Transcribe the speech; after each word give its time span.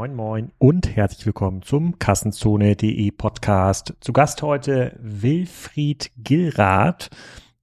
Moin 0.00 0.14
Moin 0.14 0.50
und 0.56 0.96
herzlich 0.96 1.26
willkommen 1.26 1.60
zum 1.60 1.98
Kassenzone.de 1.98 3.10
Podcast. 3.10 3.92
Zu 4.00 4.14
Gast 4.14 4.40
heute 4.40 4.98
Wilfried 4.98 6.10
Gilrath. 6.16 7.10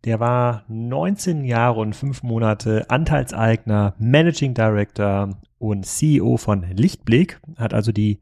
Der 0.04 0.20
war 0.20 0.64
19 0.68 1.46
Jahre 1.46 1.80
und 1.80 1.96
5 1.96 2.22
Monate 2.22 2.92
Anteilseigner, 2.92 3.96
Managing 3.98 4.54
Director 4.54 5.32
und 5.58 5.88
CEO 5.88 6.38
von 6.38 6.62
Lichtblick, 6.62 7.40
hat 7.56 7.74
also 7.74 7.92
die 7.92 8.20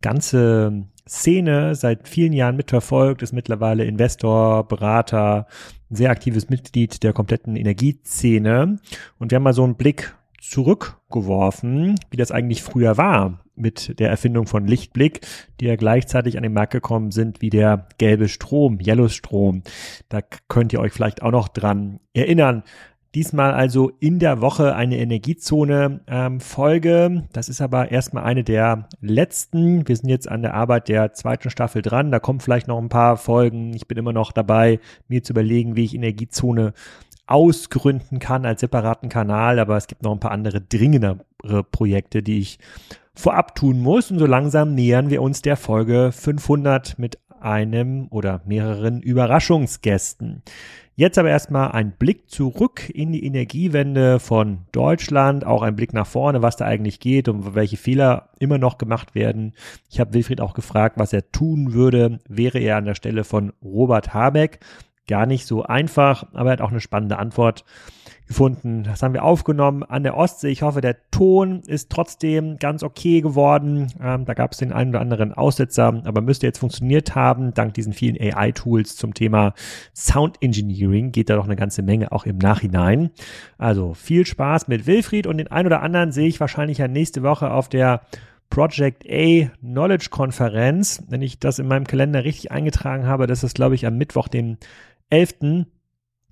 ganze 0.00 0.84
Szene 1.08 1.74
seit 1.74 2.06
vielen 2.06 2.34
Jahren 2.34 2.54
mitverfolgt, 2.54 3.22
ist 3.22 3.32
mittlerweile 3.32 3.84
Investor, 3.84 4.68
Berater, 4.68 5.48
sehr 5.90 6.10
aktives 6.10 6.48
Mitglied 6.48 7.02
der 7.02 7.12
kompletten 7.12 7.56
Energieszene. 7.56 8.78
Und 9.18 9.32
wir 9.32 9.36
haben 9.36 9.42
mal 9.42 9.52
so 9.52 9.64
einen 9.64 9.74
Blick 9.74 10.14
zurückgeworfen, 10.40 11.96
wie 12.10 12.16
das 12.16 12.30
eigentlich 12.30 12.62
früher 12.62 12.96
war 12.96 13.40
mit 13.56 13.98
der 13.98 14.10
Erfindung 14.10 14.46
von 14.46 14.66
Lichtblick, 14.66 15.20
die 15.60 15.66
ja 15.66 15.76
gleichzeitig 15.76 16.36
an 16.36 16.42
den 16.42 16.52
Markt 16.52 16.72
gekommen 16.72 17.10
sind 17.10 17.40
wie 17.40 17.50
der 17.50 17.88
gelbe 17.98 18.28
Strom, 18.28 18.78
Yellow 18.80 19.08
Strom. 19.08 19.62
Da 20.08 20.20
könnt 20.48 20.72
ihr 20.72 20.80
euch 20.80 20.92
vielleicht 20.92 21.22
auch 21.22 21.32
noch 21.32 21.48
dran 21.48 22.00
erinnern. 22.14 22.62
Diesmal 23.16 23.54
also 23.54 23.92
in 23.98 24.18
der 24.18 24.42
Woche 24.42 24.76
eine 24.76 24.98
Energiezone 24.98 26.00
ähm. 26.06 26.38
Das 27.32 27.48
ist 27.48 27.62
aber 27.62 27.90
erstmal 27.90 28.24
eine 28.24 28.44
der 28.44 28.90
letzten. 29.00 29.88
Wir 29.88 29.96
sind 29.96 30.10
jetzt 30.10 30.28
an 30.28 30.42
der 30.42 30.52
Arbeit 30.52 30.88
der 30.88 31.14
zweiten 31.14 31.48
Staffel 31.48 31.80
dran. 31.80 32.10
Da 32.12 32.18
kommen 32.18 32.40
vielleicht 32.40 32.68
noch 32.68 32.76
ein 32.76 32.90
paar 32.90 33.16
Folgen. 33.16 33.72
Ich 33.72 33.88
bin 33.88 33.96
immer 33.96 34.12
noch 34.12 34.32
dabei, 34.32 34.80
mir 35.08 35.22
zu 35.22 35.32
überlegen, 35.32 35.76
wie 35.76 35.84
ich 35.84 35.94
Energiezone 35.94 36.74
ausgründen 37.26 38.18
kann 38.18 38.44
als 38.44 38.60
separaten 38.60 39.08
Kanal. 39.08 39.60
Aber 39.60 39.78
es 39.78 39.86
gibt 39.86 40.02
noch 40.02 40.12
ein 40.12 40.20
paar 40.20 40.32
andere 40.32 40.60
dringendere 40.60 41.64
Projekte, 41.72 42.22
die 42.22 42.40
ich 42.40 42.58
vorab 43.16 43.54
tun 43.54 43.80
muss. 43.80 44.10
Und 44.10 44.18
so 44.18 44.26
langsam 44.26 44.74
nähern 44.74 45.10
wir 45.10 45.22
uns 45.22 45.42
der 45.42 45.56
Folge 45.56 46.12
500 46.12 46.98
mit 46.98 47.18
einem 47.40 48.08
oder 48.10 48.42
mehreren 48.46 49.00
Überraschungsgästen. 49.02 50.42
Jetzt 50.98 51.18
aber 51.18 51.28
erstmal 51.28 51.72
ein 51.72 51.92
Blick 51.92 52.30
zurück 52.30 52.88
in 52.88 53.12
die 53.12 53.26
Energiewende 53.26 54.18
von 54.18 54.60
Deutschland, 54.72 55.44
auch 55.44 55.60
ein 55.60 55.76
Blick 55.76 55.92
nach 55.92 56.06
vorne, 56.06 56.40
was 56.40 56.56
da 56.56 56.64
eigentlich 56.64 57.00
geht 57.00 57.28
und 57.28 57.54
welche 57.54 57.76
Fehler 57.76 58.30
immer 58.38 58.56
noch 58.56 58.78
gemacht 58.78 59.14
werden. 59.14 59.52
Ich 59.90 60.00
habe 60.00 60.14
Wilfried 60.14 60.40
auch 60.40 60.54
gefragt, 60.54 60.96
was 60.98 61.12
er 61.12 61.30
tun 61.30 61.74
würde, 61.74 62.20
wäre 62.28 62.58
er 62.58 62.78
an 62.78 62.86
der 62.86 62.94
Stelle 62.94 63.24
von 63.24 63.52
Robert 63.62 64.14
Habeck. 64.14 64.60
Gar 65.06 65.26
nicht 65.26 65.46
so 65.46 65.64
einfach, 65.64 66.28
aber 66.32 66.48
er 66.48 66.52
hat 66.52 66.60
auch 66.62 66.70
eine 66.70 66.80
spannende 66.80 67.18
Antwort 67.18 67.66
gefunden. 68.26 68.82
Das 68.82 69.02
haben 69.02 69.14
wir 69.14 69.24
aufgenommen 69.24 69.82
an 69.82 70.02
der 70.02 70.16
Ostsee. 70.16 70.48
Ich 70.48 70.62
hoffe, 70.62 70.80
der 70.80 70.96
Ton 71.10 71.60
ist 71.66 71.90
trotzdem 71.90 72.58
ganz 72.58 72.82
okay 72.82 73.20
geworden. 73.20 73.92
Ähm, 74.02 74.24
da 74.24 74.34
gab 74.34 74.52
es 74.52 74.58
den 74.58 74.72
einen 74.72 74.90
oder 74.90 75.00
anderen 75.00 75.32
Aussetzer, 75.32 76.02
aber 76.04 76.20
müsste 76.20 76.46
jetzt 76.46 76.58
funktioniert 76.58 77.14
haben. 77.14 77.54
Dank 77.54 77.74
diesen 77.74 77.92
vielen 77.92 78.16
AI-Tools 78.20 78.96
zum 78.96 79.14
Thema 79.14 79.54
Sound 79.94 80.36
Engineering 80.40 81.12
geht 81.12 81.30
da 81.30 81.36
doch 81.36 81.44
eine 81.44 81.56
ganze 81.56 81.82
Menge 81.82 82.12
auch 82.12 82.26
im 82.26 82.38
Nachhinein. 82.38 83.10
Also 83.58 83.94
viel 83.94 84.26
Spaß 84.26 84.68
mit 84.68 84.86
Wilfried 84.86 85.26
und 85.26 85.38
den 85.38 85.50
einen 85.50 85.66
oder 85.66 85.82
anderen 85.82 86.12
sehe 86.12 86.28
ich 86.28 86.40
wahrscheinlich 86.40 86.78
ja 86.78 86.88
nächste 86.88 87.22
Woche 87.22 87.50
auf 87.50 87.68
der 87.68 88.02
Project 88.50 89.04
A 89.08 89.50
Knowledge 89.60 90.08
Konferenz. 90.10 91.02
Wenn 91.08 91.22
ich 91.22 91.38
das 91.38 91.58
in 91.58 91.68
meinem 91.68 91.86
Kalender 91.86 92.24
richtig 92.24 92.52
eingetragen 92.52 93.06
habe, 93.06 93.26
das 93.26 93.44
ist, 93.44 93.54
glaube 93.54 93.74
ich, 93.74 93.86
am 93.86 93.96
Mittwoch, 93.98 94.28
den 94.28 94.58
11. 95.10 95.66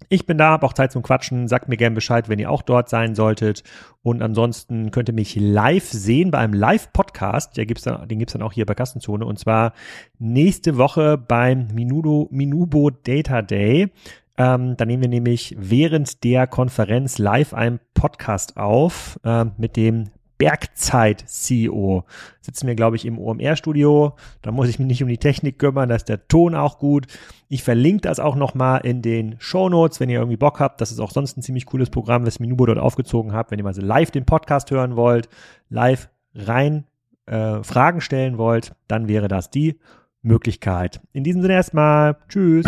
Ich 0.09 0.27
bin 0.27 0.39
da, 0.39 0.51
habe 0.51 0.67
auch 0.67 0.73
Zeit 0.73 0.93
zum 0.93 1.03
Quatschen. 1.03 1.49
Sagt 1.49 1.69
mir 1.69 1.77
gerne 1.77 1.95
Bescheid, 1.95 2.29
wenn 2.29 2.39
ihr 2.39 2.51
auch 2.51 2.63
dort 2.63 2.89
sein 2.89 3.15
solltet. 3.15 3.63
Und 4.03 4.23
ansonsten 4.23 4.91
könnt 4.91 5.09
ihr 5.09 5.15
mich 5.15 5.37
live 5.37 5.89
sehen 5.91 6.31
bei 6.31 6.39
einem 6.39 6.55
Live-Podcast. 6.55 7.57
Den 7.57 7.67
gibt's 7.67 7.85
dann, 7.85 8.07
den 8.09 8.19
gibt's 8.19 8.33
dann 8.33 8.43
auch 8.43 8.53
hier 8.53 8.67
bei 8.67 8.75
Kassenzone. 8.75 9.25
Und 9.25 9.39
zwar 9.39 9.73
nächste 10.19 10.77
Woche 10.77 11.19
beim 11.19 11.69
Minudo, 11.75 12.29
Minubo 12.31 12.91
Data 12.91 13.43
Day. 13.43 13.91
Ähm, 14.37 14.77
da 14.77 14.85
nehmen 14.85 15.03
wir 15.03 15.09
nämlich 15.09 15.55
während 15.59 16.25
der 16.25 16.47
Konferenz 16.47 17.19
live 17.19 17.55
einen 17.55 17.79
Podcast 17.95 18.57
auf 18.57 19.21
äh, 19.25 19.45
mit 19.57 19.77
dem 19.77 20.11
Bergzeit-CEO. 20.39 22.05
Sitzen 22.41 22.67
wir, 22.67 22.75
glaube 22.75 22.97
ich, 22.97 23.07
im 23.07 23.19
OMR-Studio. 23.19 24.15
Da 24.43 24.51
muss 24.51 24.69
ich 24.69 24.79
mich 24.79 24.89
nicht 24.89 25.03
um 25.03 25.09
die 25.09 25.19
Technik 25.19 25.59
kümmern, 25.59 25.89
da 25.89 25.95
ist 25.95 26.09
der 26.09 26.27
Ton 26.29 26.55
auch 26.55 26.79
gut. 26.79 27.07
Ich 27.49 27.63
verlinke 27.63 28.03
das 28.03 28.21
auch 28.21 28.37
nochmal 28.37 28.81
in 28.85 29.03
den 29.03 29.37
Show 29.39 29.69
Notes, 29.69 30.01
wenn 30.01 30.11
ihr 30.11 30.19
irgendwie 30.19 30.37
Bock 30.37 30.61
habt. 30.61 30.81
Das 30.81 30.91
ist 30.91 31.01
auch 31.01 31.11
sonst 31.11 31.37
ein 31.37 31.43
ziemlich 31.43 31.67
cooles 31.67 31.91
Programm, 31.91 32.27
was 32.27 32.41
Minubo 32.41 32.67
dort 32.67 32.79
aufgezogen 32.79 33.33
hat. 33.33 33.51
Wenn 33.51 33.59
ihr 33.59 33.65
mal 33.65 33.75
so 33.75 33.83
live 33.83 34.11
den 34.11 34.27
Podcast 34.27 34.71
hören 34.71 34.97
wollt, 34.97 35.29
live 35.69 36.09
rein 36.35 36.85
äh, 37.27 37.63
Fragen 37.63 38.01
stellen 38.01 38.39
wollt, 38.39 38.75
dann 38.89 39.09
wäre 39.09 39.29
das 39.29 39.51
die 39.51 39.79
Möglichkeit. 40.23 41.01
In 41.13 41.23
diesem 41.23 41.43
Sinne 41.43 41.55
erstmal. 41.55 42.17
Tschüss. 42.29 42.67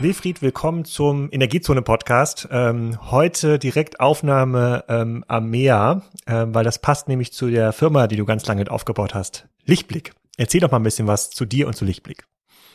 Wilfried, 0.00 0.42
willkommen 0.42 0.84
zum 0.84 1.28
Energiezone-Podcast. 1.30 2.48
Ähm, 2.50 2.98
heute 3.10 3.60
direkt 3.60 4.00
Aufnahme 4.00 4.84
ähm, 4.88 5.24
am 5.28 5.50
Meer, 5.50 6.02
ähm, 6.26 6.52
weil 6.52 6.64
das 6.64 6.80
passt 6.80 7.06
nämlich 7.06 7.32
zu 7.32 7.48
der 7.48 7.72
Firma, 7.72 8.08
die 8.08 8.16
du 8.16 8.24
ganz 8.24 8.44
lange 8.46 8.68
aufgebaut 8.68 9.14
hast. 9.14 9.46
Lichtblick. 9.64 10.12
Erzähl 10.36 10.60
doch 10.60 10.72
mal 10.72 10.78
ein 10.78 10.82
bisschen 10.82 11.06
was 11.06 11.30
zu 11.30 11.44
dir 11.44 11.68
und 11.68 11.74
zu 11.74 11.84
Lichtblick. 11.84 12.24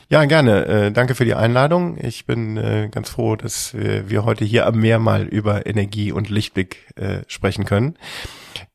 Ja, 0.08 0.24
gerne. 0.24 0.66
Äh, 0.66 0.92
danke 0.92 1.14
für 1.14 1.26
die 1.26 1.34
Einladung. 1.34 1.98
Ich 2.00 2.24
bin 2.24 2.56
äh, 2.56 2.88
ganz 2.90 3.10
froh, 3.10 3.36
dass 3.36 3.74
äh, 3.74 4.08
wir 4.08 4.24
heute 4.24 4.46
hier 4.46 4.66
am 4.66 4.80
Meer 4.80 4.98
mal 4.98 5.24
über 5.24 5.66
Energie 5.66 6.12
und 6.12 6.30
Lichtblick 6.30 6.88
äh, 6.96 7.20
sprechen 7.28 7.66
können. 7.66 7.96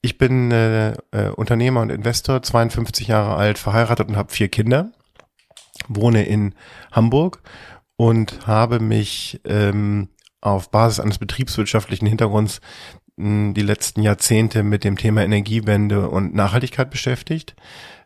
Ich 0.01 0.19
bin 0.19 0.51
äh, 0.51 0.91
äh, 1.11 1.29
Unternehmer 1.35 1.81
und 1.81 1.89
Investor, 1.89 2.43
52 2.43 3.07
Jahre 3.07 3.35
alt, 3.35 3.57
verheiratet 3.57 4.07
und 4.07 4.15
habe 4.15 4.31
vier 4.31 4.49
Kinder, 4.49 4.91
wohne 5.87 6.25
in 6.25 6.53
Hamburg 6.91 7.41
und 7.97 8.47
habe 8.47 8.79
mich 8.79 9.41
ähm, 9.45 10.09
auf 10.41 10.69
Basis 10.69 10.99
eines 10.99 11.17
betriebswirtschaftlichen 11.17 12.07
Hintergrunds 12.07 12.61
mh, 13.17 13.53
die 13.53 13.61
letzten 13.61 14.01
Jahrzehnte 14.01 14.63
mit 14.63 14.83
dem 14.83 14.97
Thema 14.97 15.23
Energiewende 15.23 16.09
und 16.09 16.35
Nachhaltigkeit 16.35 16.89
beschäftigt 16.89 17.55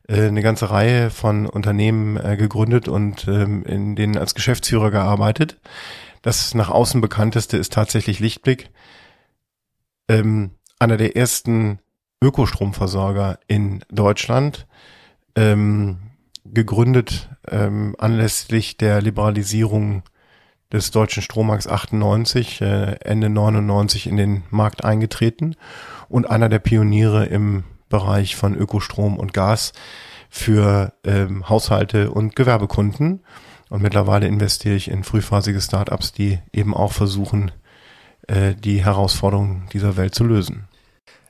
äh, 0.10 0.28
eine 0.28 0.42
ganze 0.42 0.72
Reihe 0.72 1.10
von 1.10 1.46
Unternehmen 1.46 2.18
äh, 2.18 2.36
gegründet 2.36 2.88
und 2.88 3.28
ähm, 3.28 3.64
in 3.64 3.96
denen 3.96 4.18
als 4.18 4.36
Geschäftsführer 4.36 4.92
gearbeitet. 4.92 5.60
Das 6.22 6.54
nach 6.54 6.70
außen 6.70 7.00
bekannteste 7.00 7.56
ist 7.58 7.72
tatsächlich 7.74 8.20
Lichtblick, 8.20 8.72
ähm, 10.10 10.52
einer 10.80 10.98
der 10.98 11.16
ersten 11.16 11.80
Ökostromversorger 12.22 13.40
in 13.48 13.84
Deutschland. 13.90 14.68
Ähm, 15.36 16.00
gegründet 16.54 17.30
ähm, 17.50 17.96
anlässlich 17.98 18.78
der 18.78 19.02
Liberalisierung 19.02 20.04
des 20.72 20.92
deutschen 20.92 21.24
Strommarkts 21.24 21.68
98, 21.68 22.62
äh, 22.62 22.98
Ende 23.02 23.30
99 23.30 24.08
in 24.08 24.18
den 24.18 24.44
Markt 24.50 24.84
eingetreten 24.84 25.56
und 26.08 26.30
einer 26.30 26.50
der 26.50 26.60
Pioniere 26.60 27.26
im 27.26 27.64
Bereich 27.90 28.36
von 28.36 28.56
Ökostrom 28.56 29.18
und 29.18 29.34
Gas 29.34 29.74
für 30.30 30.94
ähm, 31.04 31.50
Haushalte 31.50 32.12
und 32.12 32.36
Gewerbekunden. 32.36 33.22
Und 33.70 33.82
mittlerweile 33.82 34.28
investiere 34.28 34.76
ich 34.76 34.90
in 34.90 35.04
frühphasige 35.04 35.62
Startups, 35.62 36.12
die 36.12 36.40
eben 36.54 36.76
auch 36.76 36.92
versuchen, 36.92 37.52
äh, 38.28 38.54
die 38.54 38.86
Herausforderungen 38.86 39.68
dieser 39.74 39.98
Welt 39.98 40.14
zu 40.14 40.24
lösen. 40.24 40.69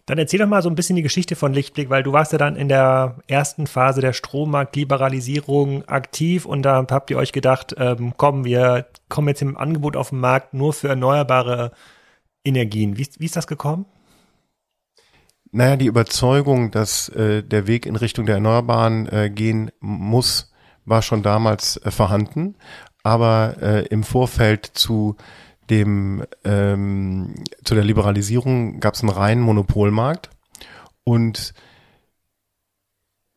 Dann 0.09 0.17
erzähl 0.17 0.39
doch 0.39 0.47
mal 0.47 0.63
so 0.63 0.69
ein 0.69 0.75
bisschen 0.75 0.95
die 0.95 1.03
Geschichte 1.03 1.35
von 1.35 1.53
Lichtblick, 1.53 1.91
weil 1.91 2.01
du 2.01 2.11
warst 2.11 2.31
ja 2.31 2.39
dann 2.39 2.55
in 2.55 2.67
der 2.67 3.17
ersten 3.27 3.67
Phase 3.67 4.01
der 4.01 4.13
Strommarktliberalisierung 4.13 5.87
aktiv 5.87 6.45
und 6.45 6.63
da 6.63 6.83
habt 6.89 7.11
ihr 7.11 7.17
euch 7.17 7.31
gedacht, 7.31 7.75
ähm, 7.77 8.13
komm, 8.17 8.43
wir 8.43 8.87
kommen 9.07 9.27
jetzt 9.27 9.43
im 9.43 9.55
Angebot 9.55 9.95
auf 9.95 10.09
den 10.09 10.19
Markt 10.19 10.55
nur 10.55 10.73
für 10.73 10.87
erneuerbare 10.87 11.73
Energien. 12.43 12.97
Wie, 12.97 13.07
wie 13.19 13.25
ist 13.25 13.35
das 13.35 13.45
gekommen? 13.45 13.85
Naja, 15.51 15.75
die 15.75 15.85
Überzeugung, 15.85 16.71
dass 16.71 17.09
äh, 17.09 17.43
der 17.43 17.67
Weg 17.67 17.85
in 17.85 17.95
Richtung 17.95 18.25
der 18.25 18.35
Erneuerbaren 18.35 19.07
äh, 19.09 19.29
gehen 19.29 19.69
muss, 19.79 20.51
war 20.85 21.03
schon 21.03 21.21
damals 21.21 21.77
äh, 21.77 21.91
vorhanden. 21.91 22.55
Aber 23.03 23.57
äh, 23.61 23.85
im 23.89 24.03
Vorfeld 24.03 24.65
zu 24.65 25.17
dem 25.69 26.25
ähm, 26.43 27.35
zu 27.63 27.75
der 27.75 27.83
Liberalisierung 27.83 28.79
gab 28.79 28.95
es 28.95 29.01
einen 29.01 29.09
reinen 29.09 29.41
Monopolmarkt 29.41 30.29
und 31.03 31.53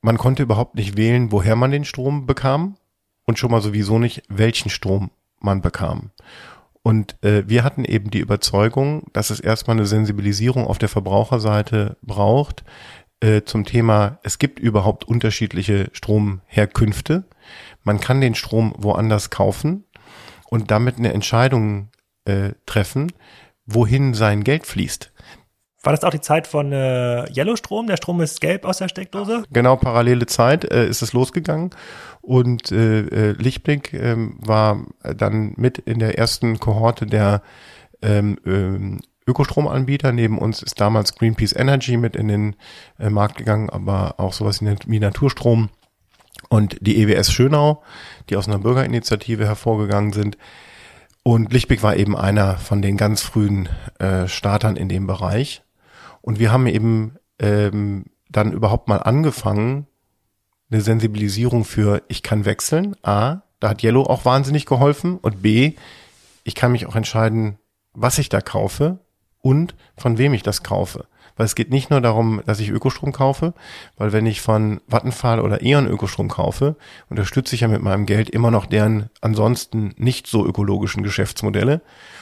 man 0.01 0.19
konnte 0.19 0.43
überhaupt 0.43 0.75
nicht 0.75 0.97
wählen, 0.97 1.31
woher 1.31 1.57
man 1.57 1.71
den 1.71 1.85
Strom 1.85 2.27
bekam 2.27 2.77
und 3.25 3.39
schon 3.39 3.51
mal 3.51 3.61
sowieso 3.61 3.99
nicht, 3.99 4.23
welchen 4.29 4.71
Strom 4.71 5.11
man 5.39 5.63
bekam. 5.63 6.11
Und 6.83 7.23
äh, 7.23 7.49
wir 7.49 7.63
hatten 7.63 7.85
eben 7.85 8.11
die 8.11 8.19
Überzeugung, 8.19 9.05
dass 9.13 9.31
es 9.31 9.39
erstmal 9.39 9.77
eine 9.77 9.87
Sensibilisierung 9.87 10.67
auf 10.67 10.79
der 10.79 10.89
Verbraucherseite 10.89 11.97
braucht 12.03 12.65
äh, 13.23 13.45
zum 13.45 13.65
Thema, 13.65 14.19
es 14.25 14.39
gibt 14.39 14.59
überhaupt 14.59 15.05
unterschiedliche 15.05 15.91
Stromherkünfte. 15.93 17.25
Man 17.85 18.01
kann 18.01 18.21
den 18.21 18.35
Strom 18.35 18.75
woanders 18.77 19.31
kaufen 19.31 19.85
und 20.51 20.73
damit 20.73 20.99
eine 20.99 21.13
Entscheidung 21.13 21.92
äh, 22.25 22.51
treffen, 22.67 23.13
wohin 23.67 24.15
sein 24.15 24.45
Geld 24.45 24.67
fließt. 24.67 25.13
War 25.85 25.93
das 25.93 26.05
auch 26.05 26.11
die 26.11 26.21
Zeit 26.21 26.47
von 26.47 26.73
äh, 26.73 27.25
Yellow-Strom? 27.33 27.89
Der 27.89 27.97
Strom 27.97 28.21
ist 28.21 28.41
gelb 28.41 28.65
aus 28.65 28.79
der 28.79 28.89
Steckdose? 28.89 29.43
Genau, 29.51 29.77
parallele 29.77 30.27
Zeit 30.27 30.65
äh, 30.65 30.87
ist 30.87 31.03
es 31.03 31.13
losgegangen. 31.13 31.71
Und 32.21 32.71
äh, 32.71 33.01
äh, 33.01 33.33
Lichtblick 33.33 33.93
äh, 33.93 34.15
war 34.39 34.87
dann 35.03 35.55
mit 35.57 35.79
in 35.79 35.99
der 35.99 36.19
ersten 36.19 36.61
Kohorte 36.61 37.07
der 37.07 37.43
ähm, 38.01 38.39
ähm, 38.47 39.01
Ökostromanbieter. 39.27 40.13
Neben 40.13 40.39
uns 40.39 40.63
ist 40.63 40.81
damals 40.81 41.17
Greenpeace 41.17 41.57
Energy 41.57 41.97
mit 41.97 42.15
in 42.15 42.29
den 42.29 42.57
äh, 43.01 43.11
Markt 43.11 43.37
gegangen, 43.39 43.69
aber 43.69 44.15
auch 44.19 44.35
sowas 44.35 44.61
wie 44.63 45.01
Naturstrom 45.01 45.69
und 46.49 46.77
die 46.81 47.03
EWS 47.03 47.33
Schönau, 47.33 47.83
die 48.31 48.37
aus 48.37 48.47
einer 48.47 48.59
Bürgerinitiative 48.59 49.47
hervorgegangen 49.47 50.13
sind. 50.13 50.39
Und 51.23 51.53
Lichtblick 51.53 51.83
war 51.83 51.97
eben 51.97 52.17
einer 52.17 52.57
von 52.57 52.83
den 52.83 52.97
ganz 52.97 53.23
frühen 53.23 53.69
äh, 53.99 54.27
Startern 54.27 54.77
in 54.77 54.89
dem 54.89 55.07
Bereich. 55.07 55.63
Und 56.21 56.39
wir 56.39 56.51
haben 56.51 56.67
eben 56.67 57.17
ähm, 57.39 58.07
dann 58.29 58.53
überhaupt 58.53 58.89
mal 58.89 58.99
angefangen, 58.99 59.87
eine 60.71 60.81
Sensibilisierung 60.81 61.65
für 61.65 62.03
ich 62.09 62.23
kann 62.23 62.45
wechseln. 62.45 62.97
A, 63.03 63.43
da 63.61 63.69
hat 63.69 63.85
Yellow 63.85 64.05
auch 64.05 64.25
wahnsinnig 64.25 64.67
geholfen. 64.67 65.19
Und 65.19 65.43
B, 65.43 65.75
ich 66.45 66.55
kann 66.55 66.73
mich 66.73 66.87
auch 66.87 66.97
entscheiden, 66.97 67.59
was 67.93 68.19
ich 68.19 68.29
da 68.29 68.41
kaufe 68.41 68.99
und 69.41 69.75
von 69.97 70.19
wem 70.19 70.35
ich 70.35 70.43
das 70.43 70.63
kaufe. 70.63 71.07
Weil 71.37 71.47
es 71.47 71.55
geht 71.55 71.71
nicht 71.71 71.91
nur 71.91 72.01
darum, 72.01 72.43
dass 72.47 72.61
ich 72.61 72.71
Ökostrom 72.71 73.13
kaufe, 73.13 73.55
weil 73.97 74.13
wenn 74.13 74.27
ich 74.27 74.41
von 74.41 74.81
Vattenfall 74.87 75.41
oder 75.41 75.63
E.ON 75.63 75.87
Ökostrom 75.87 76.29
kaufe, 76.29 76.77
unterstütze 77.09 77.55
ich 77.55 77.63
ja 77.63 77.69
mit 77.69 77.83
meinem 77.83 78.07
Geld 78.07 78.31
immer 78.31 78.51
noch 78.51 78.67
deren 78.67 79.11
ansonsten 79.21 79.95
nicht 79.97 80.27
so 80.27 80.47
ökologischen 80.47 81.03
Geschäftsmodelle. 81.03 81.81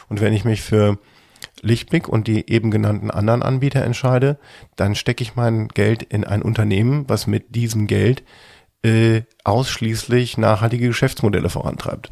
Und 0.08 0.20
wenn 0.20 0.32
ich 0.32 0.44
mich 0.44 0.62
für 0.62 0.98
Lichtblick 1.62 2.08
und 2.08 2.26
die 2.26 2.50
eben 2.50 2.70
genannten 2.70 3.10
anderen 3.10 3.42
Anbieter 3.42 3.82
entscheide, 3.82 4.38
dann 4.76 4.94
stecke 4.94 5.22
ich 5.22 5.36
mein 5.36 5.68
Geld 5.68 6.02
in 6.02 6.24
ein 6.24 6.42
Unternehmen, 6.42 7.04
was 7.08 7.26
mit 7.26 7.54
diesem 7.54 7.86
Geld 7.86 8.22
äh, 8.82 9.22
ausschließlich 9.44 10.38
nachhaltige 10.38 10.88
Geschäftsmodelle 10.88 11.50
vorantreibt. 11.50 12.10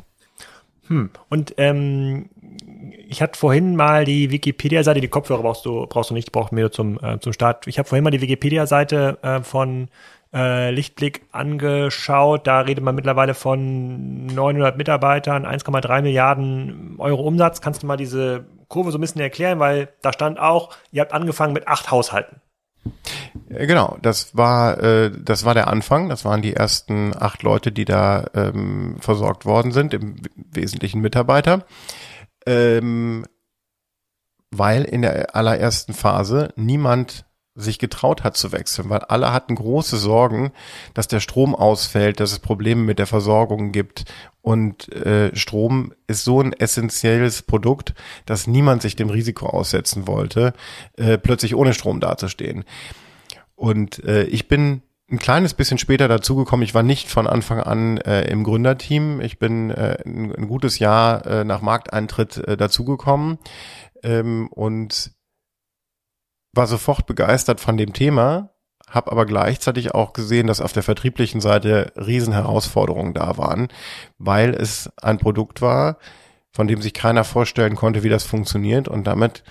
Hm. 0.88 1.10
Und 1.28 1.54
ähm, 1.58 2.30
ich 3.08 3.22
hatte 3.22 3.38
vorhin 3.38 3.74
mal 3.74 4.04
die 4.04 4.30
Wikipedia-Seite, 4.30 5.00
die 5.00 5.08
Kopfhörer 5.08 5.42
brauchst 5.42 5.64
du, 5.64 5.86
brauchst 5.86 6.10
du 6.10 6.14
nicht, 6.14 6.30
braucht 6.30 6.52
mir 6.52 6.70
zum, 6.70 7.02
äh, 7.02 7.18
zum 7.18 7.32
Start. 7.32 7.66
Ich 7.66 7.78
habe 7.78 7.88
vorhin 7.88 8.04
mal 8.04 8.10
die 8.10 8.20
Wikipedia-Seite 8.20 9.18
äh, 9.22 9.40
von 9.40 9.88
äh, 10.34 10.70
Lichtblick 10.70 11.22
angeschaut. 11.32 12.46
Da 12.46 12.60
redet 12.60 12.84
man 12.84 12.94
mittlerweile 12.94 13.32
von 13.32 14.26
900 14.26 14.76
Mitarbeitern, 14.76 15.46
1,3 15.46 16.02
Milliarden 16.02 16.96
Euro 16.98 17.22
Umsatz. 17.22 17.62
Kannst 17.62 17.82
du 17.82 17.86
mal 17.86 17.96
diese 17.96 18.44
Kurve 18.68 18.92
so 18.92 18.98
ein 18.98 19.00
bisschen 19.00 19.22
erklären? 19.22 19.58
Weil 19.58 19.88
da 20.02 20.12
stand 20.12 20.38
auch, 20.38 20.76
ihr 20.92 21.00
habt 21.00 21.14
angefangen 21.14 21.54
mit 21.54 21.66
acht 21.66 21.90
Haushalten. 21.90 22.42
Äh, 23.48 23.66
genau, 23.66 23.96
das 24.02 24.36
war 24.36 24.82
äh, 24.82 25.10
das 25.18 25.46
war 25.46 25.54
der 25.54 25.68
Anfang. 25.68 26.10
Das 26.10 26.26
waren 26.26 26.42
die 26.42 26.54
ersten 26.54 27.14
acht 27.18 27.42
Leute, 27.42 27.72
die 27.72 27.86
da 27.86 28.26
ähm, 28.34 28.96
versorgt 29.00 29.46
worden 29.46 29.72
sind, 29.72 29.94
im 29.94 30.16
Wesentlichen 30.52 31.00
Mitarbeiter 31.00 31.64
ähm, 32.48 33.26
weil 34.50 34.84
in 34.84 35.02
der 35.02 35.36
allerersten 35.36 35.92
Phase 35.92 36.52
niemand 36.56 37.26
sich 37.54 37.78
getraut 37.78 38.22
hat 38.22 38.36
zu 38.36 38.52
wechseln, 38.52 38.88
weil 38.88 39.00
alle 39.00 39.32
hatten 39.32 39.56
große 39.56 39.96
Sorgen, 39.96 40.52
dass 40.94 41.08
der 41.08 41.18
Strom 41.20 41.56
ausfällt, 41.56 42.20
dass 42.20 42.30
es 42.32 42.38
Probleme 42.38 42.82
mit 42.82 43.00
der 43.00 43.06
Versorgung 43.06 43.72
gibt. 43.72 44.04
Und 44.42 44.90
äh, 44.92 45.34
Strom 45.34 45.92
ist 46.06 46.24
so 46.24 46.40
ein 46.40 46.52
essentielles 46.52 47.42
Produkt, 47.42 47.94
dass 48.26 48.46
niemand 48.46 48.80
sich 48.80 48.94
dem 48.94 49.10
Risiko 49.10 49.46
aussetzen 49.46 50.06
wollte, 50.06 50.52
äh, 50.96 51.18
plötzlich 51.18 51.56
ohne 51.56 51.74
Strom 51.74 51.98
dazustehen. 51.98 52.64
Und 53.56 54.04
äh, 54.04 54.22
ich 54.24 54.46
bin 54.46 54.82
ein 55.10 55.18
kleines 55.18 55.54
bisschen 55.54 55.78
später 55.78 56.06
dazugekommen. 56.06 56.64
Ich 56.64 56.74
war 56.74 56.82
nicht 56.82 57.08
von 57.08 57.26
Anfang 57.26 57.60
an 57.60 57.96
äh, 57.98 58.30
im 58.30 58.44
Gründerteam. 58.44 59.20
Ich 59.20 59.38
bin 59.38 59.70
äh, 59.70 59.98
ein, 60.04 60.34
ein, 60.34 60.48
gutes 60.48 60.78
Jahr 60.78 61.26
äh, 61.26 61.44
nach 61.44 61.62
Markteintritt 61.62 62.36
äh, 62.36 62.56
dazugekommen 62.56 63.38
ähm, 64.02 64.48
und 64.48 65.12
war 66.52 66.66
sofort 66.66 67.06
begeistert 67.06 67.60
von 67.60 67.76
dem 67.76 67.92
Thema, 67.94 68.50
habe 68.88 69.10
aber 69.12 69.24
gleichzeitig 69.24 69.94
auch 69.94 70.12
gesehen, 70.12 70.46
dass 70.46 70.60
auf 70.60 70.72
der 70.72 70.82
vertrieblichen 70.82 71.40
Seite 71.40 71.92
Riesenherausforderungen 71.96 73.14
da 73.14 73.38
waren, 73.38 73.68
weil 74.18 74.54
es 74.54 74.90
ein 75.00 75.18
Produkt 75.18 75.62
war, 75.62 75.98
von 76.50 76.66
dem 76.66 76.82
sich 76.82 76.94
keiner 76.94 77.24
vorstellen 77.24 77.76
konnte, 77.76 78.02
wie 78.02 78.08
das 78.08 78.24
funktioniert 78.24 78.88
und 78.88 79.06
damit 79.06 79.42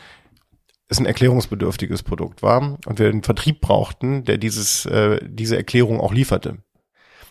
es 0.90 1.00
ein 1.00 1.06
erklärungsbedürftiges 1.06 2.04
Produkt 2.04 2.42
war 2.42 2.78
und 2.86 3.00
wir 3.00 3.10
einen 3.10 3.24
Vertrieb 3.24 3.62
brauchten, 3.62 4.24
der 4.24 4.38
dieses, 4.38 4.86
äh, 4.86 5.20
diese 5.24 5.58
Erklärung 5.58 6.00
auch 6.00 6.14
lieferte. 6.14 6.58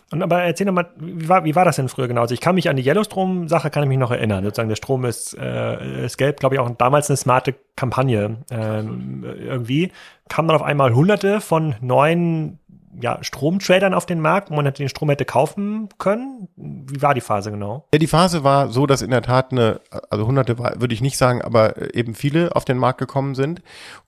Und 0.09 0.21
aber 0.21 0.41
erzähl 0.43 0.65
doch 0.65 0.73
mal, 0.73 0.89
wie 0.97 1.27
war, 1.27 1.43
wie 1.43 1.55
war 1.55 1.65
das 1.65 1.75
denn 1.75 1.89
früher 1.89 2.07
genau? 2.07 2.21
Also 2.21 2.33
ich 2.33 2.39
kann 2.39 2.55
mich 2.55 2.69
an 2.69 2.77
die 2.77 2.87
Yellowstrom-Sache 2.87 3.69
kann 3.69 3.83
ich 3.83 3.89
mich 3.89 3.97
noch 3.97 4.11
erinnern. 4.11 4.43
Sozusagen 4.43 4.69
der 4.69 4.77
Strom 4.77 5.03
ist, 5.03 5.37
äh, 5.37 6.05
ist 6.05 6.17
gelb, 6.17 6.39
glaube 6.39 6.55
ich, 6.55 6.61
auch 6.61 6.69
damals 6.77 7.09
eine 7.09 7.17
smarte 7.17 7.55
Kampagne. 7.75 8.37
Ähm, 8.49 9.25
irgendwie 9.25 9.91
kamen 10.29 10.47
dann 10.47 10.55
auf 10.55 10.63
einmal 10.63 10.93
hunderte 10.93 11.41
von 11.41 11.75
neuen 11.81 12.59
ja, 12.99 13.23
Stromtradern 13.23 13.93
auf 13.93 14.05
den 14.05 14.19
Markt, 14.19 14.49
wo 14.49 14.55
man 14.55 14.71
den 14.73 14.89
Strom 14.89 15.09
hätte 15.09 15.25
kaufen 15.25 15.89
können. 15.97 16.47
Wie 16.55 17.01
war 17.01 17.13
die 17.13 17.21
Phase 17.21 17.51
genau? 17.51 17.87
Ja, 17.93 17.99
die 17.99 18.07
Phase 18.07 18.43
war 18.43 18.69
so, 18.69 18.85
dass 18.85 19.01
in 19.01 19.11
der 19.11 19.21
Tat 19.21 19.51
eine, 19.51 19.81
also 20.09 20.25
hunderte 20.25 20.57
würde 20.57 20.93
ich 20.93 21.01
nicht 21.01 21.17
sagen, 21.17 21.41
aber 21.41 21.95
eben 21.95 22.15
viele 22.15 22.55
auf 22.55 22.65
den 22.65 22.77
Markt 22.77 22.99
gekommen 22.99 23.35
sind. 23.35 23.61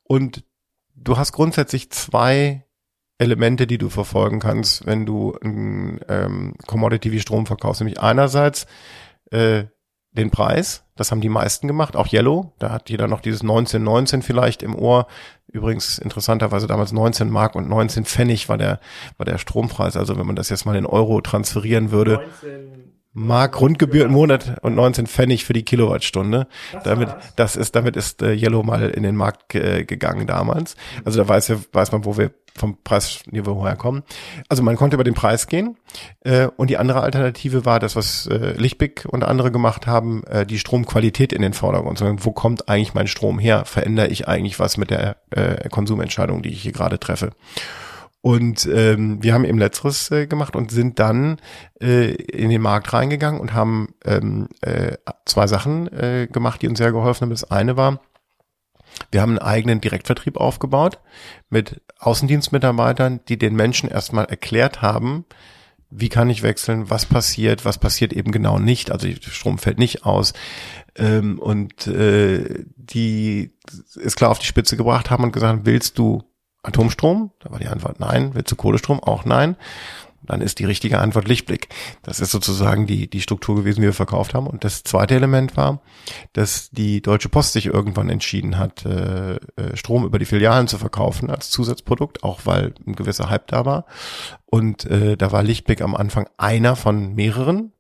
Und 0.03 0.43
du 0.95 1.17
hast 1.17 1.31
grundsätzlich 1.31 1.91
zwei 1.91 2.65
Elemente, 3.19 3.67
die 3.67 3.77
du 3.77 3.89
verfolgen 3.89 4.39
kannst, 4.39 4.85
wenn 4.85 5.05
du 5.05 5.37
ein 5.43 5.99
ähm, 6.07 6.55
Commodity 6.65 7.11
wie 7.11 7.19
Strom 7.19 7.45
verkaufst. 7.45 7.81
Nämlich 7.81 7.99
einerseits 7.99 8.65
äh, 9.31 9.65
den 10.11 10.31
Preis, 10.31 10.85
das 10.95 11.11
haben 11.11 11.21
die 11.21 11.29
meisten 11.29 11.67
gemacht, 11.67 11.95
auch 11.95 12.11
Yellow, 12.11 12.53
da 12.59 12.71
hat 12.71 12.89
jeder 12.89 13.07
noch 13.07 13.21
dieses 13.21 13.41
1919 13.41 14.21
vielleicht 14.21 14.63
im 14.63 14.75
Ohr. 14.75 15.07
Übrigens 15.51 15.97
interessanterweise 15.97 16.67
damals 16.67 16.91
19 16.91 17.29
Mark 17.29 17.55
und 17.55 17.67
19 17.67 18.05
Pfennig 18.05 18.49
war 18.49 18.57
der, 18.57 18.79
war 19.17 19.25
der 19.25 19.37
Strompreis. 19.37 19.97
Also 19.97 20.17
wenn 20.17 20.27
man 20.27 20.35
das 20.35 20.49
jetzt 20.49 20.65
mal 20.65 20.75
in 20.75 20.85
Euro 20.85 21.21
transferieren 21.21 21.91
würde. 21.91 22.21
19 22.41 22.78
Mark 23.13 23.53
Grundgebühr 23.53 24.05
im 24.05 24.11
Monat 24.11 24.59
und 24.61 24.75
19 24.75 25.07
Pfennig 25.07 25.43
für 25.43 25.53
die 25.53 25.63
Kilowattstunde. 25.63 26.47
Das 26.71 26.83
damit, 26.83 27.09
das 27.35 27.55
ist, 27.55 27.75
damit 27.75 27.95
ist 27.95 28.21
äh, 28.21 28.33
Yellow 28.33 28.63
mal 28.63 28.89
in 28.89 29.03
den 29.03 29.15
Markt 29.15 29.55
äh, 29.55 29.83
gegangen 29.83 30.27
damals. 30.27 30.75
Also 31.05 31.19
da 31.19 31.27
weiß, 31.27 31.53
weiß 31.71 31.91
man, 31.91 32.05
wo 32.05 32.17
wir 32.17 32.31
vom 32.55 32.77
Preisniveau 32.83 33.65
herkommen. 33.65 34.03
Also 34.47 34.61
man 34.61 34.75
konnte 34.75 34.95
über 34.95 35.03
den 35.03 35.13
Preis 35.13 35.47
gehen. 35.47 35.77
Äh, 36.21 36.47
und 36.57 36.69
die 36.69 36.77
andere 36.77 37.01
Alternative 37.01 37.65
war 37.65 37.79
das, 37.79 37.95
was 37.95 38.27
äh, 38.27 38.53
Lichtblick 38.57 39.05
und 39.09 39.23
andere 39.23 39.51
gemacht 39.51 39.87
haben, 39.87 40.23
äh, 40.25 40.45
die 40.45 40.59
Stromqualität 40.59 41.33
in 41.33 41.41
den 41.41 41.53
Vordergrund. 41.53 41.97
Sondern 41.97 42.23
wo 42.23 42.31
kommt 42.31 42.69
eigentlich 42.69 42.93
mein 42.93 43.07
Strom 43.07 43.39
her? 43.39 43.65
Verändere 43.65 44.07
ich 44.07 44.27
eigentlich 44.27 44.59
was 44.59 44.77
mit 44.77 44.91
der 44.91 45.17
äh, 45.31 45.67
Konsumentscheidung, 45.69 46.43
die 46.43 46.49
ich 46.49 46.61
hier 46.61 46.73
gerade 46.73 46.99
treffe? 46.99 47.31
Und 48.21 48.67
ähm, 48.71 49.23
wir 49.23 49.33
haben 49.33 49.45
eben 49.45 49.59
letzteres 49.59 50.11
äh, 50.11 50.27
gemacht 50.27 50.55
und 50.55 50.71
sind 50.71 50.99
dann 50.99 51.37
äh, 51.81 52.11
in 52.15 52.49
den 52.49 52.61
Markt 52.61 52.91
reingegangen 52.91 53.39
und 53.39 53.53
haben 53.53 53.93
ähm, 54.03 54.49
äh, 54.61 54.97
zwei 55.25 55.47
Sachen 55.47 55.87
äh, 55.93 56.27
gemacht, 56.29 56.61
die 56.61 56.67
uns 56.67 56.79
sehr 56.79 56.91
geholfen 56.91 57.21
haben. 57.21 57.29
Das 57.29 57.49
eine 57.49 57.77
war, 57.77 58.01
wir 59.11 59.21
haben 59.21 59.31
einen 59.31 59.39
eigenen 59.39 59.79
Direktvertrieb 59.79 60.35
aufgebaut 60.35 60.99
mit 61.49 61.81
Außendienstmitarbeitern, 61.99 63.21
die 63.29 63.37
den 63.37 63.55
Menschen 63.55 63.89
erstmal 63.89 64.25
erklärt 64.25 64.81
haben, 64.81 65.25
wie 65.89 66.09
kann 66.09 66.29
ich 66.29 66.43
wechseln, 66.43 66.89
was 66.89 67.05
passiert, 67.05 67.65
was 67.65 67.79
passiert 67.79 68.13
eben 68.13 68.31
genau 68.31 68.59
nicht, 68.59 68.91
also 68.91 69.07
Strom 69.21 69.57
fällt 69.57 69.79
nicht 69.79 70.05
aus 70.05 70.33
ähm, 70.95 71.39
und 71.39 71.87
äh, 71.87 72.65
die 72.75 73.53
ist 73.95 74.15
klar 74.15 74.29
auf 74.29 74.39
die 74.39 74.45
Spitze 74.45 74.77
gebracht 74.77 75.09
haben 75.09 75.23
und 75.23 75.31
gesagt, 75.31 75.61
willst 75.63 75.97
du 75.97 76.23
Atomstrom? 76.63 77.31
Da 77.39 77.51
war 77.51 77.59
die 77.59 77.67
Antwort 77.67 77.99
nein. 77.99 78.31
Willst 78.33 78.51
du 78.51 78.55
Kohlestrom? 78.55 78.99
Auch 78.99 79.25
nein. 79.25 79.55
Dann 80.21 80.41
ist 80.41 80.59
die 80.59 80.65
richtige 80.65 80.99
Antwort 80.99 81.27
Lichtblick. 81.27 81.69
Das 82.03 82.19
ist 82.19 82.31
sozusagen 82.31 82.85
die, 82.85 83.09
die 83.09 83.21
Struktur 83.21 83.55
gewesen, 83.55 83.81
die 83.81 83.87
wir 83.87 83.93
verkauft 83.93 84.33
haben. 84.33 84.47
Und 84.47 84.63
das 84.63 84.83
zweite 84.83 85.15
Element 85.15 85.55
war, 85.57 85.81
dass 86.33 86.69
die 86.71 87.01
Deutsche 87.01 87.29
Post 87.29 87.53
sich 87.53 87.67
irgendwann 87.67 88.09
entschieden 88.09 88.57
hat, 88.57 88.85
äh, 88.85 89.35
äh, 89.35 89.39
Strom 89.75 90.05
über 90.05 90.19
die 90.19 90.25
Filialen 90.25 90.67
zu 90.67 90.77
verkaufen 90.77 91.29
als 91.29 91.49
Zusatzprodukt, 91.49 92.23
auch 92.23 92.41
weil 92.45 92.73
ein 92.85 92.95
gewisser 92.95 93.29
Hype 93.29 93.47
da 93.47 93.65
war. 93.65 93.85
Und 94.45 94.85
äh, 94.85 95.15
da 95.15 95.31
war 95.31 95.41
Lichtblick 95.41 95.81
am 95.81 95.95
Anfang 95.95 96.27
einer 96.37 96.75
von 96.75 97.15
mehreren 97.15 97.71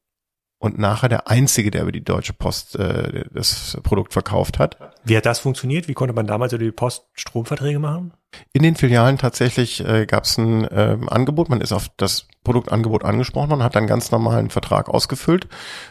und 0.59 0.77
nachher 0.77 1.09
der 1.09 1.29
einzige, 1.29 1.71
der 1.71 1.83
über 1.83 1.91
die 1.91 2.03
Deutsche 2.03 2.33
Post 2.33 2.75
äh, 2.75 3.23
das 3.33 3.77
Produkt 3.81 4.13
verkauft 4.13 4.59
hat. 4.59 4.77
Wie 5.05 5.15
hat 5.15 5.25
das 5.25 5.39
funktioniert? 5.39 5.87
Wie 5.87 5.93
konnte 5.93 6.13
man 6.13 6.27
damals 6.27 6.53
über 6.53 6.63
die 6.63 6.71
Post 6.71 7.05
Stromverträge 7.13 7.79
machen? 7.79 8.13
In 8.53 8.61
den 8.61 8.75
Filialen 8.75 9.17
tatsächlich 9.17 9.83
äh, 9.83 10.05
gab 10.05 10.25
es 10.25 10.37
ein 10.37 10.65
äh, 10.65 10.97
Angebot. 11.07 11.49
Man 11.49 11.61
ist 11.61 11.71
auf 11.71 11.87
das 11.97 12.27
Produktangebot 12.43 13.03
angesprochen 13.03 13.53
und 13.53 13.63
hat 13.63 13.75
dann 13.75 13.87
ganz 13.87 14.11
normalen 14.11 14.49
Vertrag 14.49 14.89
ausgefüllt 14.89 15.47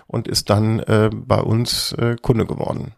und 0.06 0.28
ist 0.28 0.50
dann 0.50 0.80
äh, 0.80 1.10
bei 1.12 1.40
uns 1.40 1.92
äh, 1.92 2.16
Kunde 2.20 2.46
geworden. 2.46 2.92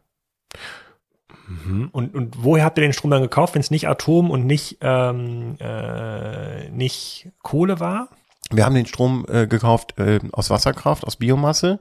Mhm. 1.46 1.88
Und, 1.92 2.14
und 2.14 2.42
woher 2.42 2.64
habt 2.64 2.78
ihr 2.78 2.82
den 2.82 2.92
Strom 2.92 3.12
dann 3.12 3.22
gekauft, 3.22 3.54
wenn 3.54 3.60
es 3.60 3.70
nicht 3.70 3.88
Atom 3.88 4.30
und 4.30 4.44
nicht, 4.44 4.78
ähm, 4.80 5.56
äh, 5.60 6.68
nicht 6.70 7.30
Kohle 7.42 7.80
war? 7.80 8.08
Wir 8.50 8.64
haben 8.64 8.74
den 8.74 8.86
Strom 8.86 9.26
äh, 9.28 9.46
gekauft 9.46 9.98
äh, 9.98 10.20
aus 10.32 10.50
Wasserkraft, 10.50 11.04
aus 11.04 11.16
Biomasse, 11.16 11.78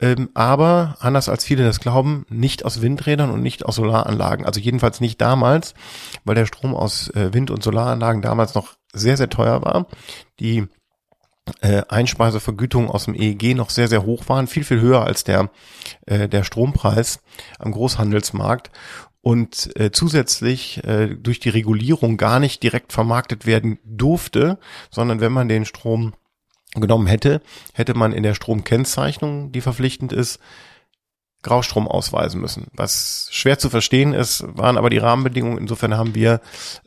ähm, 0.00 0.30
aber 0.34 0.96
anders 1.00 1.28
als 1.28 1.44
viele 1.44 1.64
das 1.64 1.80
glauben, 1.80 2.24
nicht 2.30 2.64
aus 2.64 2.80
Windrädern 2.80 3.30
und 3.30 3.42
nicht 3.42 3.66
aus 3.66 3.76
Solaranlagen. 3.76 4.46
Also 4.46 4.60
jedenfalls 4.60 5.00
nicht 5.00 5.20
damals, 5.20 5.74
weil 6.24 6.34
der 6.34 6.46
Strom 6.46 6.74
aus 6.74 7.10
äh, 7.10 7.32
Wind- 7.34 7.50
und 7.50 7.62
Solaranlagen 7.62 8.22
damals 8.22 8.54
noch 8.54 8.74
sehr, 8.92 9.16
sehr 9.16 9.28
teuer 9.28 9.62
war. 9.62 9.86
Die 10.38 10.66
äh, 11.60 11.82
Einspeisevergütungen 11.88 12.88
aus 12.88 13.04
dem 13.04 13.14
EEG 13.14 13.54
noch 13.54 13.70
sehr, 13.70 13.88
sehr 13.88 14.04
hoch 14.04 14.28
waren, 14.28 14.46
viel, 14.46 14.64
viel 14.64 14.80
höher 14.80 15.04
als 15.04 15.24
der, 15.24 15.50
äh, 16.06 16.28
der 16.28 16.44
Strompreis 16.44 17.20
am 17.58 17.72
Großhandelsmarkt 17.72 18.70
und 19.22 19.70
äh, 19.78 19.90
zusätzlich 19.90 20.82
äh, 20.84 21.14
durch 21.14 21.40
die 21.40 21.50
Regulierung 21.50 22.16
gar 22.16 22.40
nicht 22.40 22.62
direkt 22.62 22.92
vermarktet 22.92 23.46
werden 23.46 23.78
durfte, 23.84 24.58
sondern 24.90 25.20
wenn 25.20 25.32
man 25.32 25.48
den 25.48 25.64
Strom 25.64 26.14
genommen 26.74 27.06
hätte, 27.06 27.42
hätte 27.74 27.94
man 27.94 28.12
in 28.12 28.22
der 28.22 28.34
Stromkennzeichnung, 28.34 29.52
die 29.52 29.60
verpflichtend 29.60 30.12
ist, 30.12 30.38
Graustrom 31.42 31.88
ausweisen 31.88 32.40
müssen. 32.40 32.66
Was 32.74 33.28
schwer 33.30 33.58
zu 33.58 33.70
verstehen 33.70 34.12
ist, 34.12 34.44
waren 34.46 34.76
aber 34.76 34.90
die 34.90 34.98
Rahmenbedingungen. 34.98 35.58
Insofern 35.58 35.96
haben 35.96 36.14
wir 36.14 36.40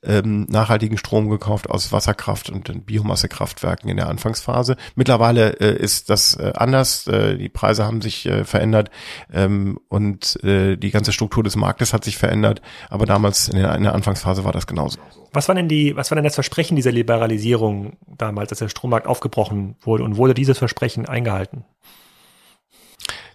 ähm, 0.03 0.45
nachhaltigen 0.47 0.97
Strom 0.97 1.29
gekauft 1.29 1.69
aus 1.69 1.91
Wasserkraft 1.91 2.51
und 2.51 2.85
Biomassekraftwerken 2.85 3.89
in 3.89 3.97
der 3.97 4.09
Anfangsphase. 4.09 4.77
Mittlerweile 4.95 5.59
äh, 5.59 5.75
ist 5.75 6.11
das 6.11 6.35
äh, 6.35 6.53
anders. 6.55 7.07
Äh, 7.07 7.37
die 7.37 7.49
Preise 7.49 7.85
haben 7.85 8.01
sich 8.01 8.27
äh, 8.27 8.43
verändert 8.43 8.91
ähm, 9.31 9.79
und 9.89 10.43
äh, 10.43 10.77
die 10.77 10.91
ganze 10.91 11.13
Struktur 11.13 11.43
des 11.43 11.55
Marktes 11.55 11.91
hat 11.93 12.03
sich 12.03 12.17
verändert. 12.17 12.61
Aber 12.89 13.07
damals 13.07 13.47
in 13.49 13.57
der, 13.57 13.73
in 13.75 13.83
der 13.83 13.95
Anfangsphase 13.95 14.43
war 14.43 14.51
das 14.51 14.67
genauso. 14.67 14.99
Was 15.31 15.47
war 15.47 15.55
denn 15.55 15.67
die, 15.67 15.95
was 15.95 16.11
war 16.11 16.15
denn 16.15 16.25
das 16.25 16.35
Versprechen 16.35 16.75
dieser 16.75 16.91
Liberalisierung 16.91 17.97
damals, 18.05 18.51
als 18.51 18.59
der 18.59 18.69
Strommarkt 18.69 19.07
aufgebrochen 19.07 19.75
wurde 19.81 20.03
und 20.03 20.15
wurde 20.15 20.35
dieses 20.35 20.59
Versprechen 20.59 21.07
eingehalten? 21.07 21.65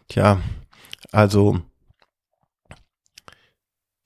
Tja, 0.09 0.39
also 1.13 1.61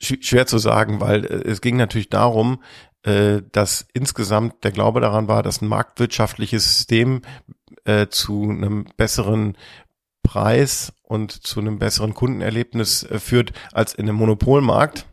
schwer 0.01 0.47
zu 0.47 0.59
sagen, 0.59 1.01
weil 1.01 1.25
äh, 1.25 1.49
es 1.49 1.61
ging 1.61 1.77
natürlich 1.77 2.11
darum, 2.11 2.63
äh, 3.05 3.43
dass 3.53 3.87
insgesamt 3.93 4.65
der 4.65 4.73
Glaube 4.73 5.01
daran 5.01 5.29
war, 5.29 5.43
dass 5.43 5.63
ein 5.63 5.69
marktwirtschaftliches 5.69 6.65
System 6.65 7.23
äh, 7.85 8.09
zu 8.09 8.43
einem 8.43 8.87
besseren 8.97 9.57
Preis 10.23 10.93
und 11.03 11.33
zu 11.33 11.61
einem 11.61 11.79
besseren 11.79 12.15
Kundenerlebnis 12.15 13.07
führt 13.19 13.53
als 13.73 13.95
in 13.95 14.09
einem 14.09 14.17
Monopolmarkt. 14.17 15.07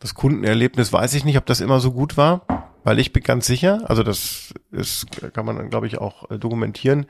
Das 0.00 0.14
Kundenerlebnis 0.14 0.92
weiß 0.92 1.14
ich 1.14 1.24
nicht, 1.24 1.38
ob 1.38 1.46
das 1.46 1.60
immer 1.60 1.80
so 1.80 1.92
gut 1.92 2.16
war, 2.16 2.57
weil 2.88 3.00
ich 3.00 3.12
bin 3.12 3.22
ganz 3.22 3.46
sicher, 3.46 3.82
also 3.84 4.02
das 4.02 4.54
ist, 4.72 5.08
kann 5.34 5.44
man, 5.44 5.68
glaube 5.68 5.86
ich, 5.86 5.98
auch 5.98 6.26
dokumentieren, 6.30 7.04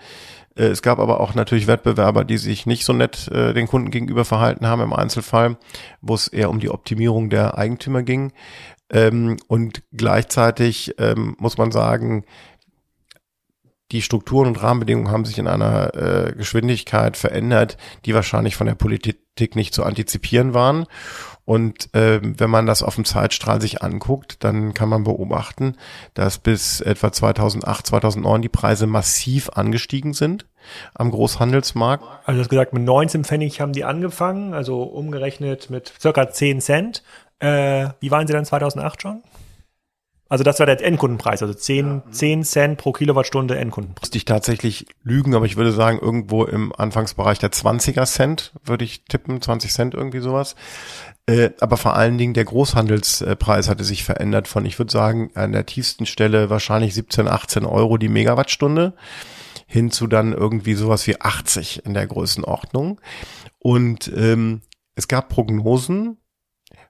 äh, 0.56 0.64
es 0.64 0.82
gab 0.82 0.98
aber 0.98 1.20
auch 1.20 1.36
natürlich 1.36 1.68
Wettbewerber, 1.68 2.24
die 2.24 2.36
sich 2.36 2.66
nicht 2.66 2.84
so 2.84 2.92
nett 2.92 3.28
äh, 3.28 3.54
den 3.54 3.68
Kunden 3.68 3.92
gegenüber 3.92 4.24
verhalten 4.24 4.66
haben 4.66 4.82
im 4.82 4.92
Einzelfall, 4.92 5.56
wo 6.00 6.16
es 6.16 6.26
eher 6.26 6.50
um 6.50 6.58
die 6.58 6.70
Optimierung 6.70 7.30
der 7.30 7.56
Eigentümer 7.56 8.02
ging. 8.02 8.32
Ähm, 8.90 9.36
und 9.46 9.84
gleichzeitig 9.92 10.96
ähm, 10.98 11.36
muss 11.38 11.58
man 11.58 11.70
sagen, 11.70 12.24
die 13.92 14.02
Strukturen 14.02 14.48
und 14.48 14.60
Rahmenbedingungen 14.60 15.12
haben 15.12 15.26
sich 15.26 15.38
in 15.38 15.46
einer 15.46 15.94
äh, 15.94 16.32
Geschwindigkeit 16.32 17.16
verändert, 17.16 17.76
die 18.04 18.14
wahrscheinlich 18.14 18.56
von 18.56 18.66
der 18.66 18.74
Politik 18.74 19.54
nicht 19.54 19.74
zu 19.74 19.84
antizipieren 19.84 20.54
waren. 20.54 20.86
Und 21.48 21.94
äh, 21.94 22.20
wenn 22.22 22.50
man 22.50 22.66
das 22.66 22.82
auf 22.82 22.96
dem 22.96 23.06
Zeitstrahl 23.06 23.58
sich 23.58 23.82
anguckt, 23.82 24.44
dann 24.44 24.74
kann 24.74 24.90
man 24.90 25.04
beobachten, 25.04 25.76
dass 26.12 26.36
bis 26.36 26.82
etwa 26.82 27.10
2008, 27.10 27.86
2009 27.86 28.42
die 28.42 28.50
Preise 28.50 28.86
massiv 28.86 29.48
angestiegen 29.54 30.12
sind 30.12 30.44
am 30.92 31.10
Großhandelsmarkt. 31.10 32.04
Also 32.26 32.36
du 32.36 32.40
hast 32.42 32.50
gesagt, 32.50 32.74
mit 32.74 32.82
19 32.82 33.24
Pfennig 33.24 33.62
haben 33.62 33.72
die 33.72 33.84
angefangen, 33.84 34.52
also 34.52 34.82
umgerechnet 34.82 35.70
mit 35.70 35.90
circa 35.98 36.28
10 36.28 36.60
Cent. 36.60 37.02
Äh, 37.38 37.88
wie 38.00 38.10
waren 38.10 38.26
sie 38.26 38.34
dann 38.34 38.44
2008 38.44 39.00
schon? 39.00 39.22
Also 40.28 40.44
das 40.44 40.58
war 40.58 40.66
der 40.66 40.78
Endkundenpreis, 40.84 41.40
also 41.40 41.54
10, 41.54 42.02
10 42.10 42.44
Cent 42.44 42.76
pro 42.78 42.92
Kilowattstunde 42.92 43.56
Endkundenpreis. 43.56 44.10
Ich 44.12 44.26
tatsächlich 44.26 44.84
lügen, 45.02 45.34
aber 45.34 45.46
ich 45.46 45.56
würde 45.56 45.72
sagen, 45.72 45.98
irgendwo 45.98 46.44
im 46.44 46.74
Anfangsbereich 46.76 47.38
der 47.38 47.52
20er 47.52 48.04
Cent 48.04 48.52
würde 48.62 48.84
ich 48.84 49.04
tippen, 49.06 49.40
20 49.40 49.72
Cent 49.72 49.94
irgendwie 49.94 50.20
sowas. 50.20 50.54
Äh, 51.28 51.50
aber 51.60 51.76
vor 51.76 51.94
allen 51.94 52.16
Dingen 52.16 52.32
der 52.32 52.46
Großhandelspreis 52.46 53.68
hatte 53.68 53.84
sich 53.84 54.02
verändert 54.02 54.48
von, 54.48 54.64
ich 54.64 54.78
würde 54.78 54.90
sagen, 54.90 55.30
an 55.34 55.52
der 55.52 55.66
tiefsten 55.66 56.06
Stelle 56.06 56.48
wahrscheinlich 56.48 56.94
17, 56.94 57.28
18 57.28 57.66
Euro 57.66 57.98
die 57.98 58.08
Megawattstunde 58.08 58.94
hin 59.66 59.90
zu 59.90 60.06
dann 60.06 60.32
irgendwie 60.32 60.72
sowas 60.72 61.06
wie 61.06 61.20
80 61.20 61.84
in 61.84 61.92
der 61.92 62.06
Größenordnung. 62.06 62.98
Und 63.58 64.10
ähm, 64.16 64.62
es 64.94 65.06
gab 65.06 65.28
Prognosen 65.28 66.16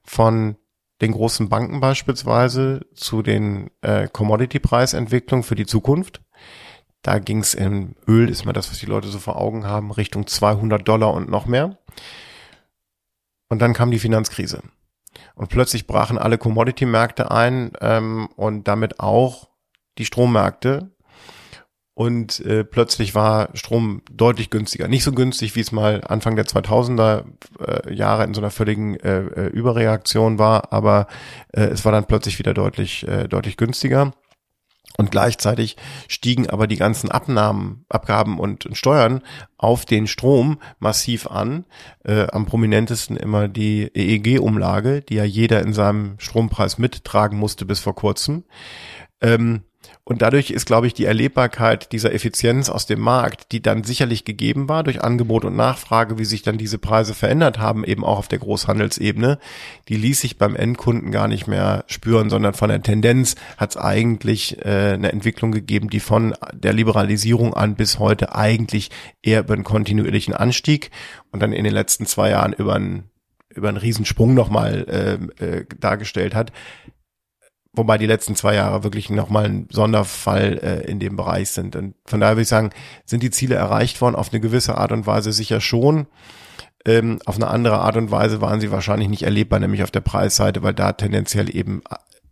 von 0.04 0.56
den 1.00 1.10
großen 1.10 1.48
Banken 1.48 1.80
beispielsweise 1.80 2.86
zu 2.94 3.22
den 3.22 3.70
äh, 3.80 4.06
Commodity-Preisentwicklungen 4.06 5.42
für 5.42 5.56
die 5.56 5.66
Zukunft. 5.66 6.22
Da 7.02 7.18
ging 7.18 7.40
es 7.40 7.54
im 7.54 7.96
Öl, 8.06 8.28
ist 8.28 8.44
mal 8.44 8.52
das, 8.52 8.70
was 8.70 8.78
die 8.78 8.86
Leute 8.86 9.08
so 9.08 9.18
vor 9.18 9.40
Augen 9.40 9.66
haben, 9.66 9.90
Richtung 9.90 10.28
200 10.28 10.86
Dollar 10.86 11.12
und 11.12 11.28
noch 11.28 11.46
mehr. 11.46 11.78
Und 13.48 13.60
dann 13.60 13.72
kam 13.72 13.90
die 13.90 13.98
Finanzkrise. 13.98 14.62
Und 15.34 15.48
plötzlich 15.48 15.86
brachen 15.86 16.18
alle 16.18 16.38
Commodity-Märkte 16.38 17.30
ein 17.30 17.72
ähm, 17.80 18.28
und 18.36 18.68
damit 18.68 19.00
auch 19.00 19.48
die 19.98 20.04
Strommärkte. 20.04 20.90
Und 21.94 22.38
äh, 22.46 22.62
plötzlich 22.62 23.16
war 23.16 23.48
Strom 23.54 24.02
deutlich 24.08 24.50
günstiger. 24.50 24.86
Nicht 24.86 25.02
so 25.02 25.10
günstig, 25.10 25.56
wie 25.56 25.60
es 25.60 25.72
mal 25.72 26.02
Anfang 26.06 26.36
der 26.36 26.44
2000er 26.44 27.24
äh, 27.58 27.92
Jahre 27.92 28.22
in 28.22 28.34
so 28.34 28.40
einer 28.40 28.52
völligen 28.52 28.94
äh, 29.00 29.22
äh, 29.22 29.46
Überreaktion 29.48 30.38
war, 30.38 30.72
aber 30.72 31.08
äh, 31.52 31.62
es 31.62 31.84
war 31.84 31.90
dann 31.90 32.04
plötzlich 32.04 32.38
wieder 32.38 32.54
deutlich, 32.54 33.06
äh, 33.08 33.26
deutlich 33.26 33.56
günstiger. 33.56 34.12
Und 35.00 35.12
gleichzeitig 35.12 35.76
stiegen 36.08 36.50
aber 36.50 36.66
die 36.66 36.76
ganzen 36.76 37.08
Abnahmen, 37.08 37.84
Abgaben 37.88 38.40
und, 38.40 38.68
Steuern 38.72 39.22
auf 39.56 39.84
den 39.84 40.08
Strom 40.08 40.58
massiv 40.80 41.28
an. 41.28 41.66
Äh, 42.04 42.26
am 42.32 42.46
prominentesten 42.46 43.16
immer 43.16 43.46
die 43.46 43.90
EEG-Umlage, 43.94 45.02
die 45.02 45.14
ja 45.14 45.24
jeder 45.24 45.62
in 45.62 45.72
seinem 45.72 46.16
Strompreis 46.18 46.78
mittragen 46.78 47.38
musste 47.38 47.64
bis 47.64 47.78
vor 47.78 47.94
kurzem. 47.94 48.42
Ähm, 49.20 49.62
und 50.08 50.22
dadurch 50.22 50.48
ist, 50.48 50.64
glaube 50.64 50.86
ich, 50.86 50.94
die 50.94 51.04
Erlebbarkeit 51.04 51.92
dieser 51.92 52.14
Effizienz 52.14 52.70
aus 52.70 52.86
dem 52.86 52.98
Markt, 52.98 53.52
die 53.52 53.60
dann 53.60 53.84
sicherlich 53.84 54.24
gegeben 54.24 54.66
war 54.66 54.82
durch 54.82 55.04
Angebot 55.04 55.44
und 55.44 55.54
Nachfrage, 55.54 56.18
wie 56.18 56.24
sich 56.24 56.40
dann 56.40 56.56
diese 56.56 56.78
Preise 56.78 57.12
verändert 57.12 57.58
haben, 57.58 57.84
eben 57.84 58.04
auch 58.04 58.16
auf 58.16 58.26
der 58.26 58.38
Großhandelsebene, 58.38 59.38
die 59.88 59.96
ließ 59.96 60.22
sich 60.22 60.38
beim 60.38 60.56
Endkunden 60.56 61.10
gar 61.10 61.28
nicht 61.28 61.46
mehr 61.46 61.84
spüren, 61.88 62.30
sondern 62.30 62.54
von 62.54 62.70
der 62.70 62.82
Tendenz 62.82 63.34
hat 63.58 63.72
es 63.72 63.76
eigentlich 63.76 64.64
äh, 64.64 64.94
eine 64.94 65.12
Entwicklung 65.12 65.52
gegeben, 65.52 65.90
die 65.90 66.00
von 66.00 66.34
der 66.54 66.72
Liberalisierung 66.72 67.52
an 67.52 67.74
bis 67.74 67.98
heute 67.98 68.34
eigentlich 68.34 68.90
eher 69.22 69.40
über 69.40 69.52
einen 69.52 69.64
kontinuierlichen 69.64 70.32
Anstieg 70.32 70.90
und 71.32 71.42
dann 71.42 71.52
in 71.52 71.64
den 71.64 71.74
letzten 71.74 72.06
zwei 72.06 72.30
Jahren 72.30 72.54
über 72.54 72.76
einen 72.76 73.10
über 73.50 73.68
einen 73.68 73.76
Riesensprung 73.76 74.34
nochmal 74.34 75.28
äh, 75.40 75.44
äh, 75.44 75.66
dargestellt 75.78 76.34
hat 76.34 76.52
wobei 77.78 77.98
die 77.98 78.06
letzten 78.06 78.36
zwei 78.36 78.54
Jahre 78.54 78.84
wirklich 78.84 79.08
nochmal 79.10 79.46
ein 79.46 79.68
Sonderfall 79.70 80.58
äh, 80.62 80.90
in 80.90 80.98
dem 80.98 81.16
Bereich 81.16 81.50
sind. 81.50 81.76
Und 81.76 81.94
von 82.04 82.20
daher 82.20 82.34
würde 82.34 82.42
ich 82.42 82.48
sagen, 82.48 82.70
sind 83.04 83.22
die 83.22 83.30
Ziele 83.30 83.54
erreicht 83.54 84.00
worden 84.00 84.16
auf 84.16 84.32
eine 84.32 84.40
gewisse 84.40 84.76
Art 84.76 84.92
und 84.92 85.06
Weise 85.06 85.32
sicher 85.32 85.60
schon. 85.60 86.06
Ähm, 86.84 87.18
auf 87.24 87.36
eine 87.36 87.48
andere 87.48 87.78
Art 87.78 87.96
und 87.96 88.10
Weise 88.10 88.40
waren 88.40 88.60
sie 88.60 88.70
wahrscheinlich 88.70 89.08
nicht 89.08 89.22
erlebbar, 89.22 89.60
nämlich 89.60 89.82
auf 89.82 89.90
der 89.90 90.00
Preisseite, 90.00 90.62
weil 90.62 90.74
da 90.74 90.92
tendenziell 90.92 91.54
eben 91.54 91.82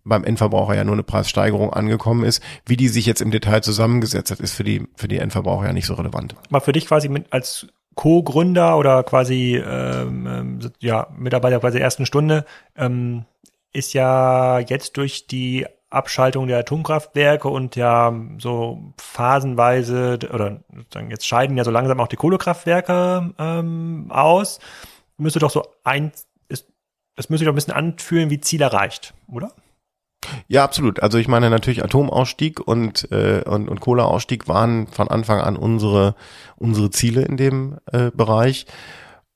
beim 0.04 0.24
Endverbraucher 0.24 0.74
ja 0.74 0.84
nur 0.84 0.94
eine 0.94 1.02
Preissteigerung 1.02 1.72
angekommen 1.72 2.24
ist. 2.24 2.42
Wie 2.64 2.76
die 2.76 2.88
sich 2.88 3.06
jetzt 3.06 3.20
im 3.20 3.30
Detail 3.30 3.60
zusammengesetzt 3.60 4.30
hat, 4.30 4.40
ist 4.40 4.54
für 4.54 4.64
die, 4.64 4.86
für 4.96 5.08
die 5.08 5.18
Endverbraucher 5.18 5.66
ja 5.66 5.72
nicht 5.72 5.86
so 5.86 5.94
relevant. 5.94 6.36
Mal 6.48 6.60
für 6.60 6.72
dich 6.72 6.86
quasi 6.86 7.08
mit, 7.08 7.32
als 7.32 7.66
Co-Gründer 7.96 8.76
oder 8.76 9.02
quasi 9.02 9.56
ähm, 9.56 10.26
ähm 10.26 10.58
ja, 10.78 11.08
Mitarbeiter 11.16 11.58
quasi 11.60 11.78
der 11.78 11.84
ersten 11.84 12.06
Stunde, 12.06 12.44
ähm, 12.76 13.24
ist 13.76 13.92
ja 13.92 14.58
jetzt 14.58 14.96
durch 14.96 15.26
die 15.26 15.66
Abschaltung 15.90 16.48
der 16.48 16.58
Atomkraftwerke 16.58 17.48
und 17.48 17.76
ja 17.76 18.12
so 18.38 18.92
phasenweise 18.98 20.18
oder 20.32 20.60
sagen 20.92 21.10
jetzt 21.10 21.26
scheiden 21.26 21.56
ja 21.56 21.64
so 21.64 21.70
langsam 21.70 22.00
auch 22.00 22.08
die 22.08 22.16
Kohlekraftwerke 22.16 23.34
ähm, 23.38 24.06
aus. 24.10 24.58
Müsste 25.16 25.38
doch 25.38 25.50
so 25.50 25.64
ein, 25.84 26.12
das 26.48 27.30
müsste 27.30 27.46
doch 27.46 27.52
ein 27.52 27.54
bisschen 27.54 27.72
anfühlen 27.72 28.30
wie 28.30 28.40
Ziel 28.40 28.62
erreicht, 28.62 29.14
oder? 29.28 29.52
Ja, 30.48 30.64
absolut. 30.64 31.00
Also 31.00 31.18
ich 31.18 31.28
meine 31.28 31.50
natürlich 31.50 31.84
Atomausstieg 31.84 32.60
und 32.60 33.10
äh, 33.12 33.42
und, 33.46 33.68
und 33.68 33.80
Kohleausstieg 33.80 34.48
waren 34.48 34.88
von 34.88 35.08
Anfang 35.08 35.40
an 35.40 35.56
unsere 35.56 36.14
unsere 36.56 36.90
Ziele 36.90 37.22
in 37.22 37.36
dem 37.36 37.78
äh, 37.92 38.10
Bereich. 38.10 38.66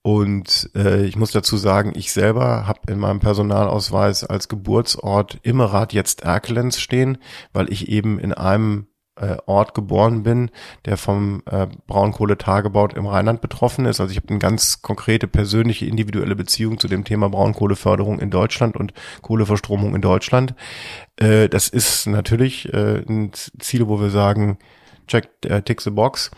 Und 0.02 0.70
äh, 0.74 1.04
ich 1.04 1.16
muss 1.16 1.32
dazu 1.32 1.58
sagen, 1.58 1.92
ich 1.94 2.12
selber 2.12 2.66
habe 2.66 2.80
in 2.90 2.98
meinem 2.98 3.20
Personalausweis 3.20 4.24
als 4.24 4.48
Geburtsort 4.48 5.38
Immerath 5.42 5.92
jetzt 5.92 6.22
Erkelenz 6.22 6.78
stehen, 6.78 7.18
weil 7.52 7.70
ich 7.70 7.88
eben 7.88 8.18
in 8.18 8.32
einem 8.32 8.86
äh, 9.20 9.36
Ort 9.44 9.74
geboren 9.74 10.22
bin, 10.22 10.50
der 10.86 10.96
vom 10.96 11.42
äh, 11.44 11.66
Braunkohletagebau 11.86 12.88
im 12.88 13.06
Rheinland 13.06 13.42
betroffen 13.42 13.84
ist. 13.84 14.00
Also 14.00 14.10
ich 14.10 14.16
habe 14.16 14.28
eine 14.30 14.38
ganz 14.38 14.80
konkrete 14.80 15.28
persönliche 15.28 15.84
individuelle 15.84 16.36
Beziehung 16.36 16.78
zu 16.78 16.88
dem 16.88 17.04
Thema 17.04 17.28
Braunkohleförderung 17.28 18.20
in 18.20 18.30
Deutschland 18.30 18.76
und 18.78 18.94
Kohleverstromung 19.20 19.94
in 19.94 20.00
Deutschland. 20.00 20.54
Äh, 21.16 21.50
das 21.50 21.68
ist 21.68 22.06
natürlich 22.06 22.72
äh, 22.72 23.04
ein 23.06 23.32
Ziel, 23.34 23.86
wo 23.88 24.00
wir 24.00 24.10
sagen, 24.10 24.58
check, 25.06 25.28
äh, 25.44 25.60
tick 25.60 25.82
the 25.82 25.90
box. 25.90 26.30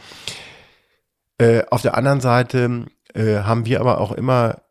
Äh, 1.39 1.63
auf 1.71 1.83
der 1.83 1.97
anderen 1.97 2.21
Seite 2.21 2.87
äh, 3.15 3.39
haben 3.39 3.67
wir 3.67 3.81
aber 3.81 4.01
auch 4.01 4.13
immer 4.13 4.63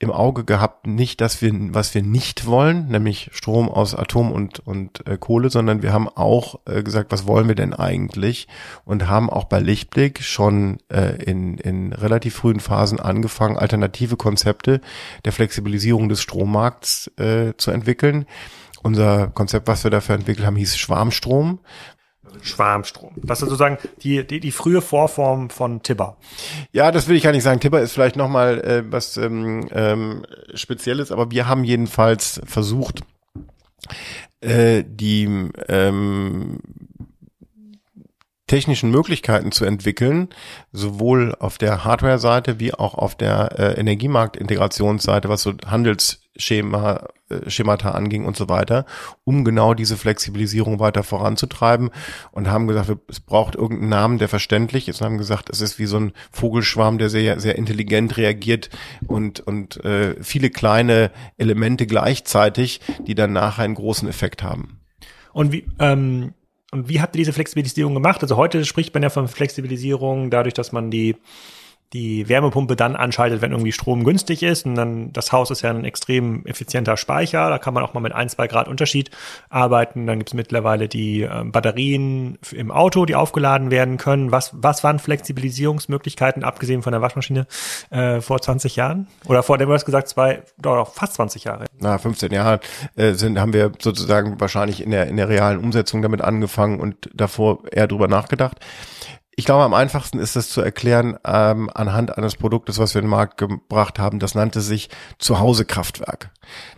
im 0.00 0.10
Auge 0.10 0.44
gehabt, 0.44 0.86
nicht, 0.86 1.20
dass 1.20 1.40
wir, 1.40 1.52
was 1.72 1.94
wir 1.94 2.02
nicht 2.02 2.46
wollen, 2.46 2.88
nämlich 2.88 3.30
Strom 3.32 3.68
aus 3.68 3.94
Atom 3.94 4.32
und, 4.32 4.60
und 4.60 5.06
äh, 5.06 5.16
Kohle, 5.18 5.50
sondern 5.50 5.82
wir 5.82 5.92
haben 5.92 6.08
auch 6.08 6.60
äh, 6.66 6.82
gesagt, 6.82 7.12
was 7.12 7.26
wollen 7.26 7.48
wir 7.48 7.54
denn 7.54 7.72
eigentlich? 7.72 8.48
Und 8.84 9.08
haben 9.08 9.30
auch 9.30 9.44
bei 9.44 9.60
Lichtblick 9.60 10.22
schon 10.22 10.78
äh, 10.92 11.22
in, 11.22 11.58
in 11.58 11.92
relativ 11.92 12.34
frühen 12.34 12.60
Phasen 12.60 13.00
angefangen, 13.00 13.56
alternative 13.56 14.16
Konzepte 14.16 14.80
der 15.24 15.32
Flexibilisierung 15.32 16.08
des 16.08 16.20
Strommarkts 16.22 17.10
äh, 17.16 17.54
zu 17.56 17.70
entwickeln. 17.70 18.26
Unser 18.82 19.28
Konzept, 19.28 19.66
was 19.66 19.84
wir 19.84 19.90
dafür 19.90 20.16
entwickelt 20.16 20.46
haben, 20.46 20.56
hieß 20.56 20.76
Schwarmstrom, 20.76 21.60
Schwarmstrom. 22.42 23.12
Das 23.16 23.42
ist 23.42 23.48
sozusagen 23.48 23.78
die, 24.02 24.26
die, 24.26 24.40
die 24.40 24.52
frühe 24.52 24.80
Vorform 24.80 25.50
von 25.50 25.82
Tibber. 25.82 26.16
Ja, 26.72 26.90
das 26.90 27.08
will 27.08 27.16
ich 27.16 27.22
gar 27.22 27.32
nicht 27.32 27.42
sagen. 27.42 27.60
Tibber 27.60 27.80
ist 27.80 27.92
vielleicht 27.92 28.16
nochmal 28.16 28.60
äh, 28.60 28.82
was 28.90 29.16
ähm, 29.16 29.68
ähm, 29.72 30.24
Spezielles, 30.54 31.12
aber 31.12 31.30
wir 31.30 31.48
haben 31.48 31.64
jedenfalls 31.64 32.40
versucht, 32.44 33.02
äh, 34.40 34.84
die 34.86 35.50
ähm, 35.68 36.58
technischen 38.46 38.90
Möglichkeiten 38.90 39.52
zu 39.52 39.64
entwickeln, 39.64 40.28
sowohl 40.72 41.34
auf 41.38 41.58
der 41.58 41.84
Hardware-Seite 41.84 42.60
wie 42.60 42.74
auch 42.74 42.94
auf 42.94 43.14
der 43.14 43.58
äh, 43.58 43.80
Energiemarktintegrationsseite, 43.80 45.28
was 45.28 45.42
so 45.42 45.54
Handelsschema, 45.66 47.08
Schemata 47.48 47.90
anging 47.90 48.24
und 48.24 48.36
so 48.36 48.48
weiter, 48.48 48.86
um 49.24 49.44
genau 49.44 49.74
diese 49.74 49.96
Flexibilisierung 49.96 50.78
weiter 50.80 51.02
voranzutreiben 51.02 51.90
und 52.32 52.50
haben 52.50 52.66
gesagt, 52.66 52.90
es 53.08 53.20
braucht 53.20 53.54
irgendeinen 53.54 53.90
Namen, 53.90 54.18
der 54.18 54.28
verständlich 54.28 54.88
ist 54.88 55.00
und 55.00 55.06
haben 55.06 55.18
gesagt, 55.18 55.50
es 55.50 55.60
ist 55.60 55.78
wie 55.78 55.86
so 55.86 55.98
ein 55.98 56.12
Vogelschwarm, 56.30 56.98
der 56.98 57.08
sehr, 57.08 57.40
sehr 57.40 57.56
intelligent 57.56 58.16
reagiert 58.16 58.70
und, 59.06 59.40
und 59.40 59.84
äh, 59.84 60.16
viele 60.22 60.50
kleine 60.50 61.10
Elemente 61.36 61.86
gleichzeitig, 61.86 62.80
die 63.06 63.14
dann 63.14 63.32
nachher 63.32 63.64
einen 63.64 63.74
großen 63.74 64.08
Effekt 64.08 64.42
haben. 64.42 64.80
Und 65.32 65.52
wie, 65.52 65.66
ähm 65.78 66.34
und 66.74 66.88
wie 66.88 67.00
habt 67.00 67.14
ihr 67.14 67.20
diese 67.20 67.32
Flexibilisierung 67.32 67.94
gemacht? 67.94 68.20
Also 68.22 68.36
heute 68.36 68.64
spricht 68.64 68.92
man 68.94 69.04
ja 69.04 69.08
von 69.08 69.28
Flexibilisierung 69.28 70.28
dadurch, 70.28 70.54
dass 70.54 70.72
man 70.72 70.90
die 70.90 71.14
die 71.94 72.28
Wärmepumpe 72.28 72.74
dann 72.74 72.96
anschaltet, 72.96 73.40
wenn 73.40 73.52
irgendwie 73.52 73.72
Strom 73.72 74.02
günstig 74.02 74.42
ist. 74.42 74.66
Und 74.66 74.74
dann 74.74 75.12
das 75.12 75.30
Haus 75.30 75.50
ist 75.50 75.62
ja 75.62 75.70
ein 75.70 75.84
extrem 75.84 76.44
effizienter 76.44 76.96
Speicher. 76.96 77.48
Da 77.48 77.58
kann 77.58 77.72
man 77.72 77.84
auch 77.84 77.94
mal 77.94 78.00
mit 78.00 78.12
ein, 78.12 78.28
zwei 78.28 78.48
Grad 78.48 78.66
Unterschied 78.66 79.10
arbeiten. 79.48 80.06
Dann 80.06 80.18
gibt 80.18 80.30
es 80.30 80.34
mittlerweile 80.34 80.88
die 80.88 81.22
äh, 81.22 81.44
Batterien 81.44 82.36
im 82.50 82.72
Auto, 82.72 83.06
die 83.06 83.14
aufgeladen 83.14 83.70
werden 83.70 83.96
können. 83.96 84.32
Was, 84.32 84.50
was 84.54 84.82
waren 84.82 84.98
Flexibilisierungsmöglichkeiten, 84.98 86.42
abgesehen 86.42 86.82
von 86.82 86.92
der 86.92 87.00
Waschmaschine, 87.00 87.46
äh, 87.90 88.20
vor 88.20 88.40
20 88.40 88.74
Jahren? 88.74 89.06
Oder 89.26 89.44
vor 89.44 89.56
dem, 89.56 89.68
du 89.68 89.74
hast 89.74 89.84
gesagt, 89.84 90.08
zwei, 90.08 90.42
doch, 90.58 90.92
fast 90.92 91.14
20 91.14 91.44
Jahre. 91.44 91.66
Na, 91.78 91.96
15 91.98 92.32
Jahre 92.32 92.58
äh, 92.96 93.12
sind, 93.12 93.38
haben 93.38 93.52
wir 93.52 93.70
sozusagen 93.78 94.40
wahrscheinlich 94.40 94.82
in 94.82 94.90
der, 94.90 95.06
in 95.06 95.16
der 95.16 95.28
realen 95.28 95.58
Umsetzung 95.58 96.02
damit 96.02 96.22
angefangen 96.22 96.80
und 96.80 97.08
davor 97.14 97.62
eher 97.70 97.86
drüber 97.86 98.08
nachgedacht. 98.08 98.58
Ich 99.36 99.46
glaube, 99.46 99.64
am 99.64 99.74
einfachsten 99.74 100.20
ist 100.20 100.36
es 100.36 100.50
zu 100.50 100.60
erklären 100.60 101.18
ähm, 101.24 101.68
anhand 101.74 102.16
eines 102.16 102.36
Produktes, 102.36 102.78
was 102.78 102.94
wir 102.94 103.00
in 103.00 103.06
den 103.06 103.10
Markt 103.10 103.36
gebracht 103.36 103.98
haben. 103.98 104.20
Das 104.20 104.36
nannte 104.36 104.60
sich 104.60 104.90
Zuhause-Kraftwerk. 105.18 106.30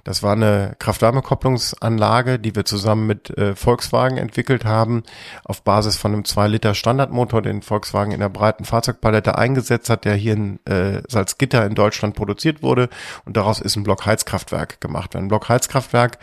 Das 0.04 0.22
war 0.22 0.32
eine 0.32 0.74
Kraft-Wärme-Kopplungsanlage, 0.78 2.38
die 2.38 2.54
wir 2.56 2.64
zusammen 2.64 3.06
mit 3.06 3.28
äh, 3.36 3.54
Volkswagen 3.54 4.16
entwickelt 4.16 4.64
haben, 4.64 5.02
auf 5.44 5.64
Basis 5.64 5.96
von 5.96 6.14
einem 6.14 6.22
2-Liter-Standardmotor, 6.22 7.42
den 7.42 7.60
Volkswagen 7.60 8.12
in 8.12 8.20
der 8.20 8.30
breiten 8.30 8.64
Fahrzeugpalette 8.64 9.36
eingesetzt 9.36 9.90
hat, 9.90 10.06
der 10.06 10.14
hier 10.14 10.32
in 10.32 10.64
äh, 10.64 11.02
Salzgitter 11.08 11.66
in 11.66 11.74
Deutschland 11.74 12.16
produziert 12.16 12.62
wurde. 12.62 12.88
Und 13.26 13.36
daraus 13.36 13.60
ist 13.60 13.76
ein 13.76 13.82
Blockheizkraftwerk 13.82 14.80
gemacht. 14.80 15.14
Ein 15.14 15.28
Blockheizkraftwerk 15.28 16.18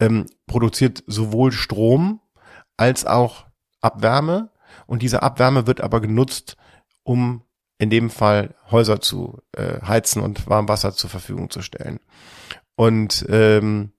ähm, 0.00 0.26
produziert 0.46 1.02
sowohl 1.06 1.50
Strom 1.50 2.20
als 2.76 3.06
auch 3.06 3.46
Abwärme 3.80 4.51
und 4.86 5.02
diese 5.02 5.22
Abwärme 5.22 5.66
wird 5.66 5.80
aber 5.80 6.00
genutzt, 6.00 6.56
um 7.02 7.42
in 7.78 7.90
dem 7.90 8.10
Fall 8.10 8.54
Häuser 8.70 9.00
zu 9.00 9.40
äh, 9.52 9.80
heizen 9.82 10.22
und 10.22 10.48
Warmwasser 10.48 10.92
zur 10.92 11.10
Verfügung 11.10 11.50
zu 11.50 11.62
stellen. 11.62 11.98
Und 12.76 13.26
ähm, 13.28 13.92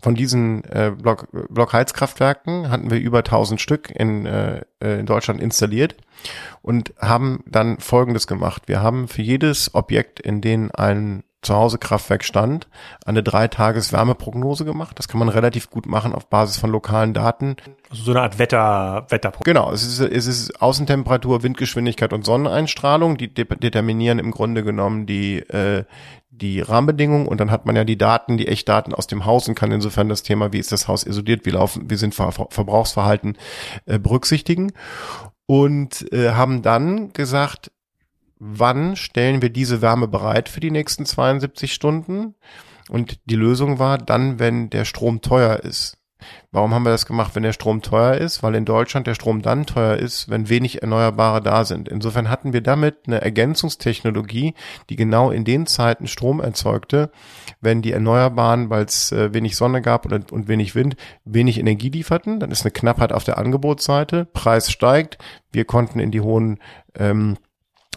von 0.00 0.14
diesen 0.14 0.64
äh, 0.64 0.92
Block, 0.96 1.28
Blockheizkraftwerken 1.50 2.70
hatten 2.70 2.90
wir 2.90 2.98
über 2.98 3.18
1000 3.18 3.60
Stück 3.60 3.90
in, 3.90 4.26
äh, 4.26 4.62
in 4.80 5.06
Deutschland 5.06 5.40
installiert 5.40 5.96
und 6.62 6.94
haben 6.98 7.42
dann 7.46 7.78
Folgendes 7.78 8.26
gemacht. 8.26 8.62
Wir 8.66 8.82
haben 8.82 9.08
für 9.08 9.22
jedes 9.22 9.74
Objekt, 9.74 10.20
in 10.20 10.40
dem 10.40 10.70
ein 10.74 11.22
Zuhause-Kraftwerk 11.42 12.22
stand, 12.24 12.68
eine 13.06 13.22
Drei-Tages-Wärmeprognose 13.22 14.64
gemacht. 14.64 14.98
Das 14.98 15.08
kann 15.08 15.18
man 15.18 15.30
relativ 15.30 15.70
gut 15.70 15.86
machen 15.86 16.14
auf 16.14 16.28
Basis 16.28 16.58
von 16.58 16.70
lokalen 16.70 17.14
Daten. 17.14 17.56
Also 17.88 18.04
so 18.04 18.10
eine 18.10 18.22
Art 18.22 18.38
Wetter, 18.38 19.06
Wetterprognose. 19.08 19.54
Genau, 19.54 19.72
es 19.72 19.86
ist, 19.86 20.00
es 20.00 20.26
ist 20.26 20.60
Außentemperatur, 20.60 21.42
Windgeschwindigkeit 21.42 22.12
und 22.12 22.26
Sonneneinstrahlung, 22.26 23.16
die 23.16 23.32
de 23.32 23.46
determinieren 23.46 24.18
im 24.18 24.30
Grunde 24.30 24.62
genommen 24.62 25.06
die, 25.06 25.38
äh, 25.38 25.84
die 26.30 26.60
Rahmenbedingungen 26.60 27.26
und 27.26 27.40
dann 27.40 27.50
hat 27.50 27.66
man 27.66 27.76
ja 27.76 27.84
die 27.84 27.98
Daten, 27.98 28.36
die 28.36 28.48
Echtdaten 28.48 28.94
aus 28.94 29.06
dem 29.06 29.24
Haus 29.24 29.48
und 29.48 29.54
kann 29.54 29.72
insofern 29.72 30.08
das 30.08 30.22
Thema, 30.22 30.52
wie 30.52 30.58
ist 30.58 30.72
das 30.72 30.88
Haus 30.88 31.04
isoliert, 31.04 31.46
wie 31.46 31.50
laufen, 31.50 31.90
wie 31.90 31.96
sind 31.96 32.14
Ver 32.14 32.32
Verbrauchsverhalten 32.32 33.36
äh, 33.86 33.98
berücksichtigen 33.98 34.72
und 35.46 36.10
äh, 36.12 36.30
haben 36.30 36.62
dann 36.62 37.12
gesagt, 37.12 37.70
wann 38.40 38.96
stellen 38.96 39.42
wir 39.42 39.50
diese 39.50 39.82
Wärme 39.82 40.08
bereit 40.08 40.48
für 40.48 40.60
die 40.60 40.70
nächsten 40.70 41.06
72 41.06 41.72
Stunden? 41.72 42.34
Und 42.88 43.20
die 43.26 43.36
Lösung 43.36 43.78
war 43.78 43.98
dann, 43.98 44.40
wenn 44.40 44.70
der 44.70 44.84
Strom 44.84 45.20
teuer 45.20 45.60
ist. 45.60 45.96
Warum 46.52 46.74
haben 46.74 46.84
wir 46.84 46.90
das 46.90 47.06
gemacht, 47.06 47.34
wenn 47.34 47.44
der 47.44 47.52
Strom 47.52 47.80
teuer 47.82 48.16
ist? 48.16 48.42
Weil 48.42 48.54
in 48.54 48.64
Deutschland 48.64 49.06
der 49.06 49.14
Strom 49.14 49.40
dann 49.42 49.66
teuer 49.66 49.96
ist, 49.96 50.28
wenn 50.28 50.48
wenig 50.48 50.82
Erneuerbare 50.82 51.40
da 51.40 51.64
sind. 51.64 51.88
Insofern 51.88 52.28
hatten 52.28 52.52
wir 52.52 52.60
damit 52.60 53.06
eine 53.06 53.20
Ergänzungstechnologie, 53.20 54.54
die 54.90 54.96
genau 54.96 55.30
in 55.30 55.44
den 55.44 55.66
Zeiten 55.66 56.08
Strom 56.08 56.40
erzeugte, 56.40 57.10
wenn 57.60 57.82
die 57.82 57.92
Erneuerbaren, 57.92 58.68
weil 58.68 58.84
es 58.84 59.12
äh, 59.12 59.32
wenig 59.32 59.56
Sonne 59.56 59.80
gab 59.80 60.10
und, 60.10 60.32
und 60.32 60.48
wenig 60.48 60.74
Wind, 60.74 60.96
wenig 61.24 61.58
Energie 61.58 61.90
lieferten. 61.90 62.40
Dann 62.40 62.50
ist 62.50 62.62
eine 62.62 62.72
Knappheit 62.72 63.12
auf 63.12 63.24
der 63.24 63.38
Angebotsseite, 63.38 64.26
Preis 64.26 64.70
steigt, 64.70 65.18
wir 65.52 65.64
konnten 65.64 66.00
in 66.00 66.10
die 66.10 66.20
hohen 66.20 66.58
ähm, 66.98 67.36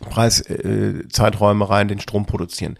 Preiszeiträume 0.03 1.65
äh, 1.65 1.67
rein 1.67 1.87
den 1.87 1.99
Strom 1.99 2.25
produzieren. 2.25 2.77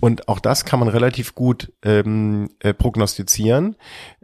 Und 0.00 0.28
auch 0.28 0.40
das 0.40 0.64
kann 0.64 0.80
man 0.80 0.88
relativ 0.88 1.34
gut 1.34 1.72
ähm, 1.82 2.50
äh, 2.60 2.74
prognostizieren. 2.74 3.76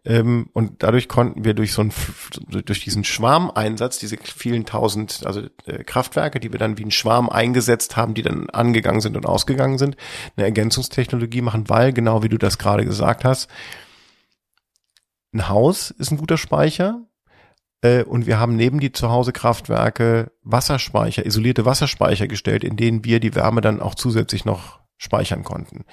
Ähm, 0.05 0.49
und 0.53 0.83
dadurch 0.83 1.09
konnten 1.09 1.45
wir 1.45 1.55
durch 1.55 1.73
so 1.73 1.83
einen, 1.83 1.93
durch 2.49 2.85
diesen 2.85 3.05
Schwarmeinsatz, 3.05 3.99
diese 3.99 4.17
vielen 4.17 4.67
tausend, 4.67 5.25
also 5.25 5.43
äh, 5.67 5.85
Kraftwerke, 5.85 6.41
die 6.41 6.53
wir 6.53 6.59
dann 6.59 6.79
wie 6.79 6.85
ein 6.85 6.91
Schwarm 6.91 7.29
eingesetzt 7.29 7.97
haben, 7.97 8.15
die 8.15 8.23
dann 8.23 8.51
angegangen 8.51 9.01
sind 9.01 9.17
und 9.17 9.27
ausgegangen 9.27 9.79
sind, 9.79 9.97
eine 10.37 10.47
Ergänzungstechnologie 10.47 11.43
machen, 11.43 11.69
weil 11.69 11.93
genau 11.93 12.23
wie 12.23 12.29
du 12.29 12.39
das 12.39 12.59
gerade 12.59 12.85
gesagt 12.85 13.25
hast, 13.25 13.49
ein 15.33 15.49
Haus 15.49 15.91
ist 15.91 16.11
ein 16.11 16.19
guter 16.19 16.37
Speicher, 16.37 17.01
äh, 17.83 18.05
und 18.05 18.27
wir 18.27 18.39
haben 18.39 18.57
neben 18.57 18.81
die 18.81 18.93
Zuhause-Kraftwerke 18.93 20.33
Wasserspeicher, 20.43 21.27
isolierte 21.27 21.65
Wasserspeicher 21.65 22.29
gestellt, 22.29 22.65
in 22.65 22.77
denen 22.77 23.05
wir 23.05 23.21
die 23.21 23.35
Wärme 23.35 23.61
dann 23.61 23.81
auch 23.81 23.95
zusätzlich 23.95 24.45
noch 24.45 24.81
speichern 24.97 25.43
konnten. 25.43 25.85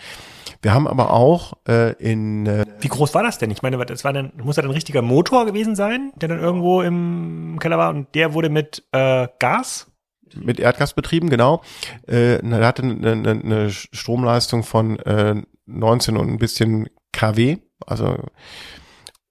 Wir 0.62 0.74
haben 0.74 0.88
aber 0.88 1.12
auch 1.12 1.54
äh, 1.68 1.94
in 1.94 2.46
äh 2.46 2.66
Wie 2.80 2.90
groß 2.90 3.14
war 3.14 3.24
das 3.24 3.38
denn? 3.38 3.50
Ich 3.50 3.62
meine, 3.62 3.84
das 3.86 4.04
war 4.04 4.14
dann 4.14 4.34
muss 4.44 4.58
ja 4.58 4.64
ein 4.64 4.70
richtiger 4.70 5.02
Motor 5.02 5.46
gewesen 5.46 5.76
sein, 5.76 6.12
der 6.16 6.30
dann 6.30 6.40
irgendwo 6.40 6.82
im 6.82 7.58
Keller 7.60 7.78
war 7.78 7.90
und 7.90 8.14
der 8.14 8.34
wurde 8.34 8.50
mit 8.50 8.84
äh, 8.92 9.28
Gas 9.40 9.88
mit 10.36 10.60
Erdgas 10.60 10.94
betrieben, 10.94 11.30
genau. 11.30 11.64
Äh, 12.08 12.36
er 12.48 12.68
hatte 12.68 12.84
eine, 12.84 13.12
eine, 13.14 13.32
eine 13.32 13.72
Stromleistung 13.72 14.62
von 14.62 15.00
äh, 15.00 15.42
19 15.66 16.18
und 16.18 16.30
ein 16.30 16.38
bisschen 16.38 16.88
kW, 17.14 17.58
also 17.88 18.18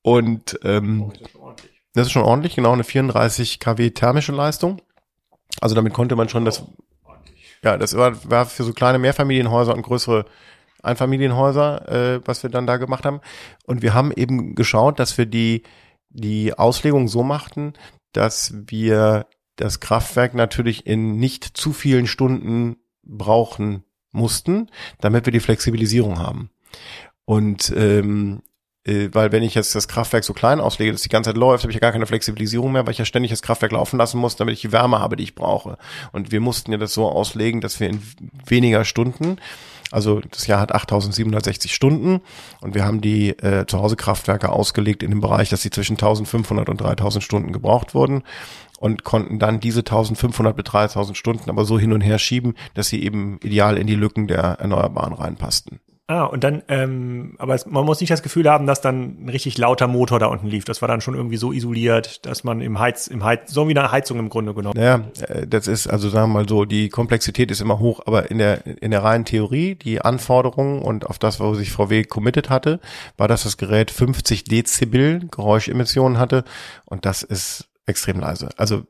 und 0.02 0.58
ähm, 0.64 1.12
das 1.98 2.06
ist 2.06 2.12
schon 2.12 2.22
ordentlich, 2.22 2.56
genau 2.56 2.72
eine 2.72 2.84
34 2.84 3.60
kW 3.60 3.90
thermische 3.90 4.32
Leistung. 4.32 4.80
Also 5.60 5.74
damit 5.74 5.92
konnte 5.92 6.16
man 6.16 6.28
schon 6.28 6.44
das 6.44 6.64
Ja, 7.62 7.76
das 7.76 7.96
war, 7.96 8.30
war 8.30 8.46
für 8.46 8.64
so 8.64 8.72
kleine 8.72 8.98
Mehrfamilienhäuser 8.98 9.74
und 9.74 9.82
größere 9.82 10.24
Einfamilienhäuser, 10.82 11.88
äh, 11.88 12.20
was 12.24 12.42
wir 12.42 12.50
dann 12.50 12.66
da 12.66 12.76
gemacht 12.76 13.04
haben. 13.04 13.20
Und 13.64 13.82
wir 13.82 13.94
haben 13.94 14.12
eben 14.12 14.54
geschaut, 14.54 14.98
dass 14.98 15.18
wir 15.18 15.26
die, 15.26 15.64
die 16.08 16.56
Auslegung 16.56 17.08
so 17.08 17.22
machten, 17.22 17.72
dass 18.12 18.54
wir 18.66 19.26
das 19.56 19.80
Kraftwerk 19.80 20.34
natürlich 20.34 20.86
in 20.86 21.18
nicht 21.18 21.44
zu 21.44 21.72
vielen 21.72 22.06
Stunden 22.06 22.76
brauchen 23.02 23.82
mussten, 24.12 24.70
damit 25.00 25.26
wir 25.26 25.32
die 25.32 25.40
Flexibilisierung 25.40 26.18
haben. 26.18 26.50
Und 27.24 27.72
ähm, 27.76 28.42
äh, 28.46 28.47
weil 28.84 29.32
wenn 29.32 29.42
ich 29.42 29.54
jetzt 29.54 29.74
das 29.74 29.88
Kraftwerk 29.88 30.24
so 30.24 30.32
klein 30.32 30.60
auslege, 30.60 30.92
dass 30.92 31.02
die 31.02 31.08
ganze 31.08 31.30
Zeit 31.30 31.36
läuft, 31.36 31.64
habe 31.64 31.70
ich 31.70 31.76
ja 31.76 31.80
gar 31.80 31.92
keine 31.92 32.06
Flexibilisierung 32.06 32.72
mehr, 32.72 32.86
weil 32.86 32.92
ich 32.92 32.98
ja 32.98 33.04
ständig 33.04 33.30
das 33.30 33.42
Kraftwerk 33.42 33.72
laufen 33.72 33.98
lassen 33.98 34.18
muss, 34.18 34.36
damit 34.36 34.54
ich 34.54 34.60
die 34.60 34.72
Wärme 34.72 34.98
habe, 35.00 35.16
die 35.16 35.24
ich 35.24 35.34
brauche. 35.34 35.76
Und 36.12 36.32
wir 36.32 36.40
mussten 36.40 36.72
ja 36.72 36.78
das 36.78 36.94
so 36.94 37.08
auslegen, 37.08 37.60
dass 37.60 37.80
wir 37.80 37.88
in 37.88 38.02
weniger 38.46 38.84
Stunden 38.84 39.38
also 39.90 40.20
das 40.20 40.46
Jahr 40.46 40.60
hat 40.60 40.74
8760 40.74 41.74
Stunden 41.74 42.20
und 42.60 42.74
wir 42.74 42.84
haben 42.84 43.00
die 43.00 43.30
äh, 43.30 43.66
Zuhause-Kraftwerke 43.66 44.50
ausgelegt 44.50 45.02
in 45.02 45.10
dem 45.10 45.20
Bereich, 45.20 45.48
dass 45.48 45.62
sie 45.62 45.70
zwischen 45.70 45.94
1500 45.94 46.68
und 46.68 46.80
3000 46.80 47.24
Stunden 47.24 47.52
gebraucht 47.52 47.94
wurden 47.94 48.22
und 48.78 49.04
konnten 49.04 49.38
dann 49.38 49.60
diese 49.60 49.80
1500 49.80 50.54
bis 50.54 50.64
3000 50.64 51.16
Stunden 51.16 51.48
aber 51.48 51.64
so 51.64 51.78
hin 51.78 51.92
und 51.92 52.02
her 52.02 52.18
schieben, 52.18 52.54
dass 52.74 52.88
sie 52.88 53.02
eben 53.02 53.38
ideal 53.42 53.78
in 53.78 53.86
die 53.86 53.94
Lücken 53.94 54.28
der 54.28 54.58
Erneuerbaren 54.60 55.14
reinpassten. 55.14 55.80
Ah, 56.10 56.24
und 56.24 56.42
dann, 56.42 56.62
ähm, 56.68 57.34
aber 57.36 57.54
es, 57.54 57.66
man 57.66 57.84
muss 57.84 58.00
nicht 58.00 58.10
das 58.10 58.22
Gefühl 58.22 58.48
haben, 58.48 58.66
dass 58.66 58.80
dann 58.80 59.26
ein 59.26 59.28
richtig 59.28 59.58
lauter 59.58 59.86
Motor 59.86 60.18
da 60.18 60.26
unten 60.28 60.46
lief. 60.46 60.64
Das 60.64 60.80
war 60.80 60.88
dann 60.88 61.02
schon 61.02 61.14
irgendwie 61.14 61.36
so 61.36 61.52
isoliert, 61.52 62.24
dass 62.24 62.44
man 62.44 62.62
im 62.62 62.78
Heiz, 62.78 63.08
im 63.08 63.24
Heiz, 63.24 63.52
so 63.52 63.68
wie 63.68 63.76
eine 63.76 63.92
Heizung 63.92 64.18
im 64.18 64.30
Grunde 64.30 64.54
genommen. 64.54 64.80
Ja, 64.80 65.02
äh, 65.28 65.46
das 65.46 65.66
ist, 65.66 65.86
also 65.86 66.08
sagen 66.08 66.30
wir 66.30 66.40
mal 66.40 66.48
so, 66.48 66.64
die 66.64 66.88
Komplexität 66.88 67.50
ist 67.50 67.60
immer 67.60 67.78
hoch, 67.78 68.00
aber 68.06 68.30
in 68.30 68.38
der, 68.38 68.66
in 68.80 68.90
der 68.90 69.04
reinen 69.04 69.26
Theorie, 69.26 69.74
die 69.74 70.00
Anforderungen 70.00 70.80
und 70.80 71.06
auf 71.06 71.18
das, 71.18 71.40
wo 71.40 71.52
sich 71.52 71.72
VW 71.72 72.04
committed 72.04 72.48
hatte, 72.48 72.80
war, 73.18 73.28
dass 73.28 73.42
das 73.42 73.58
Gerät 73.58 73.90
50 73.90 74.44
Dezibel 74.44 75.28
Geräuschemissionen 75.30 76.18
hatte 76.18 76.44
und 76.86 77.04
das 77.04 77.22
ist 77.22 77.68
extrem 77.84 78.18
leise. 78.18 78.48
Also 78.56 78.84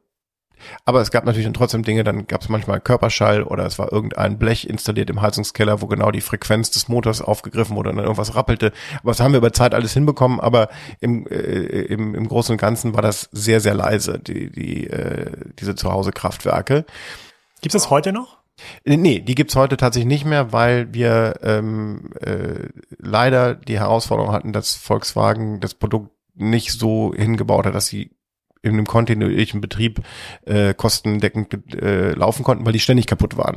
aber 0.84 1.00
es 1.00 1.10
gab 1.10 1.24
natürlich 1.24 1.46
dann 1.46 1.54
trotzdem 1.54 1.82
Dinge, 1.82 2.04
dann 2.04 2.26
gab 2.26 2.42
es 2.42 2.48
manchmal 2.48 2.80
Körperschall 2.80 3.42
oder 3.42 3.66
es 3.66 3.78
war 3.78 3.92
irgendein 3.92 4.38
Blech 4.38 4.68
installiert 4.68 5.10
im 5.10 5.22
Heizungskeller, 5.22 5.80
wo 5.82 5.86
genau 5.86 6.10
die 6.10 6.20
Frequenz 6.20 6.70
des 6.70 6.88
Motors 6.88 7.22
aufgegriffen 7.22 7.76
wurde 7.76 7.90
und 7.90 7.96
dann 7.96 8.04
irgendwas 8.04 8.34
rappelte. 8.34 8.72
Aber 9.02 9.10
das 9.10 9.20
haben 9.20 9.32
wir 9.32 9.38
über 9.38 9.52
Zeit 9.52 9.74
alles 9.74 9.92
hinbekommen, 9.92 10.40
aber 10.40 10.68
im, 11.00 11.26
äh, 11.26 11.36
im, 11.36 12.14
im 12.14 12.28
Großen 12.28 12.52
und 12.52 12.58
Ganzen 12.58 12.94
war 12.94 13.02
das 13.02 13.28
sehr, 13.32 13.60
sehr 13.60 13.74
leise, 13.74 14.18
die, 14.18 14.50
die, 14.50 14.88
äh, 14.88 15.30
diese 15.58 15.74
Zuhause-Kraftwerke. 15.74 16.84
Gibt 17.60 17.74
es 17.74 17.82
das 17.82 17.90
heute 17.90 18.12
noch? 18.12 18.38
Äh, 18.84 18.96
nee, 18.96 19.20
die 19.20 19.34
gibt's 19.34 19.56
heute 19.56 19.76
tatsächlich 19.76 20.08
nicht 20.08 20.24
mehr, 20.24 20.52
weil 20.52 20.92
wir 20.92 21.40
ähm, 21.42 22.10
äh, 22.20 22.68
leider 22.98 23.54
die 23.54 23.78
Herausforderung 23.78 24.32
hatten, 24.32 24.52
dass 24.52 24.74
Volkswagen 24.74 25.60
das 25.60 25.74
Produkt 25.74 26.10
nicht 26.34 26.72
so 26.72 27.12
hingebaut 27.14 27.66
hat, 27.66 27.74
dass 27.74 27.86
sie 27.86 28.10
in 28.62 28.72
einem 28.72 28.86
kontinuierlichen 28.86 29.60
Betrieb 29.60 30.00
äh, 30.44 30.74
kostendeckend 30.74 31.74
äh, 31.74 32.12
laufen 32.12 32.44
konnten, 32.44 32.64
weil 32.64 32.72
die 32.72 32.80
ständig 32.80 33.06
kaputt 33.06 33.36
waren. 33.36 33.56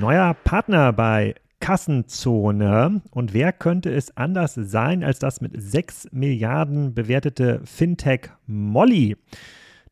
Neuer 0.00 0.34
Partner 0.34 0.92
bei 0.92 1.34
Kassenzone. 1.60 3.02
Und 3.10 3.32
wer 3.32 3.52
könnte 3.52 3.90
es 3.92 4.16
anders 4.16 4.54
sein 4.54 5.02
als 5.02 5.18
das 5.18 5.40
mit 5.40 5.52
6 5.56 6.08
Milliarden 6.12 6.94
bewertete 6.94 7.60
Fintech 7.64 8.30
Molly? 8.46 9.16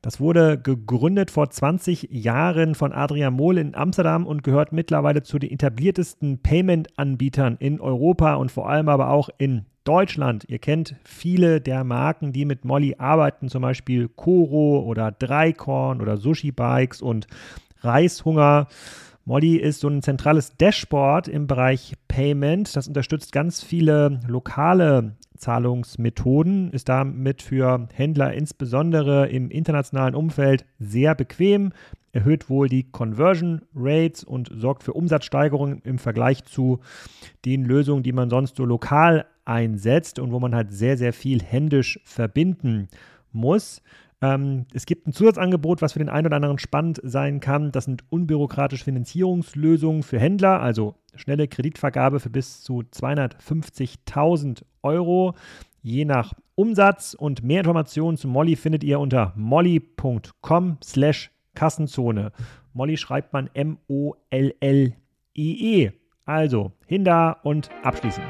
Das 0.03 0.20
wurde 0.20 0.59
gegründet 0.59 1.31
vor 1.31 1.49
20 1.49 2.09
Jahren 2.11 2.75
von 2.75 2.92
Adrian 2.92 3.33
Mohl 3.33 3.57
in 3.57 3.75
Amsterdam 3.75 4.27
und 4.27 4.44
gehört 4.44 4.70
mittlerweile 4.70 5.23
zu 5.23 5.38
den 5.38 5.51
etabliertesten 5.51 6.42
Payment-Anbietern 6.42 7.57
in 7.59 7.81
Europa 7.81 8.35
und 8.35 8.53
vor 8.53 8.68
allem 8.68 8.90
aber 8.90 9.09
auch 9.09 9.31
in 9.38 9.64
Deutschland. 9.85 10.44
Ihr 10.49 10.59
kennt 10.59 10.97
viele 11.05 11.61
der 11.61 11.85
Marken, 11.85 12.33
die 12.33 12.44
mit 12.44 12.64
Molly 12.64 12.97
arbeiten, 12.99 13.49
zum 13.49 13.62
Beispiel 13.62 14.09
Koro 14.09 14.81
oder 14.81 15.12
Dreikorn 15.12 16.01
oder 16.01 16.16
Sushi 16.16 16.53
Bikes 16.53 17.03
und 17.03 17.27
Reishunger. 17.81 18.66
Molly 19.27 19.57
ist 19.57 19.81
so 19.81 19.88
ein 19.88 20.03
zentrales 20.03 20.57
Dashboard 20.57 21.29
im 21.29 21.47
Bereich 21.47 21.94
Payment. 22.09 22.75
Das 22.77 22.88
unterstützt 22.88 23.33
ganz 23.33 23.62
viele 23.62 24.20
lokale 24.27 25.16
Zahlungsmethoden, 25.37 26.70
ist 26.70 26.88
damit 26.88 27.42
für 27.42 27.88
Händler 27.92 28.35
insbesondere 28.35 29.29
im 29.29 29.51
internationalen 29.51 30.14
Umfeld 30.14 30.64
sehr 30.79 31.14
bequem, 31.14 31.73
erhöht 32.14 32.48
wohl 32.48 32.68
die 32.68 32.85
Conversion 32.85 33.62
Rates 33.74 34.22
und 34.22 34.50
sorgt 34.55 34.85
für 34.85 34.92
Umsatzsteigerungen 34.92 35.81
im 35.83 35.98
Vergleich 35.98 36.44
zu 36.44 36.79
den 37.44 37.64
Lösungen, 37.64 38.05
die 38.05 38.12
man 38.12 38.31
sonst 38.31 38.57
so 38.57 38.64
lokal 38.64 39.27
einsetzt 39.44 40.18
und 40.18 40.33
wo 40.33 40.38
man 40.38 40.55
halt 40.55 40.72
sehr, 40.72 40.96
sehr 40.96 41.12
viel 41.12 41.42
händisch 41.42 42.00
verbinden 42.05 42.88
muss. 43.33 43.83
Ähm, 44.22 44.66
es 44.72 44.87
gibt 44.87 45.07
ein 45.07 45.12
Zusatzangebot, 45.12 45.83
was 45.83 45.92
für 45.92 45.98
den 45.98 46.09
einen 46.09 46.29
oder 46.29 46.37
anderen 46.37 46.59
spannend 46.59 47.00
sein 47.03 47.40
kann. 47.40 47.72
Das 47.72 47.85
sind 47.85 48.05
unbürokratische 48.11 48.85
Finanzierungslösungen 48.85 50.05
für 50.05 50.20
Händler, 50.20 50.61
also 50.61 50.94
schnelle 51.16 51.48
Kreditvergabe 51.48 52.20
für 52.20 52.31
bis 52.31 52.62
zu 52.62 52.85
250.000 52.92 54.62
Euro, 54.83 55.35
je 55.83 56.05
nach 56.05 56.33
Umsatz. 56.55 57.14
Und 57.14 57.42
mehr 57.42 57.61
Informationen 57.61 58.16
zu 58.16 58.29
Molly 58.29 58.55
findet 58.55 58.85
ihr 58.85 59.00
unter 59.00 59.33
molly.com 59.37 60.79
slash 60.83 61.34
Kassenzone. 61.55 62.33
Molly 62.73 62.97
schreibt 62.97 63.33
man 63.33 63.51
M-O-L-L-I-E. 63.55 64.95
-E. 65.88 65.93
Also, 66.27 66.73
hin 66.87 67.05
da 67.05 67.33
und 67.43 67.71
abschließen. 67.83 68.23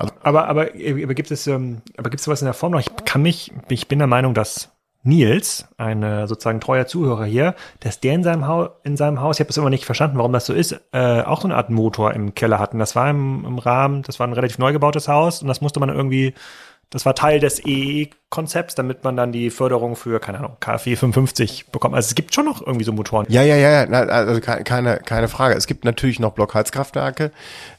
Also, 0.00 0.14
aber, 0.22 0.48
aber, 0.48 0.62
aber 0.62 1.14
gibt 1.14 1.30
es, 1.30 1.46
ähm, 1.46 1.82
aber 1.96 2.10
gibt 2.10 2.20
es 2.20 2.24
sowas 2.24 2.40
in 2.40 2.46
der 2.46 2.54
Form 2.54 2.72
noch? 2.72 2.80
Ich 2.80 2.90
kann 3.04 3.22
mich, 3.22 3.52
ich 3.68 3.86
bin 3.86 3.98
der 3.98 4.08
Meinung, 4.08 4.34
dass 4.34 4.72
Nils, 5.02 5.68
ein 5.78 6.02
äh, 6.02 6.26
sozusagen 6.26 6.60
treuer 6.60 6.86
Zuhörer 6.86 7.24
hier, 7.24 7.54
dass 7.80 8.00
der 8.00 8.14
in 8.14 8.22
seinem, 8.22 8.46
Haus, 8.46 8.70
in 8.82 8.96
seinem 8.96 9.20
Haus, 9.20 9.36
ich 9.36 9.40
habe 9.40 9.48
das 9.48 9.56
immer 9.56 9.70
nicht 9.70 9.84
verstanden, 9.84 10.18
warum 10.18 10.32
das 10.32 10.46
so 10.46 10.52
ist, 10.52 10.78
äh, 10.92 11.22
auch 11.22 11.40
so 11.40 11.48
eine 11.48 11.56
Art 11.56 11.70
Motor 11.70 12.12
im 12.12 12.34
Keller 12.34 12.58
hatten. 12.58 12.78
Das 12.78 12.96
war 12.96 13.08
im, 13.08 13.44
im 13.46 13.58
Rahmen, 13.58 14.02
das 14.02 14.20
war 14.20 14.26
ein 14.26 14.32
relativ 14.32 14.58
neu 14.58 14.72
gebautes 14.72 15.08
Haus 15.08 15.40
und 15.40 15.48
das 15.48 15.60
musste 15.60 15.80
man 15.80 15.88
irgendwie, 15.88 16.34
das 16.90 17.06
war 17.06 17.14
Teil 17.14 17.40
des 17.40 17.64
EE-Konzepts, 18.30 18.74
damit 18.74 19.04
man 19.04 19.16
dann 19.16 19.32
die 19.32 19.50
Förderung 19.50 19.96
für, 19.96 20.20
keine 20.20 20.38
Ahnung, 20.38 20.56
KfW 20.60 20.96
55 20.96 21.66
bekommt. 21.66 21.94
Also 21.94 22.08
es 22.08 22.14
gibt 22.14 22.34
schon 22.34 22.44
noch 22.44 22.60
irgendwie 22.64 22.84
so 22.84 22.92
Motoren. 22.92 23.26
Ja, 23.28 23.42
ja, 23.42 23.56
ja, 23.56 23.84
also 23.84 24.40
keine, 24.40 24.98
keine 24.98 25.28
Frage. 25.28 25.54
Es 25.54 25.66
gibt 25.66 25.84
natürlich 25.84 26.20
noch 26.20 26.32
Blockheizkraftwerke, 26.32 27.30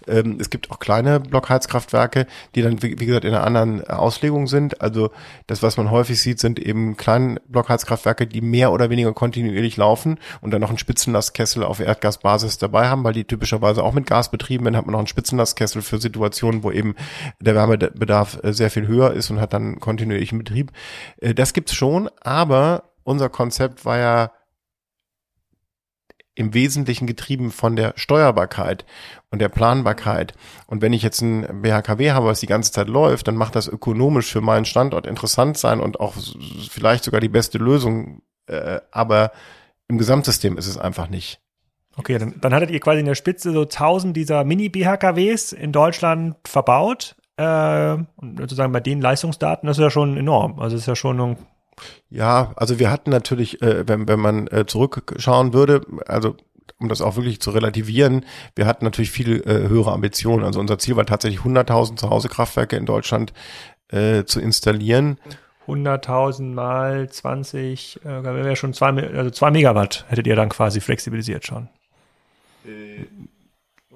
ähm, 0.07 0.37
es 0.39 0.49
gibt 0.49 0.71
auch 0.71 0.79
kleine 0.79 1.19
Blockheizkraftwerke, 1.19 2.27
die 2.55 2.61
dann, 2.61 2.81
wie, 2.81 2.95
gesagt, 2.95 3.25
in 3.25 3.33
einer 3.33 3.43
anderen 3.43 3.87
Auslegung 3.87 4.47
sind. 4.47 4.81
Also 4.81 5.11
das, 5.47 5.63
was 5.63 5.77
man 5.77 5.91
häufig 5.91 6.21
sieht, 6.21 6.39
sind 6.39 6.59
eben 6.59 6.97
kleine 6.97 7.41
Blockheizkraftwerke, 7.47 8.27
die 8.27 8.41
mehr 8.41 8.71
oder 8.71 8.89
weniger 8.89 9.13
kontinuierlich 9.13 9.73
auslaufen 9.81 10.19
und 10.41 10.51
dann 10.51 10.61
noch 10.61 10.69
einen 10.69 10.77
Spitzenlastkessel 10.77 11.63
auf 11.63 11.79
Erdgasbasis 11.79 12.57
dabei 12.57 12.87
haben, 12.87 13.03
weil 13.03 13.13
die 13.13 13.23
typischerweise 13.23 13.83
auch 13.83 13.93
mit 13.93 14.05
Gas 14.05 14.29
betrieben 14.29 14.65
werden, 14.65 14.77
hat 14.77 14.85
man 14.85 14.93
noch 14.93 14.99
einen 14.99 15.07
Spitzenlastkessel 15.07 15.81
für 15.81 15.99
Situationen, 15.99 16.63
wo 16.63 16.71
eben 16.71 16.95
der 17.39 17.55
Wärmebedarf 17.55 18.39
äh, 18.43 18.53
sehr 18.53 18.69
viel 18.69 18.87
höher 18.87 19.11
ist 19.13 19.29
und 19.31 19.39
hat 19.39 19.53
dann 19.53 19.79
kontinuierlichen 19.79 20.40
Betrieb. 20.43 20.71
Äh, 21.17 21.33
das 21.33 21.53
gibt's 21.53 21.73
schon, 21.73 22.09
aber 22.21 22.91
unser 23.03 23.29
Konzept 23.29 23.85
war 23.85 23.97
ja 23.97 24.31
im 26.35 26.53
Wesentlichen 26.53 27.07
getrieben 27.07 27.51
von 27.51 27.75
der 27.75 27.93
Steuerbarkeit 27.97 28.85
und 29.31 29.39
der 29.39 29.49
Planbarkeit. 29.49 30.33
Und 30.65 30.81
wenn 30.81 30.93
ich 30.93 31.03
jetzt 31.03 31.21
ein 31.21 31.61
BHKW 31.61 32.11
habe, 32.11 32.27
was 32.27 32.39
die 32.39 32.47
ganze 32.47 32.71
Zeit 32.71 32.87
läuft, 32.87 33.27
dann 33.27 33.35
macht 33.35 33.55
das 33.55 33.67
ökonomisch 33.67 34.31
für 34.31 34.41
meinen 34.41 34.65
Standort 34.65 35.05
interessant 35.07 35.57
sein 35.57 35.79
und 35.79 35.99
auch 35.99 36.13
vielleicht 36.69 37.03
sogar 37.03 37.19
die 37.19 37.29
beste 37.29 37.57
Lösung. 37.57 38.21
Äh, 38.47 38.79
aber 38.91 39.31
im 39.87 39.97
Gesamtsystem 39.97 40.57
ist 40.57 40.67
es 40.67 40.77
einfach 40.77 41.09
nicht. 41.09 41.41
Okay, 41.97 42.17
dann, 42.17 42.39
dann 42.39 42.53
hattet 42.53 42.71
ihr 42.71 42.79
quasi 42.79 43.01
in 43.01 43.05
der 43.05 43.15
Spitze 43.15 43.51
so 43.51 43.63
1000 43.63 44.15
dieser 44.15 44.45
Mini-BHKWs 44.45 45.51
in 45.51 45.73
Deutschland 45.73 46.35
verbaut. 46.45 47.17
Äh, 47.37 47.97
und 48.15 48.39
sozusagen 48.39 48.71
bei 48.71 48.79
den 48.79 49.01
Leistungsdaten, 49.01 49.67
das 49.67 49.77
ist 49.77 49.83
ja 49.83 49.89
schon 49.89 50.17
enorm. 50.17 50.59
Also 50.59 50.75
das 50.75 50.83
ist 50.83 50.87
ja 50.87 50.95
schon 50.95 51.19
ein 51.19 51.37
ja, 52.09 52.51
also 52.55 52.79
wir 52.79 52.91
hatten 52.91 53.09
natürlich, 53.09 53.61
äh, 53.61 53.87
wenn, 53.87 54.07
wenn 54.07 54.19
man 54.19 54.47
äh, 54.47 54.65
zurückschauen 54.65 55.53
würde, 55.53 55.81
also 56.05 56.35
um 56.79 56.89
das 56.89 57.01
auch 57.01 57.15
wirklich 57.15 57.39
zu 57.39 57.51
relativieren, 57.51 58.25
wir 58.55 58.65
hatten 58.65 58.85
natürlich 58.85 59.11
viel 59.11 59.41
äh, 59.41 59.69
höhere 59.69 59.91
Ambitionen. 59.91 60.43
Also 60.43 60.59
unser 60.59 60.77
Ziel 60.79 60.95
war 60.95 61.05
tatsächlich 61.05 61.41
100.000 61.41 61.97
Zuhause-Kraftwerke 61.97 62.75
in 62.75 62.85
Deutschland 62.85 63.33
äh, 63.89 64.23
zu 64.25 64.39
installieren. 64.39 65.19
100.000 65.67 66.53
mal 66.53 67.09
20, 67.09 68.01
äh, 68.03 68.23
wäre 68.23 68.55
schon 68.55 68.73
zwei, 68.73 68.89
also 68.89 69.29
zwei 69.29 69.51
Megawatt 69.51 70.05
hättet 70.09 70.27
ihr 70.27 70.35
dann 70.35 70.49
quasi 70.49 70.81
flexibilisiert 70.81 71.45
schon. 71.45 71.69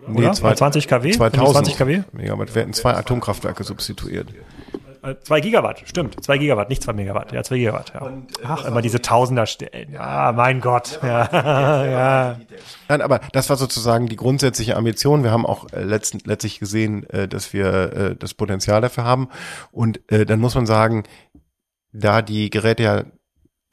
Äh, 0.08 0.12
Nee, 0.12 0.32
zwei, 0.32 0.54
20 0.54 0.88
kW? 0.88 1.12
2000 1.12 1.68
20 1.68 1.78
kW? 1.78 2.04
Megawatt, 2.12 2.54
wir 2.54 2.62
hätten 2.62 2.74
zwei 2.74 2.94
Atomkraftwerke 2.94 3.64
substituiert. 3.64 4.28
Äh, 5.06 5.16
zwei 5.24 5.40
Gigawatt, 5.40 5.84
stimmt. 5.86 6.24
Zwei 6.24 6.38
Gigawatt, 6.38 6.70
nicht 6.70 6.82
zwei 6.82 6.94
Megawatt. 6.94 7.32
Ja, 7.32 7.44
zwei 7.44 7.58
Gigawatt. 7.58 7.94
Ja. 7.94 8.02
Und, 8.02 8.40
äh, 8.40 8.44
Ach, 8.48 8.66
immer 8.66 8.82
diese 8.82 9.02
Tausenderstellen. 9.02 9.94
Ja, 9.94 10.34
mein 10.36 10.62
Gott. 10.62 11.00
Ja, 11.04 11.30
ja. 11.32 11.86
ja. 11.92 12.40
Nein, 12.90 13.02
aber 13.02 13.20
das 13.32 13.50
war 13.50 13.58
sozusagen 13.58 14.08
die 14.08 14.16
grundsätzliche 14.16 14.76
Ambition. 14.76 15.24
Wir 15.24 15.32
haben 15.32 15.46
auch 15.46 15.72
äh, 15.74 15.84
letzten, 15.84 16.20
letztlich 16.26 16.60
gesehen, 16.60 17.08
äh, 17.10 17.28
dass 17.28 17.54
wir 17.54 17.94
äh, 17.94 18.16
das 18.16 18.34
Potenzial 18.34 18.82
dafür 18.82 19.04
haben. 19.04 19.30
Und 19.72 20.00
äh, 20.12 20.26
dann 20.26 20.40
muss 20.40 20.56
man 20.56 20.66
sagen, 20.66 21.04
da 21.94 22.22
die 22.22 22.50
Geräte 22.50 22.84
ja 22.84 23.04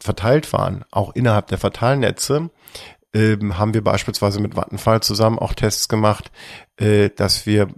verteilt 0.01 0.53
waren, 0.53 0.85
auch 0.90 1.14
innerhalb 1.14 1.47
der 1.47 1.59
Verteilnetze, 1.59 2.51
ähm, 3.14 3.59
haben 3.59 3.75
wir 3.75 3.85
beispielsweise 3.85 4.40
mit 4.40 4.57
Vattenfall 4.57 5.03
zusammen 5.03 5.38
auch 5.38 5.53
Tests 5.53 5.88
gemacht, 5.88 6.31
äh, 6.77 7.11
dass 7.11 7.44
wir 7.44 7.68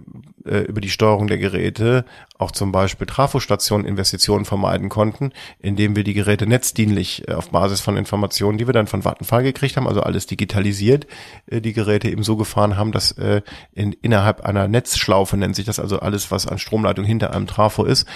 äh, 0.45 0.59
über 0.59 0.79
die 0.79 0.89
Steuerung 0.89 1.27
der 1.27 1.37
Geräte 1.37 2.05
auch 2.37 2.51
zum 2.51 2.71
Beispiel 2.71 3.05
Trafostationen 3.05 3.85
Investitionen 3.85 4.45
vermeiden 4.45 4.87
konnten, 4.87 5.31
indem 5.59 5.95
wir 5.95 6.03
die 6.03 6.13
Geräte 6.13 6.47
netzdienlich 6.47 7.27
äh, 7.27 7.33
auf 7.33 7.49
Basis 7.49 7.81
von 7.81 7.97
Informationen, 7.97 8.57
die 8.57 8.67
wir 8.67 8.73
dann 8.73 8.87
von 8.87 9.03
Vattenfall 9.03 9.43
gekriegt 9.43 9.75
haben, 9.75 9.87
also 9.87 10.01
alles 10.01 10.25
digitalisiert, 10.25 11.07
äh, 11.47 11.59
die 11.59 11.73
Geräte 11.73 12.09
eben 12.09 12.23
so 12.23 12.37
gefahren 12.37 12.77
haben, 12.77 12.93
dass 12.93 13.11
äh, 13.13 13.41
in, 13.73 13.91
innerhalb 13.91 14.41
einer 14.41 14.69
Netzschlaufe 14.69 15.35
nennt 15.35 15.55
sich 15.55 15.65
das 15.65 15.79
also 15.79 15.99
alles, 15.99 16.31
was 16.31 16.47
an 16.47 16.59
Stromleitung 16.59 17.03
hinter 17.03 17.33
einem 17.33 17.47
Trafo 17.47 17.83
ist, 17.83 18.07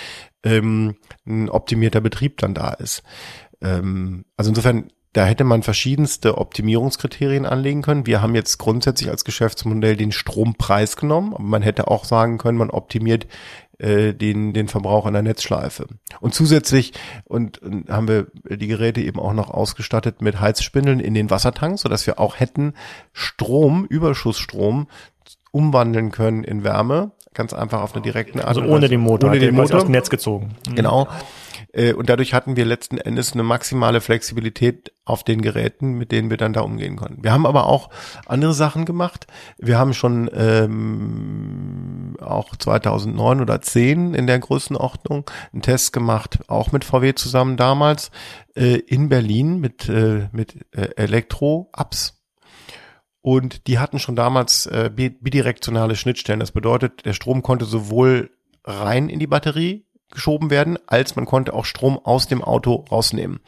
ähm, 0.44 0.96
ein 1.26 1.50
optimierter 1.50 2.00
Betrieb 2.00 2.38
dann 2.38 2.54
da 2.54 2.70
ist. 2.70 3.04
Ähm, 3.62 4.24
also 4.38 4.52
insofern 4.52 4.90
da 5.14 5.26
hätte 5.26 5.44
man 5.44 5.64
verschiedenste 5.64 6.38
Optimierungskriterien 6.38 7.46
anlegen 7.46 7.82
können. 7.82 8.06
Wir 8.06 8.22
haben 8.22 8.36
jetzt 8.36 8.60
grundsätzlich 8.60 9.10
als 9.10 9.26
Geschäftsmodell 9.26 9.98
den 9.98 10.12
Strompreis 10.12 10.98
genommen, 10.98 11.34
aber 11.34 11.44
man 11.44 11.62
hätte 11.64 11.88
auch 11.88 12.06
sagen 12.06 12.38
können, 12.38 12.60
man 12.60 12.70
optimiert 12.70 13.26
äh, 13.80 14.14
den, 14.14 14.54
den 14.54 14.68
Verbrauch 14.68 15.08
in 15.08 15.14
der 15.14 15.24
Netzschleife. 15.24 15.88
Und 16.20 16.36
zusätzlich 16.36 16.94
und, 17.26 17.58
und 17.60 17.90
haben 17.90 18.08
wir 18.08 18.28
die 18.50 18.68
Geräte 18.68 19.02
eben 19.02 19.20
auch 19.20 19.34
noch 19.34 19.50
ausgestattet 19.50 20.22
mit 20.22 20.40
Heizspindeln 20.40 21.00
in 21.00 21.16
den 21.16 21.32
Wassertanks, 21.32 21.82
sodass 21.82 22.06
wir 22.06 22.20
auch 22.20 22.40
hätten 22.40 22.74
Strom, 23.12 23.86
Überschussstrom 23.86 24.88
umwandeln 25.52 26.12
können 26.12 26.44
in 26.44 26.64
Wärme, 26.64 27.12
ganz 27.34 27.54
einfach 27.54 27.82
auf 27.82 27.94
eine 27.94 28.02
direkten 28.02 28.40
Art. 28.40 28.48
Also 28.50 28.62
ohne 28.62 28.90
den 28.90 29.02
Motor, 29.02 29.30
ohne 29.30 29.40
den 29.40 29.56
Motor 29.56 29.78
aus 29.78 29.84
dem 29.84 29.92
Netz 29.92 30.10
gezogen. 30.10 30.56
Genau. 30.76 31.08
Äh, 31.72 31.94
und 31.94 32.10
dadurch 32.10 32.34
hatten 32.34 32.56
wir 32.56 32.66
letzten 32.66 32.98
Endes 32.98 33.34
eine 33.34 33.44
maximale 33.44 34.02
Flexibilität 34.02 34.92
auf 35.06 35.24
den 35.24 35.42
Geräten, 35.42 35.94
mit 35.94 36.12
denen 36.12 36.30
wir 36.30 36.38
dann 36.38 36.54
da 36.54 36.62
umgehen 36.62 36.96
konnten. 36.96 37.24
Wir 37.24 37.32
haben 37.32 37.46
aber 37.46 37.68
auch 37.68 37.90
andere 38.26 38.54
Sachen 38.54 38.86
gemacht. 38.86 39.28
Wir 39.58 39.78
haben 39.78 39.94
schon 39.94 40.30
ähm, 40.34 42.16
auch 42.20 42.56
2009 42.56 43.42
oder 43.42 43.62
10 43.62 44.14
in 44.14 44.28
der 44.28 44.40
Größenordnung 44.40 45.30
einen 45.54 45.62
Test 45.62 45.94
gemacht, 45.94 46.40
auch 46.48 46.72
mit 46.72 46.84
VW 46.84 47.14
zusammen 47.14 47.58
damals 47.58 48.12
äh, 48.56 48.78
in 48.78 49.10
Berlin 49.10 49.60
mit 49.60 49.88
äh, 49.90 50.30
mit 50.32 50.56
äh, 50.72 50.90
Elektro-Apps. 50.96 52.19
Und 53.22 53.68
die 53.68 53.80
hatten 53.80 54.00
schon 54.00 54.16
damals 54.16 54.66
äh, 54.66 54.90
bidirektionale 54.94 55.96
Schnittstellen. 55.96 56.40
Das 56.40 56.52
bedeutet, 56.52 57.06
der 57.06 57.14
Strom 57.14 57.44
konnte 57.44 57.66
sowohl 57.66 58.32
rein 58.64 59.10
in 59.10 59.20
die 59.20 59.28
Batterie 59.28 59.86
geschoben 60.12 60.50
werden, 60.50 60.78
als 60.88 61.16
man 61.16 61.26
konnte 61.26 61.54
auch 61.54 61.66
Strom 61.66 61.98
aus 61.98 62.28
dem 62.28 62.44
Auto 62.44 62.86
rausnehmen. 62.90 63.42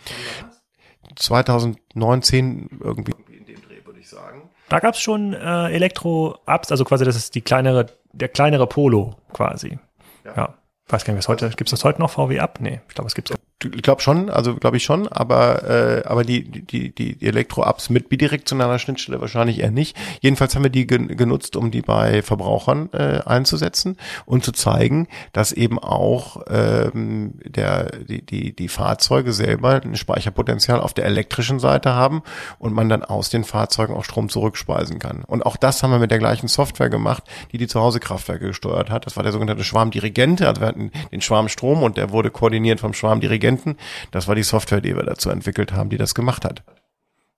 2019 1.16 2.80
irgendwie 2.82 3.14
in 3.34 3.46
dem 3.46 3.62
Dreh, 3.62 3.86
würde 3.86 4.00
ich 4.00 4.10
sagen. 4.10 4.50
Da 4.70 4.80
gab 4.80 4.94
es 4.94 5.02
schon 5.02 5.34
äh, 5.34 5.70
Elektro-Ups, 5.72 6.72
also 6.72 6.86
quasi 6.86 7.04
das 7.04 7.16
ist 7.16 7.36
die 7.36 7.42
kleinere, 7.42 7.88
der 8.14 8.30
kleinere 8.30 8.68
Polo 8.68 9.16
quasi. 9.34 9.80
Ja. 10.24 10.36
ja. 10.36 10.58
Weiß 10.88 11.06
gar 11.06 11.14
nicht, 11.14 11.20
was 11.20 11.28
heute, 11.28 11.50
gibt 11.50 11.70
es 11.70 11.72
das 11.72 11.84
heute 11.84 12.00
noch 12.00 12.12
VW 12.12 12.40
Up? 12.40 12.60
Nee, 12.60 12.82
ich 12.88 12.96
glaube, 12.96 13.08
es 13.08 13.16
gibt 13.16 13.32
es 13.32 13.38
ich 13.66 13.82
glaube 13.82 14.02
schon, 14.02 14.30
also 14.30 14.56
glaube 14.56 14.78
ich 14.78 14.84
schon, 14.84 15.08
aber 15.08 15.64
äh, 15.70 16.04
aber 16.06 16.24
die 16.24 16.44
die 16.44 16.94
die 16.94 17.26
Elektro-Ups 17.26 17.90
mit 17.90 18.10
bidirektionaler 18.10 18.80
Schnittstelle 18.80 19.22
wahrscheinlich 19.22 19.60
eher 19.60 19.72
nicht. 19.72 19.96
Jedenfalls 20.22 20.56
haben 20.56 20.64
wir 20.64 20.72
die 20.72 20.88
gen 20.88 21.08
genutzt, 21.16 21.56
um 21.56 21.72
die 21.72 21.82
bei 21.82 22.22
Verbrauchern 22.22 22.90
äh, 22.94 23.22
einzusetzen 23.26 23.98
und 24.26 24.44
zu 24.44 24.52
zeigen, 24.52 25.08
dass 25.34 25.52
eben 25.52 25.78
auch 25.80 26.42
ähm, 26.50 27.34
der 27.46 27.92
die 27.98 28.26
die 28.26 28.56
die 28.56 28.68
Fahrzeuge 28.68 29.34
selber 29.34 29.82
ein 29.84 29.96
Speicherpotenzial 29.96 30.80
auf 30.80 30.94
der 30.94 31.06
elektrischen 31.06 31.60
Seite 31.60 31.94
haben 31.94 32.24
und 32.58 32.74
man 32.74 32.90
dann 32.90 33.04
aus 33.04 33.30
den 33.30 33.44
Fahrzeugen 33.44 33.94
auch 33.94 34.04
Strom 34.04 34.30
zurückspeisen 34.30 35.00
kann. 35.00 35.24
Und 35.26 35.46
auch 35.46 35.58
das 35.58 35.84
haben 35.84 35.92
wir 35.92 36.00
mit 36.00 36.12
der 36.12 36.20
gleichen 36.20 36.48
Software 36.48 36.90
gemacht, 36.90 37.24
die 37.52 37.58
die 37.58 37.68
Zuhause-Kraftwerke 37.68 38.48
gesteuert 38.48 38.90
hat. 38.90 39.06
Das 39.06 39.16
war 39.16 39.24
der 39.24 39.32
sogenannte 39.32 39.64
Schwarmdirigente, 39.64 40.48
also 40.48 40.62
wir 40.62 40.68
hatten 40.68 40.92
den 41.12 41.22
Schwarmstrom 41.22 41.84
und 41.84 41.98
der 41.98 42.12
wurde 42.12 42.32
koordiniert 42.32 42.80
vom 42.80 42.94
Schwarmdirigenten 42.94 43.51
Agenten. 43.52 43.78
Das 44.12 44.28
war 44.28 44.36
die 44.36 44.44
Software, 44.44 44.82
die 44.82 44.96
wir 44.96 45.04
dazu 45.04 45.30
entwickelt 45.30 45.74
haben, 45.74 45.90
die 45.90 45.98
das 45.98 46.16
gemacht 46.16 46.46
hat. 46.46 46.64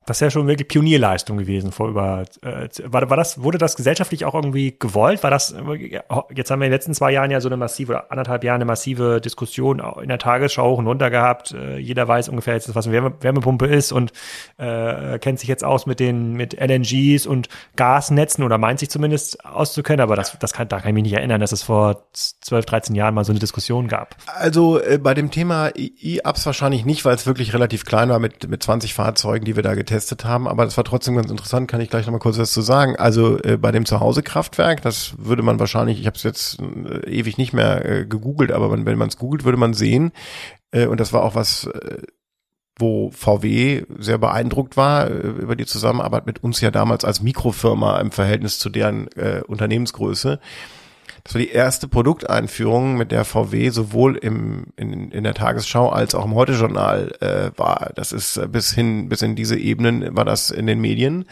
Das 0.05 0.17
ist 0.17 0.21
ja 0.21 0.29
schon 0.29 0.47
wirklich 0.47 0.67
Pionierleistung 0.67 1.37
gewesen 1.37 1.71
vor 1.71 1.89
über 1.89 2.25
äh, 2.41 2.67
war, 2.85 3.09
war 3.09 3.17
das 3.17 3.41
wurde 3.41 3.57
das 3.57 3.75
gesellschaftlich 3.75 4.25
auch 4.25 4.35
irgendwie 4.35 4.75
gewollt? 4.77 5.23
War 5.23 5.31
das 5.31 5.55
jetzt 6.33 6.51
haben 6.51 6.59
wir 6.59 6.65
in 6.65 6.71
den 6.71 6.71
letzten 6.71 6.93
zwei 6.93 7.11
Jahren 7.11 7.31
ja 7.31 7.39
so 7.39 7.49
eine 7.49 7.57
massive 7.57 7.93
oder 7.93 8.11
anderthalb 8.11 8.43
Jahre 8.43 8.55
eine 8.55 8.65
massive 8.65 9.21
Diskussion 9.21 9.81
in 10.01 10.09
der 10.09 10.17
Tagesschau 10.17 10.71
hoch 10.71 10.77
und 10.77 10.87
runter 10.87 11.09
gehabt. 11.09 11.51
Äh, 11.51 11.77
jeder 11.77 12.07
weiß 12.07 12.29
ungefähr 12.29 12.53
jetzt, 12.55 12.73
was 12.75 12.85
eine 12.85 12.93
Wärme, 12.93 13.13
Wärmepumpe 13.21 13.65
ist 13.65 13.91
und 13.91 14.11
äh, 14.57 15.19
kennt 15.19 15.39
sich 15.39 15.47
jetzt 15.47 15.63
aus 15.63 15.85
mit 15.85 15.99
den 15.99 16.33
mit 16.33 16.59
LNGs 16.59 17.25
und 17.25 17.47
Gasnetzen 17.75 18.43
oder 18.43 18.57
meint 18.57 18.79
sich 18.79 18.89
zumindest 18.89 19.45
auszukennen. 19.45 20.01
Aber 20.01 20.15
das 20.15 20.37
das 20.39 20.53
kann 20.53 20.67
da 20.67 20.79
kann 20.79 20.89
ich 20.89 20.93
mich 20.95 21.03
nicht 21.03 21.13
erinnern, 21.13 21.39
dass 21.39 21.51
es 21.51 21.63
vor 21.63 22.03
12, 22.13 22.65
13 22.65 22.95
Jahren 22.95 23.13
mal 23.13 23.23
so 23.23 23.31
eine 23.31 23.39
Diskussion 23.39 23.87
gab. 23.87 24.15
Also 24.27 24.81
äh, 24.81 24.97
bei 24.97 25.13
dem 25.13 25.31
Thema 25.31 25.71
E-Ups 25.75 26.45
wahrscheinlich 26.45 26.85
nicht, 26.85 27.05
weil 27.05 27.15
es 27.15 27.25
wirklich 27.25 27.53
relativ 27.53 27.85
klein 27.85 28.09
war 28.09 28.19
mit 28.19 28.49
mit 28.49 28.61
20 28.61 28.93
Fahrzeugen, 28.93 29.45
die 29.45 29.55
wir 29.55 29.63
da 29.63 29.75
getestet 29.75 29.92
getestet 29.93 30.25
haben, 30.25 30.47
aber 30.47 30.65
das 30.65 30.75
war 30.75 30.83
trotzdem 30.83 31.15
ganz 31.15 31.29
interessant, 31.29 31.69
kann 31.69 31.79
ich 31.79 31.89
gleich 31.89 32.07
nochmal 32.07 32.19
kurz 32.19 32.39
was 32.39 32.51
zu 32.51 32.61
sagen. 32.61 32.95
Also 32.95 33.37
äh, 33.43 33.57
bei 33.57 33.71
dem 33.71 33.85
Zuhause-Kraftwerk, 33.85 34.81
das 34.81 35.13
würde 35.19 35.43
man 35.43 35.59
wahrscheinlich, 35.59 35.99
ich 35.99 36.07
habe 36.07 36.17
es 36.17 36.23
jetzt 36.23 36.59
äh, 36.59 37.07
ewig 37.09 37.37
nicht 37.37 37.53
mehr 37.53 37.85
äh, 37.85 38.05
gegoogelt, 38.05 38.51
aber 38.51 38.69
man, 38.69 38.85
wenn 38.85 38.97
man 38.97 39.09
es 39.09 39.17
googelt, 39.17 39.43
würde 39.43 39.57
man 39.57 39.75
sehen, 39.75 40.11
äh, 40.71 40.87
und 40.87 40.99
das 40.99 41.13
war 41.13 41.23
auch 41.23 41.35
was, 41.35 41.67
äh, 41.67 42.01
wo 42.75 43.11
VW 43.11 43.83
sehr 43.99 44.17
beeindruckt 44.17 44.77
war 44.77 45.11
äh, 45.11 45.13
über 45.13 45.55
die 45.55 45.67
Zusammenarbeit 45.67 46.25
mit 46.25 46.43
uns 46.43 46.59
ja 46.59 46.71
damals 46.71 47.05
als 47.05 47.21
Mikrofirma 47.21 47.99
im 47.99 48.11
Verhältnis 48.11 48.57
zu 48.57 48.69
deren 48.69 49.07
äh, 49.09 49.43
Unternehmensgröße 49.45 50.39
das 51.23 51.35
war 51.35 51.41
die 51.41 51.51
erste 51.51 51.87
Produkteinführung, 51.87 52.97
mit 52.97 53.13
der 53.13 53.23
VW 53.23 53.69
sowohl 53.69 54.17
im, 54.17 54.65
in, 54.75 55.09
in 55.09 55.23
der 55.23 55.33
Tagesschau 55.33 55.87
als 55.87 56.15
auch 56.15 56.25
im 56.25 56.35
Heute-Journal 56.35 57.13
äh, 57.21 57.57
war. 57.57 57.91
Das 57.95 58.11
ist 58.11 58.35
äh, 58.35 58.47
bis 58.47 58.73
hin, 58.73 59.07
bis 59.07 59.21
in 59.21 59.35
diese 59.35 59.57
Ebenen 59.57 60.17
war 60.17 60.25
das 60.25 60.51
in 60.51 60.67
den 60.67 60.81
Medien, 60.81 61.23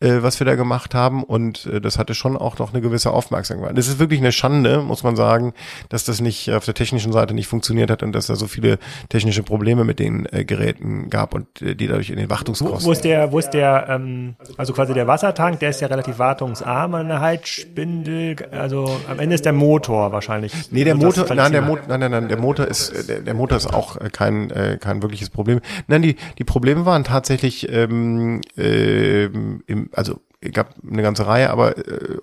äh, 0.00 0.16
was 0.20 0.40
wir 0.40 0.46
da 0.46 0.56
gemacht 0.56 0.96
haben. 0.96 1.22
Und 1.22 1.66
äh, 1.66 1.80
das 1.80 1.96
hatte 1.96 2.14
schon 2.14 2.36
auch 2.36 2.58
noch 2.58 2.72
eine 2.72 2.82
gewisse 2.82 3.12
Aufmerksamkeit. 3.12 3.78
Das 3.78 3.86
ist 3.86 4.00
wirklich 4.00 4.18
eine 4.18 4.32
Schande, 4.32 4.82
muss 4.82 5.04
man 5.04 5.14
sagen, 5.14 5.54
dass 5.90 6.04
das 6.04 6.20
nicht 6.20 6.50
auf 6.50 6.64
der 6.64 6.74
technischen 6.74 7.12
Seite 7.12 7.32
nicht 7.32 7.46
funktioniert 7.46 7.90
hat 7.92 8.02
und 8.02 8.10
dass 8.10 8.26
da 8.26 8.34
so 8.34 8.48
viele 8.48 8.80
technische 9.10 9.44
Probleme 9.44 9.84
mit 9.84 10.00
den 10.00 10.26
äh, 10.32 10.44
Geräten 10.44 11.08
gab 11.08 11.34
und 11.34 11.62
äh, 11.62 11.76
die 11.76 11.86
dadurch 11.86 12.10
in 12.10 12.16
den 12.16 12.30
Wartungskosten. 12.30 12.82
Wo, 12.82 12.88
wo 12.88 12.92
ist 12.92 13.04
der, 13.04 13.30
wo 13.30 13.38
ist 13.38 13.50
der, 13.50 13.86
ähm, 13.90 14.34
also 14.56 14.72
quasi 14.72 14.92
der 14.92 15.06
Wassertank, 15.06 15.60
der 15.60 15.70
ist 15.70 15.80
ja 15.80 15.86
relativ 15.86 16.18
wartungsarm 16.18 16.94
an 16.96 17.06
der 17.06 17.20
Heizspindel, 17.20 18.34
also 18.50 19.00
am 19.08 19.19
Ende 19.20 19.34
ist 19.34 19.44
der 19.44 19.52
Motor 19.52 20.12
wahrscheinlich. 20.12 20.52
Nee, 20.70 20.84
der 20.84 20.94
Motor, 20.94 21.32
nein, 21.34 21.52
der 21.52 21.62
Motor, 21.62 21.84
nein, 21.88 22.00
nein, 22.00 22.10
nein, 22.10 22.28
der 22.28 22.38
Motor 22.38 22.66
ist, 22.66 23.08
der, 23.08 23.20
der 23.20 23.34
Motor 23.34 23.58
ist 23.58 23.72
auch 23.72 23.96
äh, 23.96 24.10
kein, 24.10 24.50
äh, 24.50 24.78
kein 24.80 25.02
wirkliches 25.02 25.30
Problem. 25.30 25.60
Nein, 25.86 26.02
die, 26.02 26.16
die 26.38 26.44
Probleme 26.44 26.86
waren 26.86 27.04
tatsächlich, 27.04 27.70
ähm, 27.70 28.40
äh, 28.56 29.24
im, 29.24 29.90
also 29.92 30.20
es 30.40 30.52
gab 30.52 30.74
eine 30.90 31.02
ganze 31.02 31.26
Reihe, 31.26 31.50
aber 31.50 31.76
äh, 31.76 32.18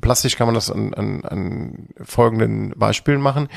plastisch 0.00 0.36
kann 0.36 0.46
man 0.46 0.54
das 0.54 0.70
an, 0.70 0.94
an, 0.94 1.24
an 1.24 1.88
folgenden 2.02 2.70
Beispielen 2.70 3.20
machen. 3.20 3.48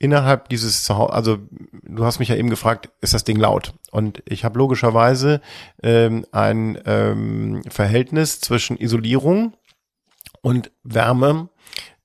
Innerhalb 0.00 0.48
dieses 0.48 0.84
Zuhause, 0.84 1.12
also 1.12 1.38
du 1.82 2.04
hast 2.04 2.18
mich 2.18 2.28
ja 2.28 2.34
eben 2.34 2.50
gefragt, 2.50 2.90
ist 3.00 3.14
das 3.14 3.24
Ding 3.24 3.36
laut? 3.36 3.72
Und 3.90 4.22
ich 4.26 4.44
habe 4.44 4.58
logischerweise 4.58 5.40
ähm, 5.82 6.26
ein 6.32 6.78
ähm, 6.84 7.62
Verhältnis 7.68 8.40
zwischen 8.40 8.76
Isolierung 8.76 9.54
und 10.44 10.70
Wärme 10.82 11.48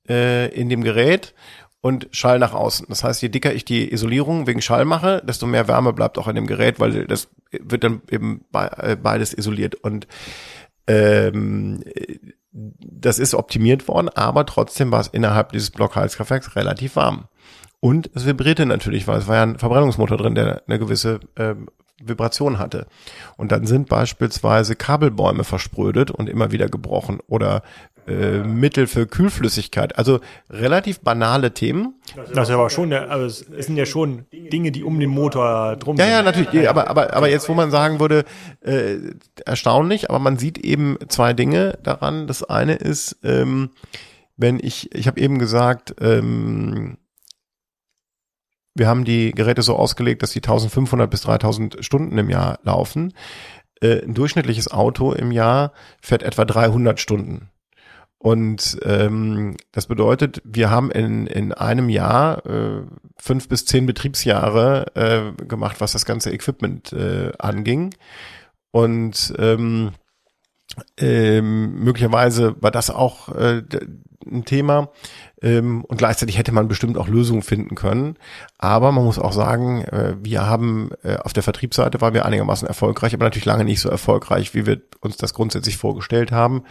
äh, 0.08 0.48
in 0.56 0.70
dem 0.70 0.82
Gerät 0.82 1.34
und 1.82 2.08
Schall 2.12 2.40
nach 2.40 2.54
außen. 2.54 2.86
Das 2.88 3.04
heißt, 3.04 3.22
je 3.22 3.28
dicker 3.28 3.54
ich 3.54 3.66
die 3.66 3.92
Isolierung 3.92 4.48
wegen 4.48 4.62
Schall 4.62 4.86
mache, 4.86 5.22
desto 5.26 5.46
mehr 5.46 5.68
Wärme 5.68 5.92
bleibt 5.92 6.18
auch 6.18 6.30
in 6.30 6.36
dem 6.36 6.48
Gerät, 6.48 6.80
weil 6.80 7.06
das 7.06 7.28
wird 7.52 7.84
dann 7.84 8.02
eben 8.10 8.46
äh, 8.54 8.96
beides 8.96 9.34
isoliert. 9.34 9.76
Und 9.76 10.08
ähm, 10.88 11.84
das 12.52 13.20
ist 13.20 13.36
optimiert 13.36 13.90
worden, 13.90 14.08
aber 14.08 14.46
trotzdem 14.46 14.90
war 14.90 15.02
es 15.02 15.08
innerhalb 15.08 15.52
dieses 15.52 15.72
Blockheizkraftwerks 15.72 16.56
relativ 16.56 16.96
warm. 16.96 17.28
Und 17.82 18.10
es 18.16 18.26
vibrierte 18.26 18.66
natürlich, 18.66 19.06
weil 19.06 19.20
es 19.20 19.28
war 19.28 19.36
ja 19.36 19.44
ein 19.44 19.60
Verbrennungsmotor 19.60 20.18
drin, 20.18 20.36
der 20.36 20.64
eine 20.66 20.80
gewisse 20.80 21.20
äh, 21.36 21.56
Vibration 22.02 22.58
hatte. 22.58 22.88
Und 23.36 23.52
dann 23.52 23.66
sind 23.66 23.90
beispielsweise 23.90 24.76
Kabelbäume 24.76 25.44
versprödet 25.44 26.12
und 26.12 26.30
immer 26.30 26.52
wieder 26.52 26.70
gebrochen 26.70 27.20
oder 27.28 27.64
äh, 28.10 28.40
Mittel 28.40 28.88
für 28.88 29.08
Kühlflüssigkeit. 29.08 29.98
Also 29.98 30.20
relativ 30.50 31.00
banale 31.02 31.54
Themen. 31.54 31.96
Das 32.34 32.50
ist 32.50 32.54
aber 32.54 32.70
schon, 32.70 32.92
also 32.92 33.26
es 33.26 33.66
sind 33.66 33.78
ja 33.78 33.86
schon 33.86 34.26
Dinge, 34.32 34.72
die 34.72 34.84
um 34.84 35.00
den 35.00 35.10
Motor 35.10 35.76
drum 35.76 35.98
ja, 35.98 36.06
sind. 36.06 36.14
Ja, 36.14 36.22
natürlich. 36.24 36.70
Aber, 36.70 36.90
aber, 36.90 37.14
aber 37.14 37.30
jetzt, 37.30 37.48
wo 37.50 37.54
man 37.54 37.72
sagen 37.72 38.00
würde, 38.00 38.26
äh, 38.62 38.98
erstaunlich, 39.46 40.10
aber 40.10 40.20
man 40.20 40.38
sieht 40.38 40.58
eben 40.58 40.98
zwei 41.08 41.34
Dinge 41.34 41.78
daran. 41.84 42.28
Das 42.28 42.44
eine 42.44 42.76
ist, 42.76 43.18
ähm, 43.24 43.70
wenn 44.38 44.60
ich, 44.62 44.94
ich 44.96 45.08
habe 45.08 45.20
eben 45.20 45.38
gesagt, 45.38 45.96
ähm, 46.02 46.98
wir 48.76 48.88
haben 48.88 49.04
die 49.04 49.32
Geräte 49.32 49.62
so 49.62 49.76
ausgelegt, 49.76 50.24
dass 50.24 50.32
die 50.32 50.40
1500 50.40 51.10
bis 51.10 51.22
3000 51.22 51.78
Stunden 51.86 52.18
im 52.18 52.30
Jahr 52.30 52.60
laufen. 52.64 53.14
Äh, 53.82 54.04
ein 54.04 54.14
durchschnittliches 54.14 54.72
Auto 54.72 55.12
im 55.12 55.32
Jahr 55.32 55.74
fährt 56.02 56.24
etwa 56.24 56.46
300 56.46 57.00
Stunden. 57.00 57.50
Und 58.20 58.78
ähm, 58.84 59.56
das 59.72 59.88
bedeutet, 59.88 60.42
wir 60.44 60.70
haben 60.70 60.92
in, 60.92 61.26
in 61.26 61.54
einem 61.54 61.88
Jahr 61.88 62.46
äh, 62.46 62.82
fünf 63.18 63.48
bis 63.48 63.66
zehn 63.66 63.86
Betriebsjahre 63.86 64.88
äh, 64.96 65.46
gemacht, 65.46 65.78
was 65.80 65.94
das 65.94 66.06
ganze 66.06 66.32
Equipment 66.32 66.92
äh, 66.92 67.32
anging. 67.40 67.96
Und 68.72 69.34
ähm, 69.40 69.92
ähm, 70.98 71.80
möglicherweise 71.84 72.56
war 72.62 72.72
das 72.72 72.90
auch 72.90 73.30
äh, 73.30 73.64
ein 74.26 74.46
Thema. 74.46 74.90
Ähm, 75.42 75.86
und 75.86 75.98
gleichzeitig 75.98 76.38
hätte 76.38 76.52
man 76.52 76.68
bestimmt 76.68 76.98
auch 76.98 77.08
Lösungen 77.08 77.42
finden 77.42 77.76
können. 77.76 78.18
Aber 78.58 78.92
man 78.92 79.06
muss 79.06 79.18
auch 79.18 79.32
sagen, 79.32 79.84
äh, 79.84 80.16
wir 80.22 80.46
haben 80.46 80.92
äh, 81.04 81.16
auf 81.16 81.34
der 81.34 81.44
Vertriebsseite 81.44 82.02
waren 82.02 82.14
wir 82.14 82.26
einigermaßen 82.26 82.68
erfolgreich, 82.68 83.14
aber 83.14 83.26
natürlich 83.26 83.46
lange 83.46 83.64
nicht 83.64 83.80
so 83.80 83.90
erfolgreich, 83.90 84.54
wie 84.54 84.66
wir 84.66 84.82
uns 85.00 85.18
das 85.18 85.34
grundsätzlich 85.34 85.78
vorgestellt 85.78 86.32
haben. 86.32 86.64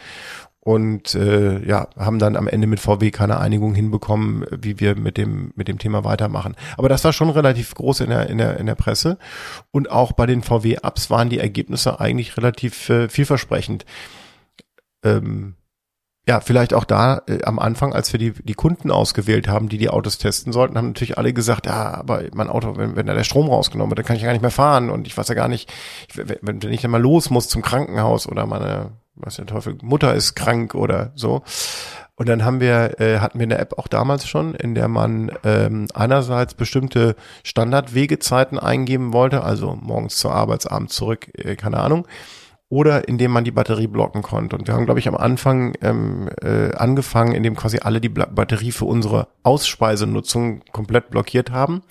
Und 0.68 1.14
äh, 1.14 1.66
ja, 1.66 1.88
haben 1.96 2.18
dann 2.18 2.36
am 2.36 2.46
Ende 2.46 2.66
mit 2.66 2.78
VW 2.78 3.10
keine 3.10 3.40
Einigung 3.40 3.74
hinbekommen, 3.74 4.44
wie 4.50 4.78
wir 4.80 4.96
mit 4.96 5.16
dem 5.16 5.50
mit 5.56 5.66
dem 5.66 5.78
Thema 5.78 6.04
weitermachen. 6.04 6.56
Aber 6.76 6.90
das 6.90 7.02
war 7.04 7.14
schon 7.14 7.30
relativ 7.30 7.74
groß 7.74 8.00
in 8.00 8.10
der 8.10 8.28
in 8.28 8.36
der 8.36 8.58
in 8.58 8.66
der 8.66 8.74
Presse 8.74 9.16
und 9.70 9.90
auch 9.90 10.12
bei 10.12 10.26
den 10.26 10.42
VW 10.42 10.76
Ups 10.82 11.08
waren 11.08 11.30
die 11.30 11.38
Ergebnisse 11.38 12.00
eigentlich 12.00 12.36
relativ 12.36 12.90
äh, 12.90 13.08
vielversprechend. 13.08 13.86
Ähm, 15.02 15.54
ja, 16.28 16.40
vielleicht 16.40 16.74
auch 16.74 16.84
da 16.84 17.22
äh, 17.26 17.42
am 17.44 17.58
Anfang, 17.58 17.94
als 17.94 18.12
wir 18.12 18.20
die, 18.20 18.32
die 18.32 18.52
Kunden 18.52 18.90
ausgewählt 18.90 19.48
haben, 19.48 19.70
die 19.70 19.78
die 19.78 19.88
Autos 19.88 20.18
testen 20.18 20.52
sollten, 20.52 20.76
haben 20.76 20.88
natürlich 20.88 21.16
alle 21.16 21.32
gesagt, 21.32 21.64
ja, 21.64 21.94
aber 21.94 22.24
mein 22.34 22.50
Auto, 22.50 22.76
wenn, 22.76 22.94
wenn 22.94 23.06
da 23.06 23.14
der 23.14 23.24
Strom 23.24 23.48
rausgenommen 23.48 23.90
wird, 23.90 24.00
dann 24.00 24.04
kann 24.04 24.16
ich 24.16 24.22
ja 24.22 24.26
gar 24.26 24.34
nicht 24.34 24.42
mehr 24.42 24.50
fahren 24.50 24.90
und 24.90 25.06
ich 25.06 25.16
weiß 25.16 25.28
ja 25.28 25.34
gar 25.34 25.48
nicht, 25.48 25.72
wenn, 26.12 26.62
wenn 26.62 26.72
ich 26.72 26.82
dann 26.82 26.90
mal 26.90 27.00
los 27.00 27.30
muss 27.30 27.48
zum 27.48 27.62
Krankenhaus 27.62 28.28
oder 28.28 28.44
meine, 28.44 28.90
was 29.20 29.36
der 29.36 29.46
Teufel, 29.46 29.76
Mutter 29.82 30.14
ist 30.14 30.34
krank 30.34 30.74
oder 30.74 31.12
so. 31.14 31.42
Und 32.16 32.28
dann 32.28 32.44
haben 32.44 32.60
wir, 32.60 33.00
äh, 33.00 33.20
hatten 33.20 33.38
wir 33.38 33.44
eine 33.44 33.58
App 33.58 33.78
auch 33.78 33.86
damals 33.86 34.26
schon, 34.26 34.54
in 34.54 34.74
der 34.74 34.88
man 34.88 35.30
ähm, 35.44 35.86
einerseits 35.94 36.54
bestimmte 36.54 37.14
Standardwegezeiten 37.44 38.58
eingeben 38.58 39.12
wollte, 39.12 39.44
also 39.44 39.78
morgens 39.80 40.16
zur 40.16 40.34
Arbeit, 40.34 40.68
abends 40.70 40.96
zurück, 40.96 41.28
äh, 41.38 41.54
keine 41.54 41.78
Ahnung 41.78 42.06
oder 42.70 43.08
indem 43.08 43.30
man 43.30 43.44
die 43.44 43.50
Batterie 43.50 43.86
blocken 43.86 44.22
konnte. 44.22 44.56
Und 44.56 44.66
wir 44.66 44.74
haben, 44.74 44.84
glaube 44.84 45.00
ich, 45.00 45.08
am 45.08 45.16
Anfang 45.16 45.74
ähm, 45.80 46.28
äh, 46.42 46.74
angefangen, 46.74 47.32
indem 47.32 47.56
quasi 47.56 47.78
alle 47.78 48.00
die 48.00 48.10
Batterie 48.10 48.72
für 48.72 48.84
unsere 48.84 49.28
Ausspeisenutzung 49.42 50.60
komplett 50.72 51.08
blockiert 51.10 51.50
haben 51.50 51.82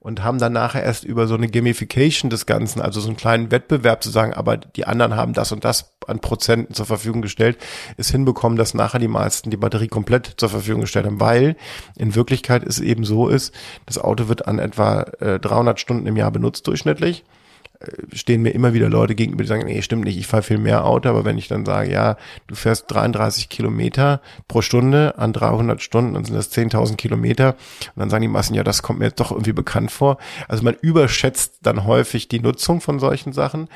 und 0.00 0.24
haben 0.24 0.38
dann 0.38 0.54
nachher 0.54 0.82
erst 0.82 1.04
über 1.04 1.26
so 1.26 1.34
eine 1.34 1.48
Gamification 1.48 2.30
des 2.30 2.46
Ganzen, 2.46 2.80
also 2.80 3.00
so 3.00 3.08
einen 3.08 3.18
kleinen 3.18 3.50
Wettbewerb 3.50 4.02
zu 4.02 4.08
sagen, 4.10 4.32
aber 4.32 4.56
die 4.56 4.86
anderen 4.86 5.14
haben 5.14 5.34
das 5.34 5.52
und 5.52 5.64
das 5.64 5.92
an 6.06 6.20
Prozenten 6.20 6.74
zur 6.74 6.86
Verfügung 6.86 7.20
gestellt, 7.20 7.58
ist 7.98 8.10
hinbekommen, 8.10 8.56
dass 8.56 8.72
nachher 8.72 8.98
die 8.98 9.08
meisten 9.08 9.50
die 9.50 9.58
Batterie 9.58 9.88
komplett 9.88 10.34
zur 10.38 10.48
Verfügung 10.48 10.80
gestellt 10.80 11.04
haben, 11.04 11.20
weil 11.20 11.54
in 11.96 12.14
Wirklichkeit 12.14 12.64
es 12.64 12.80
eben 12.80 13.04
so 13.04 13.28
ist, 13.28 13.54
das 13.84 13.98
Auto 13.98 14.28
wird 14.28 14.48
an 14.48 14.58
etwa 14.58 15.02
äh, 15.20 15.38
300 15.38 15.78
Stunden 15.78 16.06
im 16.06 16.16
Jahr 16.16 16.30
benutzt 16.30 16.66
durchschnittlich 16.66 17.22
stehen 18.12 18.42
mir 18.42 18.50
immer 18.50 18.74
wieder 18.74 18.90
Leute 18.90 19.14
gegenüber, 19.14 19.42
die 19.42 19.48
sagen, 19.48 19.64
nee, 19.64 19.80
stimmt 19.80 20.04
nicht, 20.04 20.18
ich 20.18 20.26
fahre 20.26 20.42
viel 20.42 20.58
mehr 20.58 20.84
Auto, 20.84 21.08
aber 21.08 21.24
wenn 21.24 21.38
ich 21.38 21.48
dann 21.48 21.64
sage, 21.64 21.90
ja, 21.90 22.16
du 22.46 22.54
fährst 22.54 22.90
33 22.90 23.48
Kilometer 23.48 24.20
pro 24.48 24.60
Stunde 24.60 25.16
an 25.16 25.32
300 25.32 25.80
Stunden, 25.80 26.14
dann 26.14 26.24
sind 26.24 26.36
das 26.36 26.52
10.000 26.52 26.96
Kilometer 26.96 27.56
und 27.94 28.00
dann 28.00 28.10
sagen 28.10 28.22
die 28.22 28.28
Massen, 28.28 28.54
ja, 28.54 28.64
das 28.64 28.82
kommt 28.82 28.98
mir 28.98 29.06
jetzt 29.06 29.18
doch 29.18 29.30
irgendwie 29.30 29.54
bekannt 29.54 29.90
vor. 29.90 30.18
Also 30.46 30.62
man 30.62 30.74
überschätzt 30.74 31.60
dann 31.62 31.84
häufig 31.84 32.28
die 32.28 32.40
Nutzung 32.40 32.82
von 32.82 32.98
solchen 32.98 33.32
Sachen 33.32 33.68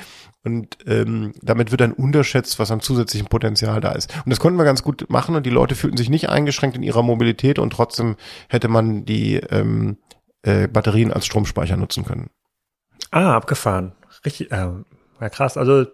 und 0.43 0.77
ähm, 0.85 1.33
damit 1.41 1.71
wird 1.71 1.81
dann 1.81 1.91
unterschätzt, 1.91 2.59
was 2.59 2.69
an 2.69 2.81
zusätzlichem 2.81 3.27
Potenzial 3.27 3.81
da 3.81 3.93
ist. 3.93 4.13
Und 4.23 4.29
das 4.29 4.39
konnten 4.39 4.59
wir 4.59 4.65
ganz 4.65 4.83
gut 4.83 5.09
machen 5.09 5.35
und 5.35 5.47
die 5.47 5.51
Leute 5.51 5.73
fühlten 5.73 5.97
sich 5.97 6.11
nicht 6.11 6.29
eingeschränkt 6.29 6.77
in 6.77 6.83
ihrer 6.83 7.01
Mobilität 7.01 7.57
und 7.57 7.71
trotzdem 7.73 8.17
hätte 8.49 8.67
man 8.67 9.05
die 9.05 9.37
ähm, 9.37 9.97
äh, 10.43 10.67
Batterien 10.67 11.11
als 11.11 11.25
Stromspeicher 11.25 11.75
nutzen 11.75 12.05
können. 12.05 12.29
Ah, 13.11 13.35
abgefahren. 13.35 13.93
Richtig, 14.25 14.51
äh, 14.51 14.67
ja, 15.21 15.29
krass. 15.29 15.57
Also 15.57 15.85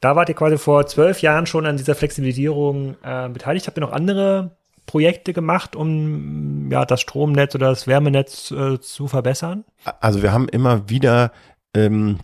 da 0.00 0.16
wart 0.16 0.28
ihr 0.28 0.34
quasi 0.34 0.58
vor 0.58 0.86
zwölf 0.86 1.22
Jahren 1.22 1.46
schon 1.46 1.66
an 1.66 1.76
dieser 1.76 1.94
Flexibilisierung 1.94 2.96
äh, 3.02 3.28
beteiligt. 3.28 3.66
Habt 3.66 3.78
ihr 3.78 3.82
noch 3.82 3.92
andere 3.92 4.56
Projekte 4.86 5.32
gemacht, 5.32 5.76
um 5.76 6.70
ja 6.70 6.84
das 6.84 7.00
Stromnetz 7.00 7.54
oder 7.54 7.68
das 7.68 7.86
Wärmenetz 7.86 8.50
äh, 8.50 8.80
zu 8.80 9.08
verbessern? 9.08 9.64
Also 10.00 10.22
wir 10.22 10.32
haben 10.32 10.48
immer 10.48 10.88
wieder 10.88 11.32
ähm, 11.74 12.18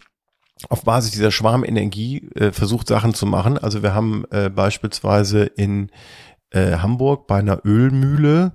auf 0.68 0.84
Basis 0.84 1.12
dieser 1.12 1.30
Schwarmenergie 1.30 2.28
äh, 2.34 2.52
versucht, 2.52 2.88
Sachen 2.88 3.14
zu 3.14 3.26
machen. 3.26 3.58
Also 3.58 3.82
wir 3.82 3.94
haben 3.94 4.24
äh, 4.30 4.48
beispielsweise 4.48 5.44
in 5.44 5.90
äh, 6.50 6.76
Hamburg 6.76 7.26
bei 7.26 7.38
einer 7.38 7.64
Ölmühle 7.64 8.52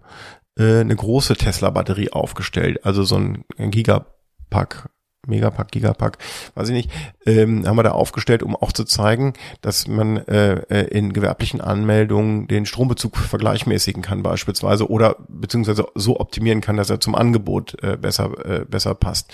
äh, 0.58 0.80
eine 0.80 0.96
große 0.96 1.36
Tesla-Batterie 1.36 2.12
aufgestellt, 2.12 2.86
also 2.86 3.04
so 3.04 3.18
ein 3.18 3.44
Gigapack 3.58 4.90
Megapack, 5.28 5.72
Gigapack, 5.72 6.18
weiß 6.56 6.70
ich 6.70 6.76
nicht, 6.76 6.92
ähm, 7.26 7.68
haben 7.68 7.78
wir 7.78 7.84
da 7.84 7.92
aufgestellt, 7.92 8.42
um 8.42 8.56
auch 8.56 8.72
zu 8.72 8.86
zeigen, 8.86 9.34
dass 9.62 9.88
man 9.88 10.18
äh, 10.18 10.62
äh, 10.70 10.88
in 10.88 11.14
gewerblichen 11.14 11.62
Anmeldungen 11.62 12.48
den 12.48 12.66
Strombezug 12.66 13.18
vergleichmäßigen 13.18 14.02
kann 14.02 14.24
beispielsweise 14.24 14.90
oder 14.90 15.18
beziehungsweise 15.28 15.88
so 15.96 16.20
optimieren 16.20 16.62
kann, 16.62 16.78
dass 16.78 16.90
er 16.90 17.00
zum 17.00 17.16
Angebot 17.16 17.82
äh, 17.84 17.98
besser, 17.98 18.32
äh, 18.46 18.66
besser 18.66 18.96
passt. 18.96 19.34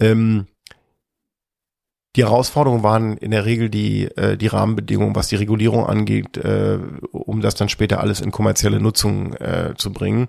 Ähm, 0.00 0.46
die 2.16 2.24
Herausforderungen 2.24 2.82
waren 2.82 3.16
in 3.16 3.30
der 3.30 3.46
Regel 3.46 3.70
die, 3.70 4.04
äh, 4.16 4.36
die 4.36 4.46
Rahmenbedingungen, 4.46 5.16
was 5.16 5.28
die 5.28 5.36
Regulierung 5.36 5.86
angeht, 5.86 6.36
äh, 6.36 6.78
um 7.10 7.40
das 7.40 7.54
dann 7.54 7.70
später 7.70 8.00
alles 8.00 8.20
in 8.20 8.30
kommerzielle 8.30 8.80
Nutzung 8.80 9.32
äh, 9.34 9.72
zu 9.76 9.92
bringen. 9.92 10.28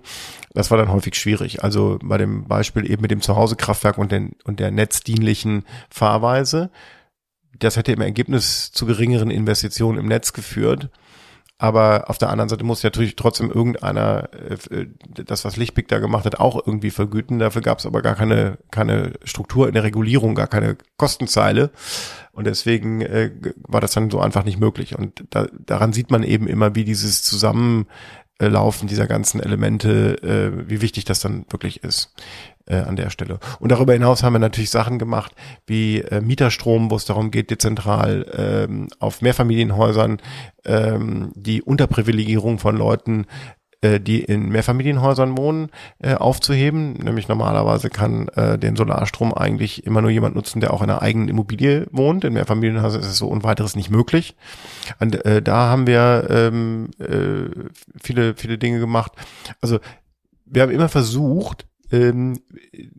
Das 0.54 0.70
war 0.70 0.78
dann 0.78 0.90
häufig 0.90 1.14
schwierig. 1.14 1.62
Also 1.62 1.98
bei 2.02 2.16
dem 2.16 2.44
Beispiel 2.44 2.90
eben 2.90 3.02
mit 3.02 3.10
dem 3.10 3.20
Zuhausekraftwerk 3.20 3.98
und, 3.98 4.12
den, 4.12 4.32
und 4.44 4.60
der 4.60 4.70
netzdienlichen 4.70 5.64
Fahrweise, 5.90 6.70
das 7.58 7.76
hätte 7.76 7.92
im 7.92 8.00
Ergebnis 8.00 8.72
zu 8.72 8.86
geringeren 8.86 9.30
Investitionen 9.30 9.98
im 9.98 10.06
Netz 10.06 10.32
geführt. 10.32 10.88
Aber 11.64 12.10
auf 12.10 12.18
der 12.18 12.28
anderen 12.28 12.50
Seite 12.50 12.62
muss 12.62 12.82
natürlich 12.82 13.16
trotzdem 13.16 13.50
irgendeiner 13.50 14.28
äh, 14.34 14.86
das, 15.24 15.46
was 15.46 15.56
Lichtblick 15.56 15.88
da 15.88 15.98
gemacht 15.98 16.26
hat, 16.26 16.38
auch 16.38 16.60
irgendwie 16.66 16.90
vergüten. 16.90 17.38
Dafür 17.38 17.62
gab 17.62 17.78
es 17.78 17.86
aber 17.86 18.02
gar 18.02 18.14
keine, 18.14 18.58
keine 18.70 19.14
Struktur 19.24 19.66
in 19.66 19.72
der 19.72 19.82
Regulierung, 19.82 20.34
gar 20.34 20.46
keine 20.46 20.76
Kostenzeile. 20.98 21.70
Und 22.32 22.46
deswegen 22.46 23.00
äh, 23.00 23.30
war 23.66 23.80
das 23.80 23.92
dann 23.92 24.10
so 24.10 24.20
einfach 24.20 24.44
nicht 24.44 24.60
möglich. 24.60 24.98
Und 24.98 25.24
da, 25.30 25.46
daran 25.58 25.94
sieht 25.94 26.10
man 26.10 26.22
eben 26.22 26.48
immer, 26.48 26.74
wie 26.74 26.84
dieses 26.84 27.22
Zusammenlaufen 27.22 28.86
dieser 28.86 29.06
ganzen 29.06 29.40
Elemente, 29.40 30.22
äh, 30.22 30.68
wie 30.68 30.82
wichtig 30.82 31.06
das 31.06 31.20
dann 31.20 31.46
wirklich 31.48 31.82
ist 31.82 32.12
äh, 32.66 32.76
an 32.76 32.96
der 32.96 33.10
Stelle. 33.10 33.38
Und 33.60 33.72
darüber 33.72 33.92
hinaus 33.92 34.22
haben 34.22 34.34
wir 34.34 34.38
natürlich 34.38 34.70
Sachen 34.70 34.98
gemacht 34.98 35.32
wie 35.66 36.00
äh, 36.00 36.20
Mieterstrom, 36.20 36.90
wo 36.90 36.96
es 36.96 37.04
darum 37.04 37.30
geht, 37.30 37.50
dezentral 37.50 38.26
ähm, 38.68 38.88
auf 38.98 39.22
Mehrfamilienhäusern 39.22 40.18
ähm, 40.64 41.32
die 41.34 41.62
Unterprivilegierung 41.62 42.58
von 42.58 42.76
Leuten 42.76 43.26
äh, 43.84 44.00
die 44.00 44.24
in 44.24 44.48
Mehrfamilienhäusern 44.48 45.36
wohnen, 45.36 45.68
äh, 45.98 46.14
aufzuheben. 46.14 46.94
Nämlich 46.94 47.28
normalerweise 47.28 47.90
kann 47.90 48.28
äh, 48.28 48.58
den 48.58 48.76
Solarstrom 48.76 49.34
eigentlich 49.34 49.84
immer 49.84 50.00
nur 50.00 50.10
jemand 50.10 50.34
nutzen, 50.34 50.60
der 50.60 50.72
auch 50.72 50.80
in 50.80 50.88
einer 50.88 51.02
eigenen 51.02 51.28
Immobilie 51.28 51.86
wohnt. 51.90 52.24
In 52.24 52.32
Mehrfamilienhäusern 52.32 53.02
ist 53.02 53.08
es 53.08 53.18
so 53.18 53.28
und 53.28 53.44
weiteres 53.44 53.76
nicht 53.76 53.90
möglich. 53.90 54.36
Und 55.00 55.22
äh, 55.26 55.42
da 55.42 55.68
haben 55.68 55.86
wir 55.86 56.26
ähm, 56.30 56.90
äh, 56.98 57.50
viele, 58.02 58.34
viele 58.36 58.56
Dinge 58.56 58.80
gemacht. 58.80 59.12
Also 59.60 59.80
wir 60.46 60.62
haben 60.62 60.72
immer 60.72 60.88
versucht, 60.88 61.66
ähm, 61.94 62.40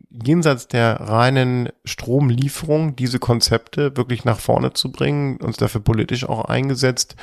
jenseits 0.09 0.67
der 0.67 0.99
reinen 0.99 1.69
Stromlieferung 1.83 2.95
diese 2.95 3.19
Konzepte 3.19 3.97
wirklich 3.97 4.25
nach 4.25 4.39
vorne 4.39 4.73
zu 4.73 4.91
bringen, 4.91 5.37
uns 5.37 5.57
dafür 5.57 5.81
politisch 5.81 6.27
auch 6.27 6.45
eingesetzt 6.45 7.15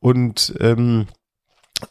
und 0.00 0.54
ähm, 0.60 1.06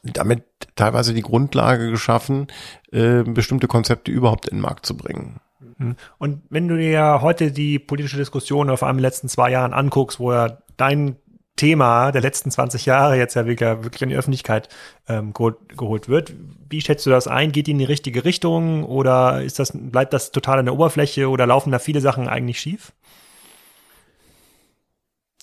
damit 0.03 0.43
teilweise 0.75 1.13
die 1.13 1.21
Grundlage 1.21 1.89
geschaffen, 1.89 2.47
äh, 2.91 3.23
bestimmte 3.23 3.67
Konzepte 3.67 4.11
überhaupt 4.11 4.47
in 4.47 4.57
den 4.57 4.61
Markt 4.61 4.85
zu 4.85 4.95
bringen. 4.95 5.39
Mhm. 5.77 5.95
Und 6.17 6.41
wenn 6.49 6.67
du 6.67 6.77
dir 6.77 6.91
ja 6.91 7.21
heute 7.21 7.51
die 7.51 7.79
politische 7.79 8.17
Diskussion 8.17 8.69
auf 8.69 8.83
einem 8.83 8.99
letzten 8.99 9.29
zwei 9.29 9.51
Jahren 9.51 9.73
anguckst, 9.73 10.19
wo 10.19 10.31
ja 10.31 10.57
dein 10.77 11.17
Thema 11.61 12.11
der 12.11 12.21
letzten 12.21 12.49
20 12.49 12.87
Jahre 12.87 13.17
jetzt 13.17 13.35
ja 13.35 13.45
wirklich, 13.45 14.01
in 14.01 14.09
die 14.09 14.15
Öffentlichkeit 14.15 14.67
ähm, 15.07 15.31
geholt 15.31 16.09
wird. 16.09 16.33
Wie 16.67 16.81
schätzt 16.81 17.05
du 17.05 17.11
das 17.11 17.27
ein? 17.27 17.51
Geht 17.51 17.67
die 17.67 17.71
in 17.71 17.77
die 17.77 17.85
richtige 17.85 18.25
Richtung 18.25 18.83
oder 18.83 19.43
ist 19.43 19.59
das, 19.59 19.71
bleibt 19.75 20.11
das 20.11 20.31
total 20.31 20.57
an 20.57 20.65
der 20.65 20.73
Oberfläche 20.73 21.29
oder 21.29 21.45
laufen 21.45 21.71
da 21.71 21.77
viele 21.77 22.01
Sachen 22.01 22.27
eigentlich 22.27 22.59
schief? 22.59 22.93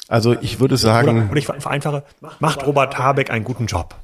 Also 0.08 0.34
ich 0.40 0.58
würde 0.58 0.76
sagen. 0.76 1.18
Oder, 1.18 1.30
oder 1.30 1.38
ich 1.38 1.46
vereinfache, 1.46 2.02
macht 2.40 2.66
Robert 2.66 2.98
Habeck 2.98 3.30
einen 3.30 3.44
guten 3.44 3.66
Job? 3.66 3.94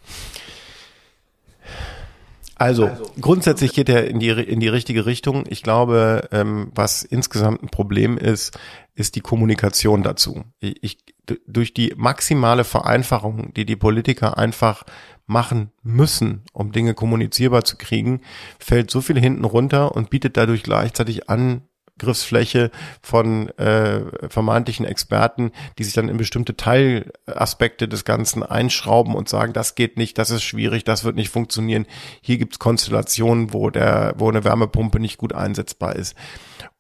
Also, 2.56 2.90
grundsätzlich 3.20 3.72
geht 3.72 3.88
er 3.88 4.06
in 4.06 4.20
die 4.20 4.28
in 4.28 4.60
die 4.60 4.68
richtige 4.68 5.06
Richtung. 5.06 5.44
Ich 5.48 5.62
glaube, 5.62 6.28
ähm, 6.30 6.70
was 6.74 7.02
insgesamt 7.02 7.62
ein 7.62 7.68
Problem 7.68 8.16
ist, 8.16 8.56
ist 8.94 9.16
die 9.16 9.20
Kommunikation 9.20 10.02
dazu. 10.02 10.44
Ich, 10.60 10.98
durch 11.46 11.74
die 11.74 11.94
maximale 11.96 12.64
Vereinfachung, 12.64 13.52
die 13.54 13.64
die 13.64 13.76
Politiker 13.76 14.38
einfach 14.38 14.84
machen 15.26 15.72
müssen, 15.82 16.42
um 16.52 16.70
Dinge 16.70 16.94
kommunizierbar 16.94 17.64
zu 17.64 17.76
kriegen, 17.76 18.20
fällt 18.58 18.90
so 18.90 19.00
viel 19.00 19.18
hinten 19.18 19.44
runter 19.44 19.94
und 19.94 20.10
bietet 20.10 20.36
dadurch 20.36 20.62
gleichzeitig 20.62 21.28
an, 21.28 21.62
Angriffsfläche 22.00 22.70
von 23.02 23.48
äh, 23.50 24.28
vermeintlichen 24.28 24.84
Experten, 24.84 25.52
die 25.78 25.84
sich 25.84 25.94
dann 25.94 26.08
in 26.08 26.16
bestimmte 26.16 26.56
Teilaspekte 26.56 27.86
des 27.86 28.04
Ganzen 28.04 28.42
einschrauben 28.42 29.14
und 29.14 29.28
sagen, 29.28 29.52
das 29.52 29.74
geht 29.76 29.96
nicht, 29.96 30.18
das 30.18 30.30
ist 30.30 30.42
schwierig, 30.42 30.84
das 30.84 31.04
wird 31.04 31.14
nicht 31.14 31.30
funktionieren. 31.30 31.86
Hier 32.20 32.38
gibt's 32.38 32.58
Konstellationen, 32.58 33.52
wo 33.52 33.70
der, 33.70 34.14
wo 34.18 34.28
eine 34.28 34.44
Wärmepumpe 34.44 34.98
nicht 34.98 35.18
gut 35.18 35.32
einsetzbar 35.32 35.94
ist. 35.94 36.16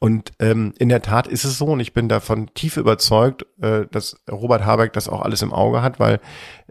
Und 0.00 0.32
ähm, 0.38 0.74
in 0.78 0.88
der 0.88 1.00
Tat 1.00 1.26
ist 1.26 1.44
es 1.44 1.58
so, 1.58 1.66
und 1.66 1.80
ich 1.80 1.94
bin 1.94 2.08
davon 2.08 2.50
tief 2.54 2.76
überzeugt, 2.76 3.46
äh, 3.62 3.86
dass 3.90 4.16
Robert 4.30 4.64
Habeck 4.64 4.92
das 4.92 5.08
auch 5.08 5.22
alles 5.22 5.40
im 5.42 5.52
Auge 5.52 5.80
hat, 5.80 6.00
weil 6.00 6.20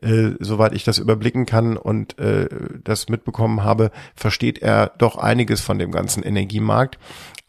äh, 0.02 0.32
soweit 0.40 0.74
ich 0.74 0.84
das 0.84 1.00
überblicken 1.00 1.46
kann 1.46 1.78
und 1.78 2.20
äh, 2.20 2.48
das 2.84 3.10
mitbekommen 3.10 3.64
habe, 3.64 3.90
versteht 4.16 4.60
er 4.60 4.92
doch 4.98 5.18
einiges 5.18 5.62
von 5.62 5.80
dem 5.80 5.92
ganzen 5.92 6.22
Energiemarkt 6.24 7.00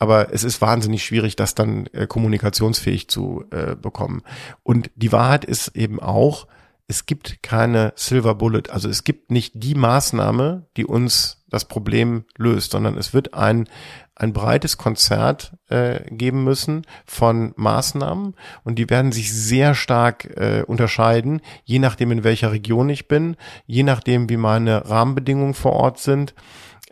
aber 0.04 0.34
es 0.34 0.44
ist 0.44 0.60
wahnsinnig 0.60 1.02
schwierig, 1.02 1.34
das 1.34 1.54
dann 1.54 1.86
äh, 1.94 2.06
kommunikationsfähig 2.06 3.08
zu 3.08 3.42
äh, 3.50 3.74
bekommen. 3.74 4.20
Und 4.62 4.90
die 4.96 5.12
Wahrheit 5.12 5.46
ist 5.46 5.68
eben 5.68 5.98
auch, 5.98 6.46
es 6.86 7.06
gibt 7.06 7.42
keine 7.42 7.94
Silver 7.96 8.34
Bullet. 8.34 8.64
Also 8.68 8.90
es 8.90 9.04
gibt 9.04 9.30
nicht 9.30 9.54
die 9.56 9.74
Maßnahme, 9.74 10.66
die 10.76 10.84
uns 10.84 11.42
das 11.48 11.64
Problem 11.64 12.24
löst, 12.36 12.72
sondern 12.72 12.98
es 12.98 13.14
wird 13.14 13.32
ein, 13.32 13.66
ein 14.14 14.34
breites 14.34 14.76
Konzert 14.76 15.54
äh, 15.70 16.00
geben 16.10 16.44
müssen 16.44 16.82
von 17.06 17.54
Maßnahmen 17.56 18.34
und 18.62 18.78
die 18.78 18.90
werden 18.90 19.10
sich 19.10 19.32
sehr 19.32 19.74
stark 19.74 20.36
äh, 20.36 20.64
unterscheiden, 20.66 21.40
je 21.64 21.78
nachdem 21.78 22.12
in 22.12 22.24
welcher 22.24 22.52
Region 22.52 22.90
ich 22.90 23.08
bin, 23.08 23.36
je 23.64 23.84
nachdem 23.84 24.28
wie 24.28 24.36
meine 24.36 24.90
Rahmenbedingungen 24.90 25.54
vor 25.54 25.72
Ort 25.72 25.98
sind. 25.98 26.34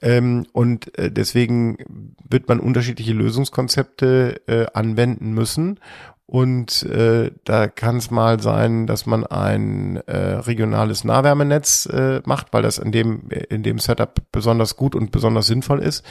Ähm, 0.03 0.47
und 0.53 0.99
äh, 0.99 1.11
deswegen 1.11 1.79
wird 2.29 2.49
man 2.49 2.61
unterschiedliche 2.61 3.13
Lösungskonzepte 3.13 4.43
äh, 4.47 4.67
anwenden 4.75 5.33
müssen. 5.33 5.79
Und 6.27 6.85
äh, 6.85 7.31
da 7.45 7.69
kann 7.69 7.99
es 7.99 8.11
mal 8.11 8.41
sein, 8.41 8.87
dass 8.87 9.05
man 9.05 9.27
ein 9.27 9.97
äh, 10.07 10.17
regionales 10.17 11.05
Nahwärmenetz 11.05 11.87
äh, 11.87 12.23
macht, 12.25 12.55
weil 12.55 12.63
das 12.63 12.79
in 12.79 12.91
dem, 12.91 13.29
in 13.29 13.63
dem 13.63 13.79
Setup 13.79 14.15
besonders 14.33 14.77
gut 14.77 14.95
und 14.95 15.11
besonders 15.11 15.47
sinnvoll 15.47 15.81
ist. 15.81 16.05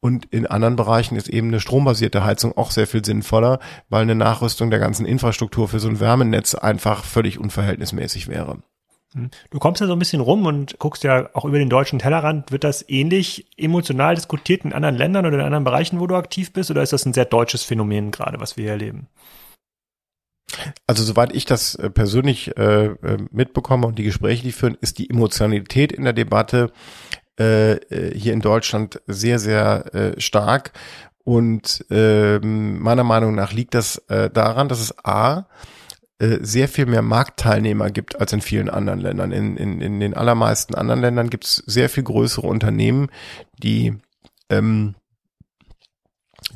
Und 0.00 0.24
in 0.26 0.46
anderen 0.46 0.76
Bereichen 0.76 1.16
ist 1.16 1.28
eben 1.28 1.48
eine 1.48 1.60
strombasierte 1.60 2.24
Heizung 2.24 2.56
auch 2.56 2.70
sehr 2.70 2.86
viel 2.86 3.04
sinnvoller, 3.04 3.58
weil 3.90 4.02
eine 4.02 4.14
Nachrüstung 4.14 4.70
der 4.70 4.78
ganzen 4.78 5.04
Infrastruktur 5.04 5.68
für 5.68 5.80
so 5.80 5.88
ein 5.88 6.00
Wärmenetz 6.00 6.54
einfach 6.54 7.04
völlig 7.04 7.38
unverhältnismäßig 7.38 8.28
wäre. 8.28 8.62
Hm. 9.14 9.30
Du 9.50 9.58
kommst 9.58 9.80
ja 9.80 9.86
so 9.86 9.94
ein 9.94 9.98
bisschen 9.98 10.20
rum 10.20 10.46
und 10.46 10.78
guckst 10.78 11.02
ja 11.02 11.30
auch 11.34 11.44
über 11.44 11.58
den 11.58 11.70
deutschen 11.70 11.98
Tellerrand. 11.98 12.52
Wird 12.52 12.64
das 12.64 12.84
ähnlich 12.88 13.46
emotional 13.56 14.14
diskutiert 14.14 14.64
in 14.64 14.72
anderen 14.72 14.96
Ländern 14.96 15.26
oder 15.26 15.36
in 15.36 15.44
anderen 15.44 15.64
Bereichen, 15.64 15.98
wo 16.00 16.06
du 16.06 16.16
aktiv 16.16 16.52
bist? 16.52 16.70
Oder 16.70 16.82
ist 16.82 16.92
das 16.92 17.06
ein 17.06 17.14
sehr 17.14 17.24
deutsches 17.24 17.64
Phänomen 17.64 18.10
gerade, 18.10 18.40
was 18.40 18.56
wir 18.56 18.64
hier 18.64 18.72
erleben? 18.72 19.08
Also 20.86 21.04
soweit 21.04 21.34
ich 21.34 21.44
das 21.44 21.74
äh, 21.74 21.90
persönlich 21.90 22.56
äh, 22.56 22.86
äh, 22.86 23.18
mitbekomme 23.30 23.86
und 23.86 23.98
die 23.98 24.04
Gespräche, 24.04 24.42
die 24.42 24.52
führen, 24.52 24.76
ist 24.80 24.98
die 24.98 25.08
Emotionalität 25.08 25.92
in 25.92 26.04
der 26.04 26.12
Debatte 26.12 26.72
äh, 27.38 27.72
äh 27.72 28.18
hier 28.18 28.32
in 28.32 28.40
Deutschland 28.40 29.00
sehr, 29.06 29.38
sehr 29.38 29.94
äh, 29.94 30.20
stark. 30.20 30.72
Und 31.24 31.84
äh, 31.90 32.38
meiner 32.38 33.04
Meinung 33.04 33.34
nach 33.34 33.52
liegt 33.52 33.74
das 33.74 34.02
daran, 34.08 34.68
dass 34.68 34.80
es 34.80 35.04
A, 35.04 35.44
äh, 36.18 36.38
sehr 36.40 36.68
viel 36.68 36.86
mehr 36.86 37.02
Marktteilnehmer 37.02 37.90
gibt 37.90 38.20
als 38.20 38.32
in 38.32 38.40
vielen 38.40 38.68
anderen 38.68 39.00
Ländern. 39.00 39.32
In, 39.32 39.56
in, 39.56 39.80
in 39.80 40.00
den 40.00 40.14
allermeisten 40.14 40.74
anderen 40.74 41.00
Ländern 41.00 41.30
gibt 41.30 41.44
es 41.44 41.56
sehr 41.66 41.88
viel 41.88 42.02
größere 42.02 42.46
Unternehmen, 42.46 43.08
die 43.62 43.94
ähm, 44.50 44.94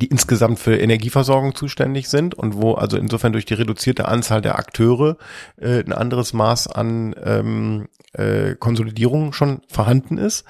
die 0.00 0.06
insgesamt 0.06 0.58
für 0.58 0.76
Energieversorgung 0.76 1.54
zuständig 1.54 2.08
sind 2.08 2.34
und 2.34 2.56
wo 2.56 2.74
also 2.74 2.96
insofern 2.96 3.32
durch 3.32 3.44
die 3.44 3.54
reduzierte 3.54 4.08
Anzahl 4.08 4.40
der 4.40 4.58
Akteure 4.58 5.16
äh, 5.60 5.80
ein 5.80 5.92
anderes 5.92 6.32
Maß 6.32 6.68
an 6.68 7.14
ähm, 7.22 7.88
äh, 8.14 8.54
Konsolidierung 8.56 9.32
schon 9.32 9.62
vorhanden 9.68 10.18
ist. 10.18 10.44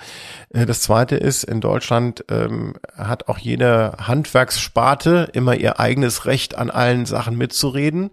Äh, 0.51 0.66
das 0.66 0.83
zweite 0.83 1.16
ist, 1.16 1.45
in 1.45 1.61
Deutschland 1.61 2.24
ähm, 2.28 2.74
hat 2.97 3.28
auch 3.28 3.39
jede 3.39 3.93
Handwerkssparte 3.99 5.30
immer 5.33 5.55
ihr 5.55 5.80
eigenes 5.80 6.26
Recht 6.26 6.57
an 6.57 6.70
allen 6.70 7.07
Sachen 7.07 7.37
mitzureden. 7.37 8.11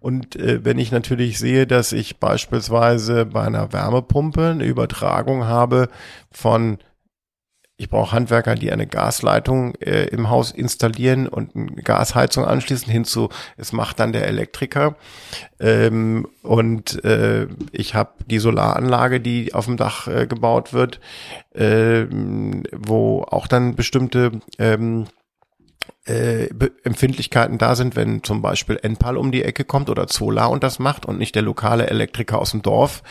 Und 0.00 0.36
äh, 0.36 0.64
wenn 0.64 0.78
ich 0.78 0.92
natürlich 0.92 1.38
sehe, 1.38 1.66
dass 1.66 1.92
ich 1.92 2.18
beispielsweise 2.18 3.26
bei 3.26 3.42
einer 3.42 3.72
Wärmepumpe 3.72 4.50
eine 4.50 4.64
Übertragung 4.64 5.44
habe 5.44 5.88
von 6.30 6.78
ich 7.80 7.88
brauche 7.88 8.10
Handwerker, 8.10 8.56
die 8.56 8.72
eine 8.72 8.88
Gasleitung 8.88 9.76
äh, 9.76 10.06
im 10.06 10.28
Haus 10.28 10.50
installieren 10.50 11.28
und 11.28 11.54
eine 11.54 11.82
Gasheizung 11.82 12.44
anschließen 12.44 12.90
hinzu, 12.90 13.28
es 13.56 13.72
macht 13.72 14.00
dann 14.00 14.12
der 14.12 14.26
Elektriker. 14.26 14.96
Ähm, 15.60 16.26
und 16.42 17.02
äh, 17.04 17.46
ich 17.70 17.94
habe 17.94 18.10
die 18.26 18.40
Solaranlage, 18.40 19.20
die 19.20 19.54
auf 19.54 19.66
dem 19.66 19.76
Dach 19.76 20.08
äh, 20.08 20.26
gebaut 20.26 20.72
wird, 20.72 20.98
äh, 21.54 22.06
wo 22.72 23.22
auch 23.22 23.46
dann 23.46 23.76
bestimmte 23.76 24.32
ähm, 24.58 25.06
äh, 26.08 26.48
Empfindlichkeiten 26.84 27.58
da 27.58 27.74
sind, 27.74 27.96
wenn 27.96 28.22
zum 28.22 28.42
Beispiel 28.42 28.78
Enpal 28.82 29.16
um 29.16 29.30
die 29.30 29.44
Ecke 29.44 29.64
kommt 29.64 29.90
oder 29.90 30.06
Zola 30.06 30.46
und 30.46 30.62
das 30.62 30.78
macht 30.78 31.06
und 31.06 31.18
nicht 31.18 31.34
der 31.34 31.42
lokale 31.42 31.88
Elektriker 31.88 32.38
aus 32.38 32.52
dem 32.52 32.62
Dorf. 32.62 33.02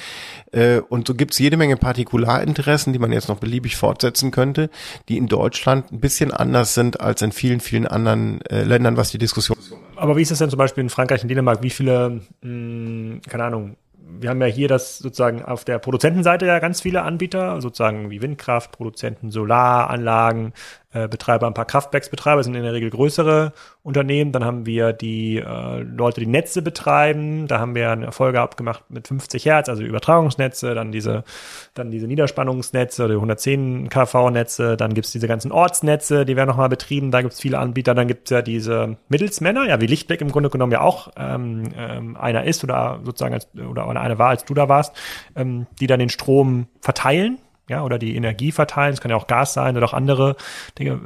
Äh, 0.51 0.79
und 0.79 1.07
so 1.07 1.13
gibt's 1.13 1.37
jede 1.39 1.57
Menge 1.57 1.77
Partikularinteressen, 1.77 2.93
die 2.93 2.99
man 2.99 3.11
jetzt 3.11 3.29
noch 3.29 3.37
beliebig 3.37 3.75
fortsetzen 3.75 4.31
könnte, 4.31 4.69
die 5.09 5.17
in 5.17 5.27
Deutschland 5.27 5.91
ein 5.91 5.99
bisschen 5.99 6.31
anders 6.31 6.73
sind 6.73 6.99
als 6.99 7.21
in 7.21 7.31
vielen, 7.31 7.59
vielen 7.59 7.87
anderen 7.87 8.41
äh, 8.45 8.63
Ländern, 8.63 8.97
was 8.97 9.11
die 9.11 9.17
Diskussion. 9.17 9.57
Aber 9.95 10.17
wie 10.17 10.21
ist 10.21 10.31
das 10.31 10.39
denn 10.39 10.49
zum 10.49 10.57
Beispiel 10.57 10.83
in 10.83 10.89
Frankreich 10.89 11.21
und 11.21 11.29
Dänemark? 11.29 11.61
Wie 11.61 11.69
viele, 11.69 12.21
mh, 12.41 13.19
keine 13.29 13.43
Ahnung, 13.43 13.77
wir 14.19 14.29
haben 14.29 14.41
ja 14.41 14.47
hier 14.47 14.67
das 14.67 14.97
sozusagen 14.97 15.43
auf 15.43 15.65
der 15.65 15.79
Produzentenseite 15.79 16.45
ja 16.45 16.59
ganz 16.59 16.81
viele 16.81 17.03
Anbieter, 17.03 17.61
sozusagen 17.61 18.09
wie 18.09 18.21
Windkraftproduzenten, 18.21 19.31
Solaranlagen, 19.31 20.53
äh, 20.93 21.09
Betreiber, 21.09 21.47
ein 21.47 21.53
paar 21.53 21.65
Kraftwerksbetreiber 21.65 22.43
sind 22.43 22.55
in 22.55 22.63
der 22.63 22.71
Regel 22.71 22.89
größere 22.89 23.51
Unternehmen. 23.83 24.31
Dann 24.31 24.45
haben 24.45 24.65
wir 24.65 24.93
die 24.93 25.37
äh, 25.37 25.81
Leute, 25.81 26.21
die 26.21 26.27
Netze 26.27 26.61
betreiben. 26.61 27.47
Da 27.47 27.59
haben 27.59 27.75
wir 27.75 27.91
eine 27.91 28.13
Folge 28.13 28.39
abgemacht 28.39 28.89
mit 28.89 29.07
50 29.07 29.45
Hertz, 29.45 29.67
also 29.67 29.83
Übertragungsnetze, 29.83 30.75
dann 30.75 30.93
diese, 30.93 31.25
dann 31.73 31.91
diese 31.91 32.07
Niederspannungsnetze, 32.07 33.07
die 33.09 33.15
110 33.15 33.89
kV-Netze, 33.89 34.77
dann 34.77 34.93
gibt's 34.93 35.11
diese 35.11 35.27
ganzen 35.27 35.51
Ortsnetze, 35.51 36.25
die 36.25 36.37
werden 36.37 36.47
nochmal 36.47 36.69
betrieben, 36.69 37.11
da 37.11 37.21
gibt's 37.21 37.41
viele 37.41 37.59
Anbieter, 37.59 37.93
dann 37.93 38.07
gibt's 38.07 38.29
ja 38.29 38.41
diese 38.41 38.95
Mittelsmänner, 39.09 39.67
ja, 39.67 39.81
wie 39.81 39.87
Lichtblick 39.87 40.21
im 40.21 40.31
Grunde 40.31 40.49
genommen 40.49 40.71
ja 40.71 40.81
auch 40.81 41.09
ähm, 41.17 41.63
ähm, 41.75 42.15
einer 42.15 42.45
ist 42.45 42.63
oder 42.63 43.01
sozusagen 43.03 43.33
als, 43.33 43.49
oder 43.55 43.87
eine 43.87 44.19
war, 44.19 44.29
als 44.29 44.45
du 44.45 44.53
da 44.53 44.69
warst, 44.69 44.95
ähm, 45.35 45.67
die 45.81 45.87
dann 45.87 45.99
den 45.99 46.09
Strom 46.09 46.67
verteilen 46.79 47.39
ja, 47.69 47.83
oder 47.83 47.99
die 47.99 48.15
Energie 48.15 48.51
verteilen. 48.51 48.93
Es 48.93 49.01
kann 49.01 49.11
ja 49.11 49.17
auch 49.17 49.27
Gas 49.27 49.53
sein 49.53 49.77
oder 49.77 49.85
auch 49.85 49.93
andere 49.93 50.35
Dinge. 50.79 50.99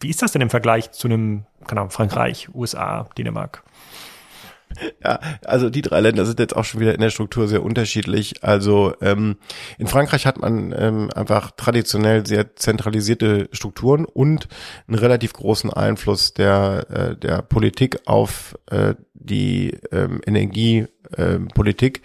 Wie 0.00 0.10
ist 0.10 0.22
das 0.22 0.32
denn 0.32 0.42
im 0.42 0.50
Vergleich 0.50 0.92
zu 0.92 1.08
einem, 1.08 1.44
keine 1.66 1.80
Ahnung, 1.80 1.90
Frankreich, 1.90 2.48
USA, 2.54 3.08
Dänemark? 3.16 3.64
Ja, 5.02 5.18
also 5.44 5.70
die 5.70 5.82
drei 5.82 6.00
Länder 6.00 6.24
sind 6.24 6.38
jetzt 6.38 6.54
auch 6.54 6.64
schon 6.64 6.80
wieder 6.80 6.94
in 6.94 7.00
der 7.00 7.10
Struktur 7.10 7.48
sehr 7.48 7.62
unterschiedlich. 7.62 8.44
Also 8.44 8.94
ähm, 9.00 9.36
in 9.78 9.86
Frankreich 9.86 10.26
hat 10.26 10.38
man 10.38 10.74
ähm, 10.76 11.10
einfach 11.14 11.50
traditionell 11.52 12.26
sehr 12.26 12.54
zentralisierte 12.54 13.48
Strukturen 13.52 14.04
und 14.04 14.48
einen 14.86 14.98
relativ 14.98 15.32
großen 15.32 15.72
Einfluss 15.72 16.34
der 16.34 16.86
äh, 16.90 17.16
der 17.16 17.42
Politik 17.42 18.00
auf 18.06 18.56
äh, 18.70 18.94
die 19.14 19.76
ähm, 19.90 20.20
Energiepolitik. 20.26 22.02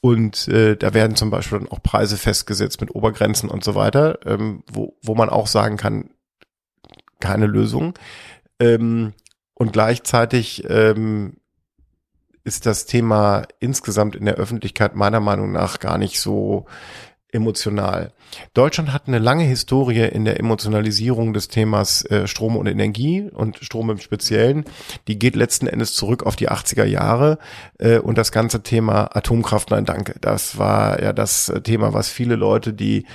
Und 0.00 0.46
äh, 0.48 0.76
da 0.76 0.94
werden 0.94 1.16
zum 1.16 1.30
Beispiel 1.30 1.58
dann 1.58 1.68
auch 1.68 1.82
Preise 1.82 2.16
festgesetzt 2.16 2.80
mit 2.80 2.94
Obergrenzen 2.94 3.48
und 3.48 3.64
so 3.64 3.74
weiter, 3.74 4.18
ähm, 4.26 4.62
wo, 4.70 4.96
wo 5.02 5.14
man 5.14 5.28
auch 5.28 5.48
sagen 5.48 5.76
kann, 5.76 6.10
keine 7.20 7.46
Lösung. 7.46 7.94
Ähm, 8.60 9.12
und 9.54 9.72
gleichzeitig 9.72 10.64
ähm, 10.68 11.38
ist 12.44 12.64
das 12.64 12.86
Thema 12.86 13.46
insgesamt 13.58 14.14
in 14.14 14.24
der 14.24 14.36
Öffentlichkeit 14.36 14.94
meiner 14.94 15.20
Meinung 15.20 15.50
nach 15.50 15.80
gar 15.80 15.98
nicht 15.98 16.20
so 16.20 16.66
emotional. 17.38 18.12
Deutschland 18.52 18.92
hat 18.92 19.04
eine 19.06 19.18
lange 19.18 19.44
Historie 19.44 20.02
in 20.02 20.24
der 20.24 20.38
Emotionalisierung 20.38 21.32
des 21.32 21.48
Themas 21.48 22.04
äh, 22.04 22.26
Strom 22.26 22.56
und 22.56 22.66
Energie 22.66 23.30
und 23.32 23.56
Strom 23.62 23.90
im 23.90 23.98
Speziellen. 23.98 24.64
Die 25.06 25.18
geht 25.18 25.34
letzten 25.34 25.66
Endes 25.66 25.94
zurück 25.94 26.24
auf 26.24 26.36
die 26.36 26.50
80er 26.50 26.84
Jahre 26.84 27.38
äh, 27.78 27.98
und 27.98 28.18
das 28.18 28.32
ganze 28.32 28.62
Thema 28.62 29.16
Atomkraft, 29.16 29.70
nein 29.70 29.86
danke. 29.86 30.14
Das 30.20 30.58
war 30.58 31.02
ja 31.02 31.12
das 31.12 31.52
Thema, 31.64 31.94
was 31.94 32.08
viele 32.08 32.36
Leute, 32.36 32.74
die 32.74 33.06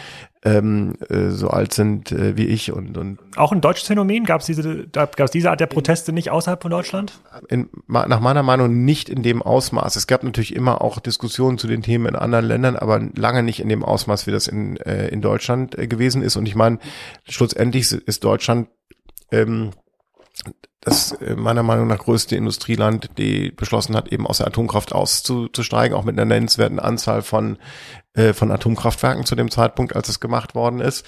ähm, 0.45 0.95
äh, 1.09 1.29
so 1.29 1.49
alt 1.49 1.73
sind 1.73 2.11
äh, 2.11 2.35
wie 2.35 2.45
ich 2.45 2.71
und, 2.71 2.97
und 2.97 3.19
auch 3.35 3.51
ein 3.51 3.61
deutsches 3.61 3.87
Phänomen 3.87 4.25
gab 4.25 4.41
es 4.41 4.47
diese 4.47 4.87
gab 4.87 5.17
es 5.17 5.31
diese 5.31 5.49
Art 5.49 5.59
der 5.59 5.67
Proteste 5.67 6.11
nicht 6.11 6.31
außerhalb 6.31 6.61
von 6.61 6.71
Deutschland? 6.71 7.19
In, 7.47 7.69
nach 7.87 8.19
meiner 8.19 8.43
Meinung 8.43 8.83
nicht 8.83 9.09
in 9.09 9.23
dem 9.23 9.41
Ausmaß. 9.41 9.95
Es 9.95 10.07
gab 10.07 10.23
natürlich 10.23 10.55
immer 10.55 10.81
auch 10.81 10.99
Diskussionen 10.99 11.57
zu 11.57 11.67
den 11.67 11.81
Themen 11.81 12.07
in 12.07 12.15
anderen 12.15 12.45
Ländern, 12.45 12.75
aber 12.75 12.99
lange 13.15 13.43
nicht 13.43 13.61
in 13.61 13.69
dem 13.69 13.83
Ausmaß, 13.83 14.27
wie 14.27 14.31
das 14.31 14.47
in 14.47 14.77
äh, 14.77 15.07
in 15.07 15.21
Deutschland 15.21 15.77
äh, 15.77 15.87
gewesen 15.87 16.21
ist. 16.21 16.35
Und 16.35 16.45
ich 16.47 16.55
meine, 16.55 16.79
schlussendlich 17.27 17.91
ist 17.91 18.23
Deutschland 18.23 18.67
ähm, 19.31 19.71
das 20.83 21.13
äh, 21.13 21.35
meiner 21.35 21.63
Meinung 21.63 21.87
nach 21.87 21.99
größte 21.99 22.35
Industrieland, 22.35 23.09
die 23.17 23.51
beschlossen 23.51 23.95
hat, 23.95 24.09
eben 24.11 24.27
aus 24.27 24.39
der 24.39 24.47
Atomkraft 24.47 24.93
auszusteigen, 24.93 25.97
auch 25.97 26.03
mit 26.03 26.15
einer 26.15 26.25
nennenswerten 26.25 26.79
Anzahl 26.79 27.21
von 27.21 27.57
äh, 28.15 28.33
von 28.33 28.51
Atomkraftwerken 28.51 29.25
zu 29.25 29.35
dem 29.35 29.49
Zeitpunkt, 29.49 29.95
als 29.95 30.07
es 30.07 30.19
gemacht 30.19 30.53
worden 30.53 30.81
ist. 30.81 31.03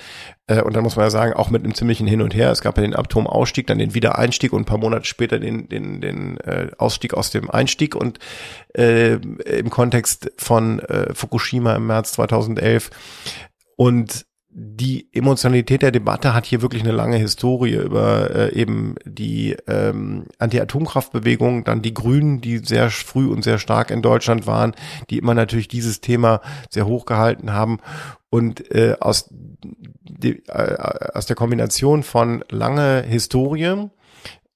Äh, 0.47 0.61
und 0.61 0.75
dann 0.75 0.83
muss 0.83 0.95
man 0.95 1.05
ja 1.05 1.09
sagen, 1.11 1.33
auch 1.33 1.51
mit 1.51 1.63
einem 1.63 1.75
ziemlichen 1.75 2.07
Hin 2.07 2.21
und 2.21 2.33
Her. 2.33 2.49
Es 2.51 2.61
gab 2.61 2.77
ja 2.77 2.81
den 2.81 2.95
Atomausstieg, 2.95 3.67
dann 3.67 3.77
den 3.77 3.93
Wiedereinstieg 3.93 4.53
und 4.53 4.61
ein 4.61 4.65
paar 4.65 4.79
Monate 4.79 5.05
später 5.05 5.37
den, 5.37 5.69
den, 5.69 6.01
den 6.01 6.37
äh, 6.37 6.71
Ausstieg 6.79 7.13
aus 7.13 7.29
dem 7.29 7.51
Einstieg. 7.51 7.95
Und 7.95 8.17
äh, 8.73 9.13
im 9.13 9.69
Kontext 9.69 10.31
von 10.37 10.79
äh, 10.79 11.13
Fukushima 11.13 11.75
im 11.75 11.85
März 11.85 12.13
2011. 12.13 12.89
Und 13.75 14.25
die 14.57 15.09
Emotionalität 15.11 15.81
der 15.81 15.91
Debatte 15.91 16.33
hat 16.33 16.45
hier 16.45 16.61
wirklich 16.61 16.81
eine 16.81 16.93
lange 16.93 17.17
Historie 17.17 17.75
über 17.75 18.33
äh, 18.33 18.53
eben 18.53 18.95
die 19.03 19.57
ähm, 19.67 20.27
Anti-Atomkraftbewegung, 20.39 21.65
dann 21.65 21.81
die 21.81 21.93
Grünen, 21.93 22.39
die 22.39 22.59
sehr 22.59 22.89
früh 22.89 23.27
und 23.27 23.43
sehr 23.43 23.59
stark 23.59 23.91
in 23.91 24.01
Deutschland 24.01 24.47
waren, 24.47 24.73
die 25.09 25.17
immer 25.17 25.33
natürlich 25.33 25.67
dieses 25.67 25.99
Thema 25.99 26.39
sehr 26.69 26.85
hoch 26.85 27.05
gehalten 27.05 27.51
haben. 27.51 27.79
Und 28.29 28.71
äh, 28.73 28.95
aus, 29.01 29.29
die, 29.29 30.41
äh, 30.47 30.77
aus 31.13 31.25
der 31.25 31.35
Kombination 31.35 32.03
von 32.03 32.41
lange 32.49 33.03
Historie 33.05 33.89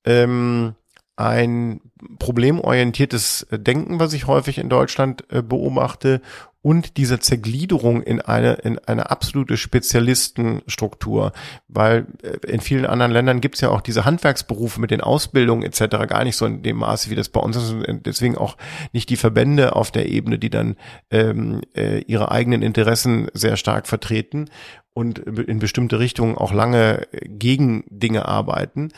ähm, 0.06 0.76
ein 1.18 1.82
problemorientiertes 2.20 3.48
Denken, 3.52 4.00
was 4.00 4.14
ich 4.14 4.28
häufig 4.28 4.60
in 4.60 4.70
Deutschland 4.70 5.26
äh, 5.30 5.42
beobachte 5.42 6.22
und 6.62 6.98
diese 6.98 7.20
Zergliederung 7.20 8.04
in 8.04 8.20
eine, 8.20 8.54
in 8.54 8.80
eine 8.80 9.12
absolute 9.12 9.56
Spezialistenstruktur, 9.56 11.32
weil 11.70 12.08
äh, 12.22 12.52
in 12.52 12.60
vielen 12.60 12.86
anderen 12.86 13.14
Ländern 13.14 13.40
gibt 13.40 13.56
es 13.56 13.62
ja 13.62 13.70
auch 13.70 13.82
diese 13.82 14.04
Handwerksberufe 14.04 14.82
mit 14.82 14.92
den 14.92 15.00
Ausbildungen 15.00 15.64
etc. 15.64 16.08
gar 16.08 16.24
nicht 16.26 16.36
so 16.36 16.46
in 16.46 16.62
dem 16.62 16.78
Maße, 16.78 17.10
wie 17.10 17.16
das 17.16 17.30
bei 17.30 17.40
uns 17.40 17.56
ist. 17.56 17.72
Und 17.72 18.06
deswegen 18.06 18.38
auch 18.38 18.58
nicht 18.92 19.10
die 19.10 19.16
Verbände 19.16 19.76
auf 19.76 19.92
der 19.92 20.10
Ebene, 20.10 20.38
die 20.38 20.50
dann 20.50 20.76
ähm, 21.12 21.62
äh, 21.76 22.00
ihre 22.00 22.32
eigenen 22.32 22.62
Interessen 22.62 23.30
sehr 23.34 23.56
stark 23.56 23.88
vertreten 23.88 24.50
und 24.94 25.20
in 25.20 25.60
bestimmte 25.60 26.00
Richtungen 26.00 26.38
auch 26.38 26.52
lange 26.52 27.08
gegen 27.24 27.86
Dinge 27.90 28.28
arbeiten. 28.28 28.90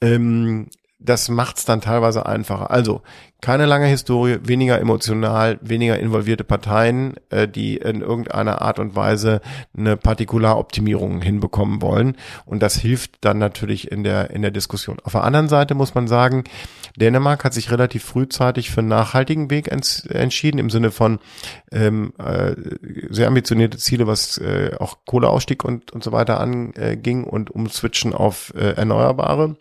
Ähm, 0.00 0.68
das 1.04 1.28
macht's 1.28 1.64
dann 1.64 1.80
teilweise 1.80 2.26
einfacher. 2.26 2.70
Also 2.70 3.02
keine 3.40 3.66
lange 3.66 3.86
Historie, 3.86 4.38
weniger 4.44 4.80
emotional, 4.80 5.58
weniger 5.62 5.98
involvierte 5.98 6.44
Parteien, 6.44 7.14
äh, 7.30 7.48
die 7.48 7.76
in 7.76 8.00
irgendeiner 8.00 8.62
Art 8.62 8.78
und 8.78 8.94
Weise 8.94 9.40
eine 9.76 9.96
Partikularoptimierung 9.96 11.20
hinbekommen 11.20 11.82
wollen. 11.82 12.16
Und 12.46 12.62
das 12.62 12.76
hilft 12.76 13.24
dann 13.24 13.38
natürlich 13.38 13.90
in 13.90 14.04
der, 14.04 14.30
in 14.30 14.42
der 14.42 14.52
Diskussion. 14.52 14.98
Auf 15.02 15.12
der 15.12 15.24
anderen 15.24 15.48
Seite 15.48 15.74
muss 15.74 15.94
man 15.94 16.06
sagen, 16.06 16.44
Dänemark 16.96 17.44
hat 17.44 17.52
sich 17.52 17.72
relativ 17.72 18.04
frühzeitig 18.04 18.70
für 18.70 18.80
einen 18.80 18.88
nachhaltigen 18.88 19.50
Weg 19.50 19.68
entschieden, 19.68 20.58
im 20.58 20.70
Sinne 20.70 20.92
von 20.92 21.18
ähm, 21.72 22.12
äh, 22.18 22.54
sehr 23.10 23.26
ambitionierte 23.26 23.78
Ziele, 23.78 24.06
was 24.06 24.38
äh, 24.38 24.76
auch 24.78 24.98
Kohleausstieg 25.04 25.64
und, 25.64 25.90
und 25.90 26.04
so 26.04 26.12
weiter 26.12 26.38
anging 26.38 27.24
und 27.24 27.50
umswitchen 27.50 28.14
auf 28.14 28.52
äh, 28.54 28.74
Erneuerbare. 28.74 29.56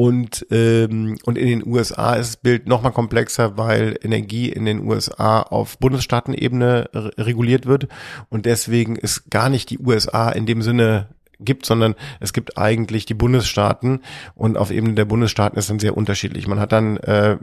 Und, 0.00 0.46
ähm, 0.50 1.18
und 1.26 1.36
in 1.36 1.46
den 1.46 1.66
USA 1.66 2.14
ist 2.14 2.28
das 2.28 2.36
Bild 2.38 2.66
nochmal 2.66 2.92
komplexer, 2.92 3.58
weil 3.58 3.98
Energie 4.02 4.48
in 4.48 4.64
den 4.64 4.88
USA 4.88 5.42
auf 5.42 5.76
Bundesstaatenebene 5.76 6.88
reguliert 7.18 7.66
wird. 7.66 7.86
Und 8.30 8.46
deswegen 8.46 8.96
ist 8.96 9.30
gar 9.30 9.50
nicht 9.50 9.68
die 9.68 9.78
USA 9.78 10.30
in 10.30 10.46
dem 10.46 10.62
Sinne 10.62 11.08
gibt, 11.38 11.66
sondern 11.66 11.96
es 12.18 12.32
gibt 12.32 12.56
eigentlich 12.56 13.04
die 13.04 13.14
Bundesstaaten 13.14 14.00
und 14.34 14.56
auf 14.56 14.70
Ebene 14.70 14.94
der 14.94 15.04
Bundesstaaten 15.04 15.58
ist 15.58 15.68
dann 15.68 15.78
sehr 15.78 15.96
unterschiedlich. 15.96 16.46
Man 16.46 16.60
hat 16.60 16.72
dann, 16.72 16.96
äh, 16.98 17.36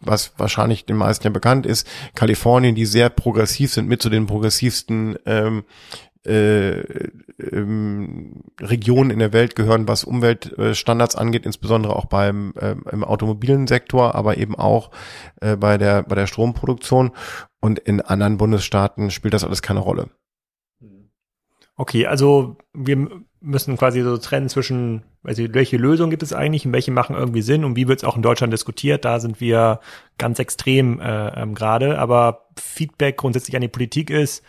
was 0.00 0.32
wahrscheinlich 0.38 0.86
den 0.86 0.96
meisten 0.96 1.26
ja 1.26 1.30
bekannt 1.30 1.66
ist, 1.66 1.86
Kalifornien, 2.14 2.74
die 2.74 2.86
sehr 2.86 3.10
progressiv 3.10 3.72
sind, 3.72 3.86
mit 3.86 4.00
zu 4.00 4.08
den 4.08 4.26
progressivsten 4.26 5.18
ähm, 5.26 5.64
äh, 6.28 6.80
ähm, 7.40 8.42
Regionen 8.60 9.10
in 9.10 9.18
der 9.18 9.32
Welt 9.32 9.56
gehören, 9.56 9.88
was 9.88 10.04
Umweltstandards 10.04 11.16
angeht, 11.16 11.46
insbesondere 11.46 11.96
auch 11.96 12.04
beim 12.04 12.52
äh, 12.60 12.76
im 12.92 13.04
automobilen 13.04 13.66
Sektor, 13.66 14.14
aber 14.14 14.36
eben 14.36 14.54
auch 14.54 14.90
äh, 15.40 15.56
bei 15.56 15.78
der 15.78 16.02
bei 16.02 16.14
der 16.14 16.26
Stromproduktion. 16.26 17.12
Und 17.60 17.78
in 17.78 18.00
anderen 18.00 18.36
Bundesstaaten 18.36 19.10
spielt 19.10 19.34
das 19.34 19.44
alles 19.44 19.62
keine 19.62 19.80
Rolle. 19.80 20.10
Okay, 21.76 22.06
also 22.06 22.56
wir 22.72 23.08
müssen 23.40 23.76
quasi 23.76 24.02
so 24.02 24.16
trennen 24.18 24.48
zwischen, 24.48 25.04
also 25.22 25.42
welche 25.52 25.76
Lösung 25.76 26.10
gibt 26.10 26.24
es 26.24 26.32
eigentlich 26.32 26.66
und 26.66 26.72
welche 26.72 26.90
machen 26.90 27.14
irgendwie 27.14 27.42
Sinn 27.42 27.64
und 27.64 27.76
wie 27.76 27.86
wird 27.86 28.00
es 28.00 28.04
auch 28.04 28.16
in 28.16 28.22
Deutschland 28.22 28.52
diskutiert. 28.52 29.04
Da 29.04 29.20
sind 29.20 29.40
wir 29.40 29.80
ganz 30.18 30.40
extrem 30.40 31.00
äh, 31.00 31.40
ähm, 31.40 31.54
gerade. 31.54 31.98
Aber 31.98 32.48
Feedback 32.58 33.16
grundsätzlich 33.16 33.54
an 33.54 33.62
die 33.62 33.68
Politik 33.68 34.10
ist, 34.10 34.44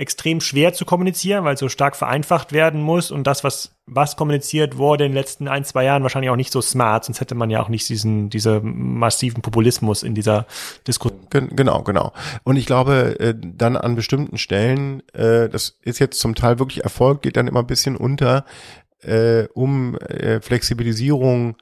extrem 0.00 0.40
schwer 0.40 0.72
zu 0.72 0.86
kommunizieren, 0.86 1.44
weil 1.44 1.58
so 1.58 1.68
stark 1.68 1.94
vereinfacht 1.94 2.52
werden 2.52 2.80
muss 2.80 3.10
und 3.10 3.26
das, 3.26 3.44
was, 3.44 3.76
was 3.86 4.16
kommuniziert 4.16 4.78
wurde 4.78 5.04
in 5.04 5.10
den 5.10 5.16
letzten 5.16 5.46
ein, 5.46 5.64
zwei 5.64 5.84
Jahren, 5.84 6.02
wahrscheinlich 6.02 6.30
auch 6.30 6.36
nicht 6.36 6.52
so 6.52 6.62
smart, 6.62 7.04
sonst 7.04 7.20
hätte 7.20 7.34
man 7.34 7.50
ja 7.50 7.62
auch 7.62 7.68
nicht 7.68 7.86
diesen, 7.88 8.30
diese 8.30 8.60
massiven 8.62 9.42
Populismus 9.42 10.02
in 10.02 10.14
dieser 10.14 10.46
Diskussion. 10.86 11.20
Genau, 11.30 11.82
genau. 11.82 12.12
Und 12.44 12.56
ich 12.56 12.64
glaube, 12.64 13.20
äh, 13.20 13.34
dann 13.36 13.76
an 13.76 13.94
bestimmten 13.94 14.38
Stellen, 14.38 15.02
äh, 15.12 15.50
das 15.50 15.76
ist 15.82 15.98
jetzt 15.98 16.18
zum 16.18 16.34
Teil 16.34 16.58
wirklich 16.58 16.82
Erfolg, 16.82 17.20
geht 17.20 17.36
dann 17.36 17.46
immer 17.46 17.60
ein 17.60 17.66
bisschen 17.66 17.96
unter, 17.96 18.46
äh, 19.02 19.44
um 19.54 19.98
Flexibilisierung 20.40 21.56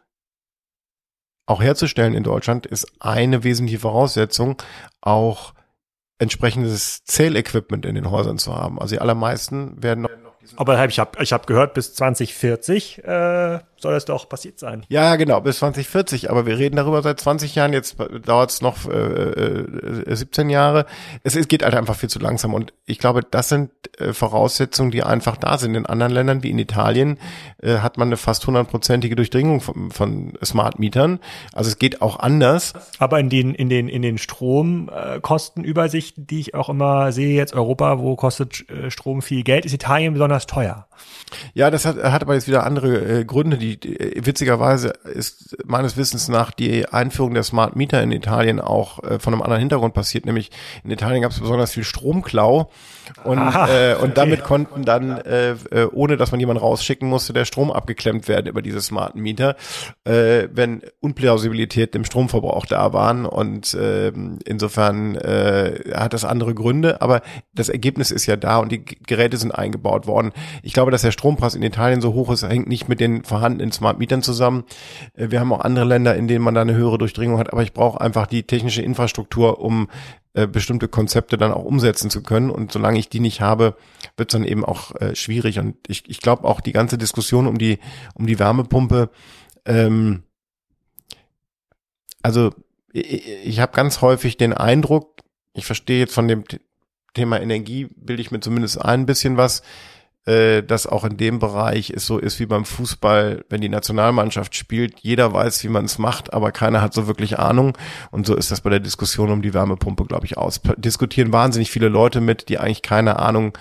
auch 1.46 1.62
herzustellen 1.62 2.14
in 2.14 2.22
Deutschland, 2.22 2.66
ist 2.66 2.86
eine 3.00 3.42
wesentliche 3.42 3.80
Voraussetzung 3.80 4.62
auch 5.00 5.54
entsprechendes 6.18 7.04
Zählequipment 7.04 7.86
in 7.86 7.94
den 7.94 8.10
Häusern 8.10 8.38
zu 8.38 8.54
haben. 8.54 8.80
Also 8.80 8.94
die 8.94 9.00
allermeisten 9.00 9.82
werden 9.82 10.02
noch 10.02 10.10
aber 10.56 10.84
ich 10.86 10.98
habe 10.98 11.22
ich 11.22 11.32
hab 11.32 11.46
gehört, 11.46 11.74
bis 11.74 11.94
2040 11.94 13.04
äh, 13.04 13.58
soll 13.80 13.92
das 13.92 14.04
doch 14.04 14.28
passiert 14.28 14.58
sein. 14.58 14.84
Ja, 14.88 15.16
genau, 15.16 15.40
bis 15.40 15.58
2040. 15.58 16.30
Aber 16.30 16.46
wir 16.46 16.58
reden 16.58 16.76
darüber 16.76 17.02
seit 17.02 17.20
20 17.20 17.54
Jahren. 17.54 17.72
Jetzt 17.72 17.96
dauert 18.24 18.50
es 18.50 18.60
noch 18.60 18.88
äh, 18.88 19.64
17 20.06 20.48
äh, 20.48 20.52
Jahre. 20.52 20.86
Es, 21.22 21.36
es 21.36 21.48
geht 21.48 21.62
halt 21.62 21.74
einfach 21.74 21.96
viel 21.96 22.08
zu 22.08 22.18
langsam. 22.18 22.54
Und 22.54 22.72
ich 22.86 22.98
glaube, 22.98 23.22
das 23.28 23.48
sind 23.48 23.70
äh, 23.98 24.12
Voraussetzungen, 24.12 24.90
die 24.90 25.02
einfach 25.02 25.36
da 25.36 25.58
sind. 25.58 25.74
In 25.74 25.86
anderen 25.86 26.12
Ländern 26.12 26.42
wie 26.42 26.50
in 26.50 26.58
Italien 26.58 27.18
äh, 27.62 27.78
hat 27.78 27.98
man 27.98 28.08
eine 28.08 28.16
fast 28.16 28.46
hundertprozentige 28.46 29.16
Durchdringung 29.16 29.60
von, 29.60 29.90
von 29.90 30.32
Smart 30.44 30.78
Mietern. 30.78 31.20
Also 31.52 31.68
es 31.68 31.78
geht 31.78 32.02
auch 32.02 32.18
anders. 32.18 32.72
Aber 32.98 33.20
in 33.20 33.28
den 33.28 33.54
in 33.54 33.68
den 33.68 33.88
in 33.88 34.02
den 34.02 34.18
Stromkostenübersichten, 34.18 36.26
die 36.26 36.40
ich 36.40 36.54
auch 36.54 36.68
immer 36.68 37.12
sehe 37.12 37.36
jetzt 37.36 37.54
Europa, 37.54 37.98
wo 37.98 38.16
kostet 38.16 38.68
äh, 38.70 38.90
Strom 38.90 39.22
viel 39.22 39.42
Geld, 39.42 39.64
ist 39.64 39.72
Italien 39.72 40.14
besonders 40.14 40.46
teuer. 40.46 40.86
Ja, 41.54 41.70
das 41.70 41.84
hat, 41.84 42.02
hat 42.02 42.22
aber 42.22 42.34
jetzt 42.34 42.48
wieder 42.48 42.64
andere 42.64 43.20
äh, 43.20 43.24
Gründe. 43.24 43.58
Die, 43.58 43.67
die 43.76 44.20
witzigerweise 44.24 44.94
ist 45.12 45.56
meines 45.66 45.96
Wissens 45.96 46.28
nach 46.28 46.50
die 46.50 46.86
Einführung 46.86 47.34
der 47.34 47.42
Smart 47.42 47.76
Meter 47.76 48.02
in 48.02 48.12
Italien 48.12 48.60
auch 48.60 49.02
äh, 49.02 49.18
von 49.18 49.32
einem 49.32 49.42
anderen 49.42 49.60
Hintergrund 49.60 49.94
passiert. 49.94 50.26
Nämlich 50.26 50.50
in 50.84 50.90
Italien 50.90 51.22
gab 51.22 51.32
es 51.32 51.40
besonders 51.40 51.72
viel 51.72 51.84
Stromklau 51.84 52.70
und 53.24 53.38
Aha, 53.38 53.68
äh, 53.68 53.94
und 53.96 54.16
damit 54.16 54.44
konnten 54.44 54.84
dann 54.84 55.18
äh, 55.18 55.50
äh, 55.70 55.88
ohne 55.92 56.16
dass 56.16 56.30
man 56.30 56.40
jemanden 56.40 56.62
rausschicken 56.62 57.08
musste 57.08 57.32
der 57.32 57.44
Strom 57.44 57.70
abgeklemmt 57.70 58.28
werden 58.28 58.46
über 58.46 58.62
diese 58.62 58.80
smarten 58.80 59.20
Mieter, 59.20 59.56
äh, 60.04 60.48
wenn 60.52 60.82
Unplausibilität 61.00 61.94
im 61.94 62.04
Stromverbrauch 62.04 62.66
da 62.66 62.92
waren 62.92 63.26
und 63.26 63.74
äh, 63.74 64.12
insofern 64.44 65.16
äh, 65.16 65.92
hat 65.94 66.12
das 66.12 66.24
andere 66.24 66.54
Gründe. 66.54 67.00
Aber 67.00 67.22
das 67.54 67.68
Ergebnis 67.68 68.10
ist 68.10 68.26
ja 68.26 68.36
da 68.36 68.58
und 68.58 68.72
die 68.72 68.84
Geräte 68.84 69.36
sind 69.36 69.52
eingebaut 69.52 70.06
worden. 70.06 70.32
Ich 70.62 70.72
glaube, 70.72 70.90
dass 70.90 71.02
der 71.02 71.12
Strompreis 71.12 71.54
in 71.54 71.62
Italien 71.62 72.00
so 72.00 72.12
hoch 72.14 72.30
ist, 72.30 72.42
hängt 72.48 72.68
nicht 72.68 72.88
mit 72.88 73.00
den 73.00 73.24
vorhandenen 73.24 73.57
In 73.60 73.72
Smart 73.72 73.98
Mietern 73.98 74.22
zusammen. 74.22 74.64
Äh, 75.14 75.30
wir 75.30 75.40
haben 75.40 75.52
auch 75.52 75.60
andere 75.60 75.84
Länder, 75.84 76.16
in 76.16 76.28
denen 76.28 76.44
man 76.44 76.54
da 76.54 76.62
eine 76.62 76.74
höhere 76.74 76.98
Durchdringung 76.98 77.38
hat, 77.38 77.52
aber 77.52 77.62
ich 77.62 77.72
brauche 77.72 78.00
einfach 78.00 78.26
die 78.26 78.42
technische 78.44 78.82
Infrastruktur, 78.82 79.60
um 79.60 79.88
äh, 80.34 80.46
bestimmte 80.46 80.88
Konzepte 80.88 81.36
dann 81.36 81.52
auch 81.52 81.64
umsetzen 81.64 82.10
zu 82.10 82.22
können. 82.22 82.50
Und 82.50 82.72
solange 82.72 82.98
ich 82.98 83.08
die 83.08 83.20
nicht 83.20 83.40
habe, 83.40 83.76
wird 84.16 84.30
es 84.30 84.32
dann 84.32 84.44
eben 84.44 84.64
auch 84.64 84.94
äh, 85.00 85.14
schwierig. 85.14 85.58
Und 85.58 85.76
ich, 85.88 86.08
ich 86.08 86.20
glaube 86.20 86.44
auch 86.44 86.60
die 86.60 86.72
ganze 86.72 86.98
Diskussion 86.98 87.46
um 87.46 87.58
die, 87.58 87.78
um 88.14 88.26
die 88.26 88.38
Wärmepumpe, 88.38 89.10
ähm, 89.64 90.22
also 92.22 92.52
ich, 92.92 93.26
ich 93.44 93.60
habe 93.60 93.72
ganz 93.72 94.00
häufig 94.00 94.36
den 94.36 94.52
Eindruck, 94.52 95.22
ich 95.54 95.66
verstehe 95.66 96.00
jetzt 96.00 96.14
von 96.14 96.28
dem 96.28 96.44
Thema 97.14 97.40
Energie, 97.40 97.88
bilde 97.96 98.22
ich 98.22 98.30
mir 98.30 98.40
zumindest 98.40 98.80
ein 98.80 99.06
bisschen 99.06 99.36
was, 99.36 99.62
äh, 100.26 100.62
dass 100.62 100.86
auch 100.86 101.04
in 101.04 101.16
dem 101.16 101.38
Bereich 101.38 101.90
es 101.90 102.06
so 102.06 102.18
ist 102.18 102.38
wie 102.40 102.46
beim 102.46 102.64
Fußball, 102.64 103.44
wenn 103.48 103.60
die 103.60 103.68
Nationalmannschaft 103.68 104.54
spielt, 104.54 105.00
jeder 105.00 105.32
weiß, 105.32 105.64
wie 105.64 105.68
man 105.68 105.86
es 105.86 105.98
macht, 105.98 106.32
aber 106.32 106.52
keiner 106.52 106.82
hat 106.82 106.92
so 106.92 107.06
wirklich 107.06 107.38
Ahnung. 107.38 107.76
Und 108.10 108.26
so 108.26 108.34
ist 108.34 108.50
das 108.50 108.60
bei 108.60 108.70
der 108.70 108.80
Diskussion 108.80 109.30
um 109.30 109.42
die 109.42 109.54
Wärmepumpe, 109.54 110.04
glaube 110.04 110.26
ich, 110.26 110.36
aus. 110.36 110.60
Diskutieren 110.76 111.32
wahnsinnig 111.32 111.70
viele 111.70 111.88
Leute 111.88 112.20
mit, 112.20 112.48
die 112.48 112.58
eigentlich 112.58 112.82
keine 112.82 113.18
Ahnung 113.18 113.56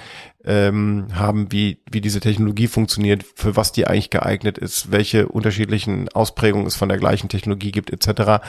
ähm, 0.47 1.07
haben, 1.13 1.51
wie, 1.51 1.81
wie 1.91 2.01
diese 2.01 2.21
Technologie 2.21 2.67
funktioniert, 2.67 3.23
für 3.35 3.55
was 3.55 3.73
die 3.73 3.85
eigentlich 3.85 4.09
geeignet 4.09 4.57
ist, 4.57 4.91
welche 4.91 5.27
unterschiedlichen 5.27 6.09
Ausprägungen 6.09 6.65
es 6.65 6.75
von 6.75 6.89
der 6.89 6.97
gleichen 6.97 7.27
Technologie 7.27 7.71
gibt, 7.71 7.91
etc. 7.91 8.43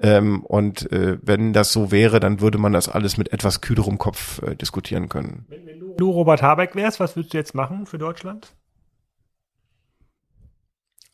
Ähm, 0.00 0.44
und 0.44 0.92
äh, 0.92 1.18
wenn 1.22 1.54
das 1.54 1.72
so 1.72 1.90
wäre, 1.90 2.20
dann 2.20 2.40
würde 2.40 2.58
man 2.58 2.74
das 2.74 2.88
alles 2.88 3.16
mit 3.16 3.32
etwas 3.32 3.62
kühlerem 3.62 3.98
Kopf 3.98 4.42
äh, 4.42 4.54
diskutieren 4.54 5.08
können. 5.08 5.46
Wenn, 5.48 5.66
wenn 5.66 5.96
du 5.96 6.10
Robert 6.10 6.42
Habeck 6.42 6.74
wärst, 6.76 7.00
was 7.00 7.16
würdest 7.16 7.32
du 7.32 7.38
jetzt 7.38 7.54
machen 7.54 7.86
für 7.86 7.98
Deutschland? 7.98 8.52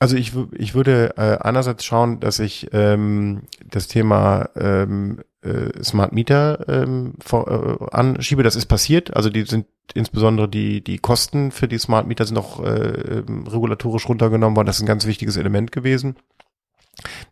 Also 0.01 0.16
ich, 0.16 0.32
ich 0.53 0.74
würde 0.74 1.14
äh, 1.16 1.39
einerseits 1.41 1.85
schauen, 1.85 2.20
dass 2.20 2.39
ich 2.41 2.68
ähm, 2.72 3.45
das 3.64 3.89
Thema 3.89 4.51
ähm, 4.57 5.20
äh, 5.20 5.34
Smart 5.82 6.12
Meter 6.12 6.68
ähm, 6.68 7.14
vor, 7.24 7.49
äh, 7.49 7.95
anschiebe. 7.95 8.42
Das 8.42 8.57
ist 8.57 8.66
passiert. 8.66 9.14
Also 9.14 9.30
die 9.30 9.45
sind 9.45 9.66
insbesondere 9.95 10.49
die 10.49 10.82
die 10.82 10.99
Kosten 10.99 11.51
für 11.51 11.68
die 11.68 11.78
Smart 11.78 12.07
Meter 12.07 12.24
sind 12.24 12.38
auch 12.38 12.62
äh, 12.62 12.68
ähm, 12.68 13.47
regulatorisch 13.47 14.09
runtergenommen 14.09 14.57
worden. 14.57 14.66
Das 14.66 14.76
ist 14.76 14.82
ein 14.82 14.86
ganz 14.86 15.07
wichtiges 15.07 15.36
Element 15.36 15.72
gewesen 15.72 16.16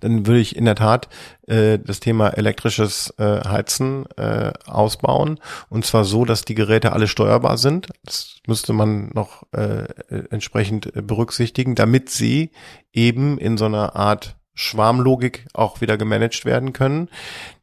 dann 0.00 0.26
würde 0.26 0.40
ich 0.40 0.56
in 0.56 0.64
der 0.64 0.74
Tat 0.74 1.08
äh, 1.46 1.78
das 1.78 2.00
Thema 2.00 2.28
elektrisches 2.30 3.14
äh, 3.18 3.40
Heizen 3.46 4.06
äh, 4.16 4.52
ausbauen 4.66 5.38
und 5.68 5.84
zwar 5.84 6.04
so, 6.04 6.24
dass 6.24 6.44
die 6.44 6.54
Geräte 6.54 6.92
alle 6.92 7.08
steuerbar 7.08 7.58
sind. 7.58 7.88
Das 8.04 8.38
müsste 8.46 8.72
man 8.72 9.10
noch 9.14 9.44
äh, 9.52 9.86
entsprechend 10.30 10.92
berücksichtigen, 11.06 11.74
damit 11.74 12.10
sie 12.10 12.50
eben 12.92 13.38
in 13.38 13.56
so 13.56 13.66
einer 13.66 13.96
Art 13.96 14.36
Schwarmlogik 14.54 15.46
auch 15.54 15.80
wieder 15.80 15.96
gemanagt 15.96 16.44
werden 16.44 16.72
können, 16.72 17.08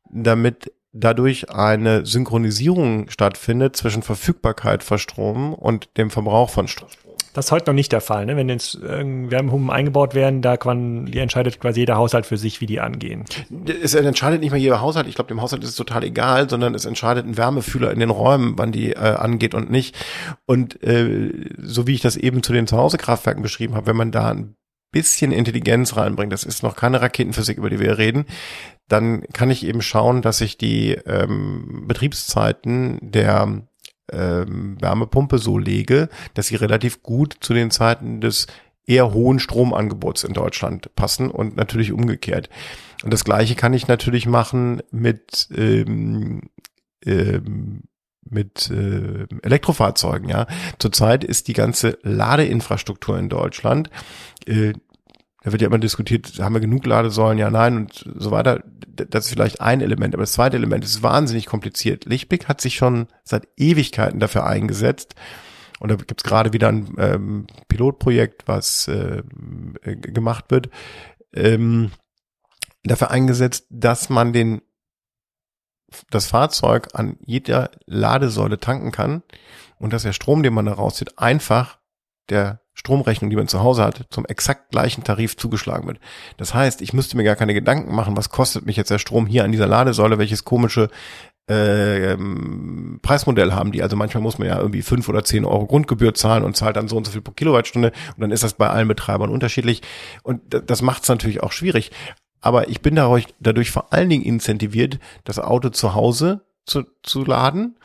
damit 0.10 0.72
dadurch 0.92 1.52
eine 1.52 2.06
Synchronisierung 2.06 3.10
stattfindet 3.10 3.76
zwischen 3.76 4.02
Verfügbarkeit 4.04 4.84
von 4.84 4.98
Strom 4.98 5.54
und 5.54 5.90
dem 5.98 6.10
Verbrauch 6.10 6.50
von 6.50 6.68
Strom. 6.68 6.90
Das 7.34 7.46
ist 7.46 7.52
heute 7.52 7.70
noch 7.70 7.76
nicht 7.76 7.92
der 7.92 8.02
Fall, 8.02 8.26
ne? 8.26 8.36
Wenn 8.36 8.50
jetzt 8.50 8.82
Wärmepumpen 8.82 9.70
eingebaut 9.70 10.16
werden, 10.16 10.42
da 10.42 10.58
kann, 10.58 11.06
die 11.06 11.20
entscheidet 11.20 11.60
quasi 11.60 11.82
jeder 11.82 11.96
Haushalt 11.96 12.26
für 12.26 12.38
sich, 12.38 12.60
wie 12.60 12.66
die 12.66 12.80
angehen. 12.80 13.26
Es 13.84 13.94
entscheidet 13.94 14.42
nicht 14.42 14.52
mehr 14.52 14.60
jeder 14.60 14.82
Haushalt. 14.82 15.08
Ich 15.08 15.14
glaube, 15.14 15.28
dem 15.28 15.42
Haushalt 15.42 15.64
ist 15.64 15.70
es 15.70 15.76
total 15.76 16.04
egal, 16.04 16.50
sondern 16.50 16.74
es 16.74 16.86
entscheidet 16.86 17.26
ein 17.26 17.38
Wärmefühler 17.38 17.92
in 17.92 18.00
den 18.00 18.10
Räumen, 18.10 18.56
wann 18.58 18.72
die 18.72 18.94
äh, 18.94 18.98
angeht 18.98 19.54
und 19.54 19.70
nicht. 19.70 19.96
Und 20.48 20.82
äh, 20.84 21.32
so 21.62 21.86
wie 21.86 21.94
ich 21.94 22.02
das 22.02 22.18
eben 22.18 22.42
zu 22.42 22.52
den 22.52 22.66
Zuhausekraftwerken 22.66 23.44
beschrieben 23.44 23.76
habe, 23.76 23.86
wenn 23.86 23.98
man 23.98 24.12
da 24.12 24.30
ein 24.30 24.56
bisschen 24.92 25.32
Intelligenz 25.32 25.96
reinbringt, 25.96 26.34
das 26.34 26.44
ist 26.44 26.64
noch 26.64 26.76
keine 26.76 27.02
Raketenphysik, 27.02 27.58
über 27.58 27.70
die 27.70 27.80
wir 27.80 27.98
reden, 27.98 28.26
dann 28.88 29.24
kann 29.34 29.52
ich 29.52 29.66
eben 29.66 29.82
schauen, 29.82 30.22
dass 30.22 30.42
ich 30.42 30.58
die 30.58 30.94
ähm, 31.06 31.86
Betriebszeiten 31.88 32.98
der 33.02 33.62
ähm, 34.12 34.78
Wärmepumpe 34.82 35.38
so 35.38 35.58
lege, 35.58 36.10
dass 36.34 36.48
sie 36.48 36.56
relativ 36.56 37.04
gut 37.04 37.38
zu 37.40 37.54
den 37.54 37.72
Zeiten 37.72 38.20
des 38.22 38.48
eher 38.86 39.14
hohen 39.14 39.40
Stromangebots 39.40 40.24
in 40.24 40.34
Deutschland 40.34 40.94
passen 40.96 41.30
und 41.30 41.56
natürlich 41.56 41.92
umgekehrt. 41.92 42.50
Und 43.04 43.14
das 43.14 43.24
gleiche 43.24 43.56
kann 43.56 43.74
ich 43.74 43.88
natürlich 43.88 44.26
machen 44.26 44.82
mit 44.92 45.48
ähm, 45.56 46.50
ähm, 47.06 47.84
mit 48.32 48.70
äh, 48.70 49.28
Elektrofahrzeugen. 49.42 50.30
Ja, 50.30 50.48
zurzeit 50.78 51.24
ist 51.24 51.48
die 51.48 51.54
ganze 51.54 51.98
Ladeinfrastruktur 52.04 53.18
in 53.18 53.30
Deutschland 53.30 53.90
äh, 54.50 54.74
da 55.42 55.52
wird 55.54 55.62
ja 55.62 55.68
immer 55.68 55.80
diskutiert, 55.80 56.40
haben 56.40 56.54
wir 56.54 56.60
genug 56.60 56.86
Ladesäulen, 56.86 57.38
ja, 57.38 57.50
nein 57.50 57.78
und 57.78 58.06
so 58.18 58.32
weiter. 58.32 58.62
Das 58.86 59.26
ist 59.26 59.32
vielleicht 59.32 59.62
ein 59.62 59.80
Element, 59.80 60.14
aber 60.14 60.24
das 60.24 60.34
zweite 60.34 60.58
Element 60.58 60.84
ist 60.84 61.02
wahnsinnig 61.02 61.46
kompliziert. 61.46 62.06
Lichtblick 62.06 62.50
hat 62.50 62.60
sich 62.60 62.76
schon 62.76 63.08
seit 63.24 63.48
Ewigkeiten 63.56 64.20
dafür 64.20 64.46
eingesetzt. 64.46 65.16
Und 65.80 65.90
da 65.90 65.96
gibt 65.96 66.20
es 66.20 66.26
gerade 66.26 66.52
wieder 66.52 66.68
ein 66.68 66.94
ähm, 66.98 67.48
Pilotprojekt, 67.70 68.50
was 68.50 68.90
äh, 68.90 69.24
gemacht 69.82 70.46
wird, 70.50 70.70
ähm, 71.34 71.92
dafür 72.84 73.12
eingesetzt, 73.12 73.66
dass 73.70 74.10
man 74.10 74.34
den 74.34 74.62
das 76.10 76.28
Fahrzeug 76.28 76.90
an 76.94 77.18
jeder 77.26 77.72
Ladesäule 77.86 78.60
tanken 78.60 78.92
kann 78.92 79.24
und 79.80 79.94
dass 79.94 80.04
der 80.04 80.14
Strom, 80.14 80.44
den 80.44 80.54
man 80.54 80.66
da 80.66 80.74
rauszieht, 80.74 81.18
einfach 81.18 81.80
der 82.30 82.62
Stromrechnung, 82.80 83.30
die 83.30 83.36
man 83.36 83.50
zu 83.50 83.62
Hause 83.62 83.84
hat, 83.84 84.06
zum 84.10 84.26
exakt 84.26 84.72
gleichen 84.72 85.04
Tarif 85.04 85.36
zugeschlagen 85.36 85.86
wird. 85.86 86.00
Das 86.38 86.54
heißt, 86.54 86.82
ich 86.82 86.94
müsste 86.94 87.18
mir 87.18 87.26
gar 87.26 87.36
keine 87.36 87.54
Gedanken 87.54 87.94
machen, 87.94 88.16
was 88.16 88.30
kostet 88.30 88.66
mich 88.66 88.78
jetzt 88.78 88.90
der 88.90 89.00
Strom 89.00 89.28
hier 89.28 89.44
an 89.44 89.52
dieser 89.52 89.68
Ladesäule, 89.68 90.18
welches 90.18 90.46
komische 90.46 90.90
äh, 91.50 92.14
ähm, 92.14 93.00
Preismodell 93.02 93.52
haben 93.52 93.74
die. 93.74 93.84
Also 93.84 93.98
manchmal 93.98 94.24
muss 94.24 94.40
man 94.40 94.48
ja 94.48 94.58
irgendwie 94.58 94.82
fünf 94.82 95.10
oder 95.10 95.26
zehn 95.26 95.44
Euro 95.44 95.66
Grundgebühr 95.66 96.14
zahlen 96.14 96.46
und 96.46 96.56
zahlt 96.56 96.78
dann 96.78 96.88
so 96.88 96.96
und 96.96 97.06
so 97.06 97.12
viel 97.12 97.22
pro 97.22 97.34
Kilowattstunde 97.34 97.92
und 98.16 98.22
dann 98.22 98.32
ist 98.32 98.44
das 98.44 98.54
bei 98.54 98.70
allen 98.70 98.88
Betreibern 98.88 99.30
unterschiedlich 99.30 99.82
und 100.24 100.42
das 100.50 100.82
macht 100.82 101.04
es 101.04 101.10
natürlich 101.10 101.44
auch 101.44 101.52
schwierig. 101.52 101.92
Aber 102.40 102.70
ich 102.70 102.82
bin 102.82 102.96
dadurch, 102.96 103.28
dadurch 103.42 103.72
vor 103.72 103.92
allen 103.92 104.10
Dingen 104.10 104.24
incentiviert, 104.24 105.00
das 105.26 105.38
Auto 105.38 105.68
zu 105.68 105.96
Hause 105.96 106.46
zu, 106.70 106.84
zu 107.04 107.24
laden 107.24 107.76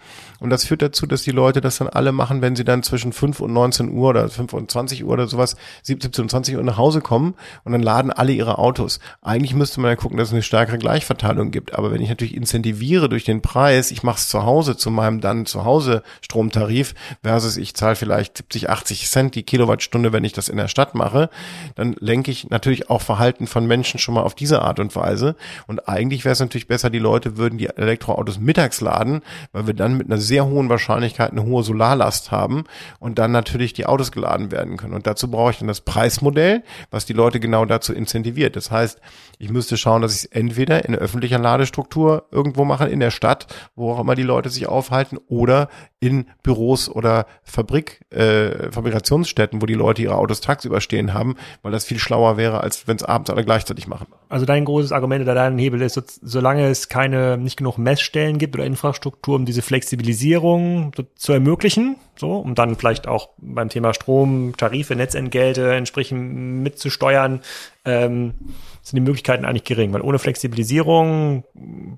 und 0.41 0.51
das 0.51 0.65
führt 0.65 0.83
dazu, 0.83 1.07
dass 1.07 1.23
die 1.23 1.31
Leute 1.31 1.61
das 1.61 1.79
dann 1.79 1.89
alle 1.89 2.13
machen, 2.13 2.43
wenn 2.43 2.57
sie 2.57 2.65
dann 2.65 2.83
zwischen 2.83 3.13
5 3.13 3.41
und 3.41 3.53
19 3.53 3.91
Uhr 3.91 4.11
oder 4.11 4.29
5 4.29 4.53
und 4.53 4.71
20 4.71 5.05
Uhr 5.05 5.13
oder 5.13 5.27
sowas, 5.27 5.57
17 5.85 6.23
und 6.23 6.31
20 6.31 6.57
Uhr 6.57 6.63
nach 6.63 6.77
Hause 6.77 7.01
kommen 7.01 7.35
und 7.65 7.73
dann 7.73 7.83
laden 7.83 8.11
alle 8.11 8.33
ihre 8.33 8.59
Autos. 8.59 9.01
Eigentlich 9.23 9.55
müsste 9.55 9.81
man 9.81 9.91
ja 9.91 9.97
gucken, 9.97 10.19
dass 10.19 10.29
es 10.29 10.35
eine 10.35 10.43
stärkere 10.43 10.79
Gleichverteilung 10.79 11.51
gibt. 11.51 11.75
Aber 11.75 11.93
wenn 11.93 12.03
ich 12.03 12.09
natürlich 12.09 12.35
incentiviere 12.35 13.09
durch 13.09 13.25
den 13.25 13.43
Preis, 13.43 13.91
ich 13.91 14.03
mache 14.03 14.19
es 14.19 14.29
zu 14.29 14.45
Hause 14.45 14.77
zu 14.77 14.91
meinem 14.91 15.21
dann 15.21 15.47
zu 15.47 15.65
Hause 15.65 16.03
Stromtarif 16.21 16.95
versus 17.23 17.57
ich 17.57 17.75
zahle 17.75 17.97
vielleicht 17.97 18.37
70, 18.37 18.69
80 18.69 19.09
Cent 19.09 19.35
die 19.37 19.45
Kilowattstunde, 19.45 20.13
wenn 20.13 20.25
ich 20.25 20.33
das 20.33 20.49
in 20.49 20.57
der 20.57 20.69
Stadt 20.69 20.95
mache, 20.95 21.31
dann 21.75 21.97
lenke 21.99 22.31
ich 22.31 22.51
natürlich 22.51 22.91
auch 22.91 23.01
Verhalten 23.01 23.47
von 23.47 23.67
Menschen 23.67 23.99
schon 23.99 24.15
mal 24.15 24.23
auf 24.23 24.35
diese 24.35 24.63
Art 24.63 24.81
und 24.81 24.95
Weise. 24.95 25.37
Und 25.67 25.89
eigentlich 25.89 26.25
wäre 26.25 26.35
es 26.35 26.41
natürlich 26.41 26.67
besser, 26.67 26.91
die 26.91 26.99
Leute 26.99 27.37
würden 27.37 27.59
die 27.59 27.69
Elektroautos 27.69 28.39
mittags 28.39 28.74
laden, 28.81 29.23
weil 29.53 29.67
wir 29.67 29.75
dann 29.75 29.97
mit 29.97 30.07
einer 30.07 30.19
sehr 30.19 30.47
hohen 30.47 30.69
Wahrscheinlichkeit 30.69 31.33
eine 31.33 31.45
hohe 31.45 31.63
Solarlast 31.63 32.31
haben 32.31 32.65
und 32.99 33.19
dann 33.19 33.33
natürlich 33.33 33.73
die 33.73 33.87
Autos 33.87 34.13
geladen 34.13 34.51
werden 34.51 34.77
können. 34.77 34.95
Und 34.95 35.07
dazu 35.07 35.31
brauche 35.31 35.53
ich 35.53 35.59
dann 35.59 35.69
das 35.69 35.81
Preismodell, 35.81 36.63
was 36.91 37.07
die 37.07 37.13
Leute 37.13 37.41
genau 37.41 37.65
dazu 37.65 37.93
incentiviert. 37.93 38.57
Das 38.57 38.71
heißt, 38.71 39.01
ich 39.39 39.51
müsste 39.51 39.77
schauen, 39.77 40.03
dass 40.03 40.17
ich 40.17 40.25
es 40.25 40.31
entweder 40.31 40.85
in 40.85 40.95
öffentlicher 40.95 41.39
Ladestruktur 41.39 42.27
irgendwo 42.31 42.65
mache, 42.65 42.89
in 42.89 43.01
der 43.01 43.11
Stadt, 43.11 43.47
wo 43.75 43.93
auch 43.93 44.01
immer 44.01 44.15
die 44.15 44.23
Leute 44.23 44.49
sich 44.49 44.67
aufhalten, 44.67 45.19
oder 45.29 45.69
in 46.01 46.27
Büros 46.43 46.89
oder 46.89 47.27
Fabrik, 47.43 48.03
äh, 48.11 48.71
Fabrikationsstätten, 48.71 49.63
wo 49.63 49.67
die 49.67 49.75
Leute 49.75 50.03
ihre 50.03 50.17
Autos 50.17 50.41
tagsüber 50.41 50.81
stehen 50.81 51.15
haben, 51.15 51.37
weil 51.63 51.73
das 51.73 51.85
viel 51.85 51.99
schlauer 51.99 52.37
wäre, 52.37 52.61
als 52.61 52.87
wenn 52.87 52.97
es 52.97 53.03
abends 53.03 53.31
alle 53.31 53.45
gleichzeitig 53.45 53.87
machen. 53.87 54.07
Also 54.29 54.45
dein 54.45 54.65
großes 54.65 54.93
Argument 54.93 55.23
oder 55.23 55.35
dein 55.35 55.59
Hebel 55.59 55.81
ist, 55.81 56.01
solange 56.23 56.69
es 56.69 56.89
keine, 56.89 57.39
nicht 57.39 57.57
genug 57.57 57.79
Messstellen 57.79 58.39
gibt 58.39 58.54
oder 58.55 58.65
Infrastruktur, 58.65 59.37
um 59.37 59.45
diese 59.45 59.63
Flexibilisierung 59.63 60.93
zu 61.15 61.33
ermöglichen, 61.33 61.97
so, 62.17 62.37
um 62.37 62.55
dann 62.55 62.77
vielleicht 62.77 63.09
auch 63.09 63.31
beim 63.39 63.69
Thema 63.69 63.95
Strom, 63.95 64.57
Tarife, 64.57 64.97
Netzentgelte 64.97 65.75
entsprechend 65.75 66.63
mitzusteuern, 66.63 67.41
ähm, 67.85 68.35
sind 68.83 68.97
die 68.97 69.01
Möglichkeiten 69.01 69.45
eigentlich 69.45 69.65
gering, 69.65 69.93
weil 69.93 70.03
ohne 70.03 70.19
Flexibilisierung, 70.19 71.45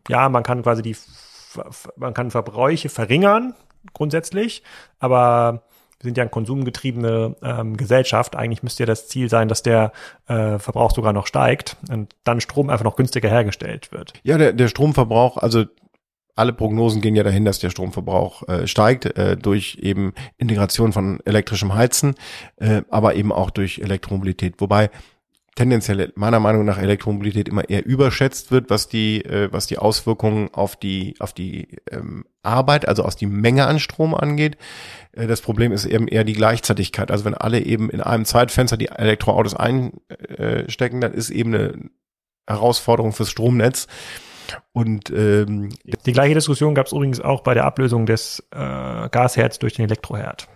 ja, 0.09 0.29
man 0.29 0.43
kann 0.43 0.63
quasi 0.63 0.83
die, 0.83 0.97
man 1.97 2.15
kann 2.15 2.31
Verbräuche 2.31 2.89
verringern, 2.89 3.55
grundsätzlich, 3.93 4.63
aber 4.99 5.63
wir 5.99 6.09
sind 6.09 6.19
ja 6.19 6.23
eine 6.23 6.31
konsumgetriebene 6.31 7.37
ähm, 7.43 7.77
Gesellschaft. 7.77 8.37
Eigentlich 8.37 8.63
müsste 8.63 8.83
ja 8.83 8.87
das 8.87 9.09
Ziel 9.09 9.31
sein, 9.31 9.49
dass 9.49 9.63
der 9.63 9.93
äh, 10.29 10.59
Verbrauch 10.59 10.93
sogar 10.93 11.15
noch 11.15 11.27
steigt 11.27 11.77
und 11.91 12.15
dann 12.23 12.41
Strom 12.41 12.69
einfach 12.69 12.85
noch 12.85 12.97
günstiger 12.97 13.31
hergestellt 13.31 13.93
wird. 13.93 14.13
Ja, 14.23 14.37
der, 14.37 14.53
der 14.53 14.69
Stromverbrauch, 14.69 15.39
also 15.39 15.65
alle 16.37 16.53
Prognosen 16.53 17.01
gehen 17.01 17.17
ja 17.17 17.25
dahin, 17.25 17.45
dass 17.45 17.59
der 17.59 17.71
Stromverbrauch 17.71 18.47
äh, 18.49 18.67
steigt 18.67 19.07
äh, 19.07 19.37
durch 19.37 19.79
eben 19.81 20.13
Integration 20.37 20.93
von 20.93 21.19
elektrischem 21.25 21.75
Heizen, 21.75 22.15
äh, 22.57 22.83
aber 22.91 23.15
eben 23.15 23.33
auch 23.33 23.51
durch 23.51 23.79
Elektromobilität. 23.79 24.55
Wobei 24.59 24.91
tendenziell 25.57 26.13
meiner 26.15 26.39
Meinung 26.39 26.67
nach 26.67 26.79
Elektromobilität 26.79 27.49
immer 27.49 27.69
eher 27.69 27.87
überschätzt 27.87 28.51
wird, 28.51 28.69
was 28.69 28.89
die 28.89 29.25
äh, 29.25 29.49
was 29.51 29.67
die 29.67 29.79
Auswirkungen 29.79 30.53
auf 30.53 30.77
die 30.77 31.15
auf 31.19 31.33
die 31.33 31.69
ähm, 31.91 32.27
Arbeit, 32.43 32.87
also 32.87 33.03
aus 33.03 33.17
die 33.17 33.27
Menge 33.27 33.67
an 33.67 33.81
Strom 33.81 34.15
angeht. 34.15 34.59
Äh, 35.13 35.27
das 35.27 35.41
Problem 35.41 35.73
ist 35.73 35.87
eben 35.87 36.07
eher 36.07 36.25
die 36.25 36.35
Gleichzeitigkeit. 36.35 37.11
Also 37.11 37.25
wenn 37.25 37.35
alle 37.35 37.61
eben 37.61 37.89
in 37.89 38.03
einem 38.03 38.27
Zeitfenster 38.27 38.77
die 38.77 38.89
Elektroautos 38.89 39.55
einstecken, 39.55 41.01
dann 41.01 41.15
ist 41.15 41.31
eben 41.31 41.55
eine 41.55 41.91
Herausforderung 42.47 43.13
fürs 43.13 43.31
Stromnetz. 43.31 43.87
Und 44.73 45.11
ähm, 45.11 45.71
die 45.85 46.13
gleiche 46.13 46.35
Diskussion 46.35 46.75
gab 46.75 46.87
es 46.87 46.93
übrigens 46.93 47.21
auch 47.21 47.43
bei 47.43 47.55
der 47.55 47.65
Ablösung 47.65 48.07
des 48.07 48.41
äh, 48.51 49.09
Gasherds 49.09 49.59
durch 49.59 49.75
den 49.75 49.87
Elektroherd. 49.87 50.49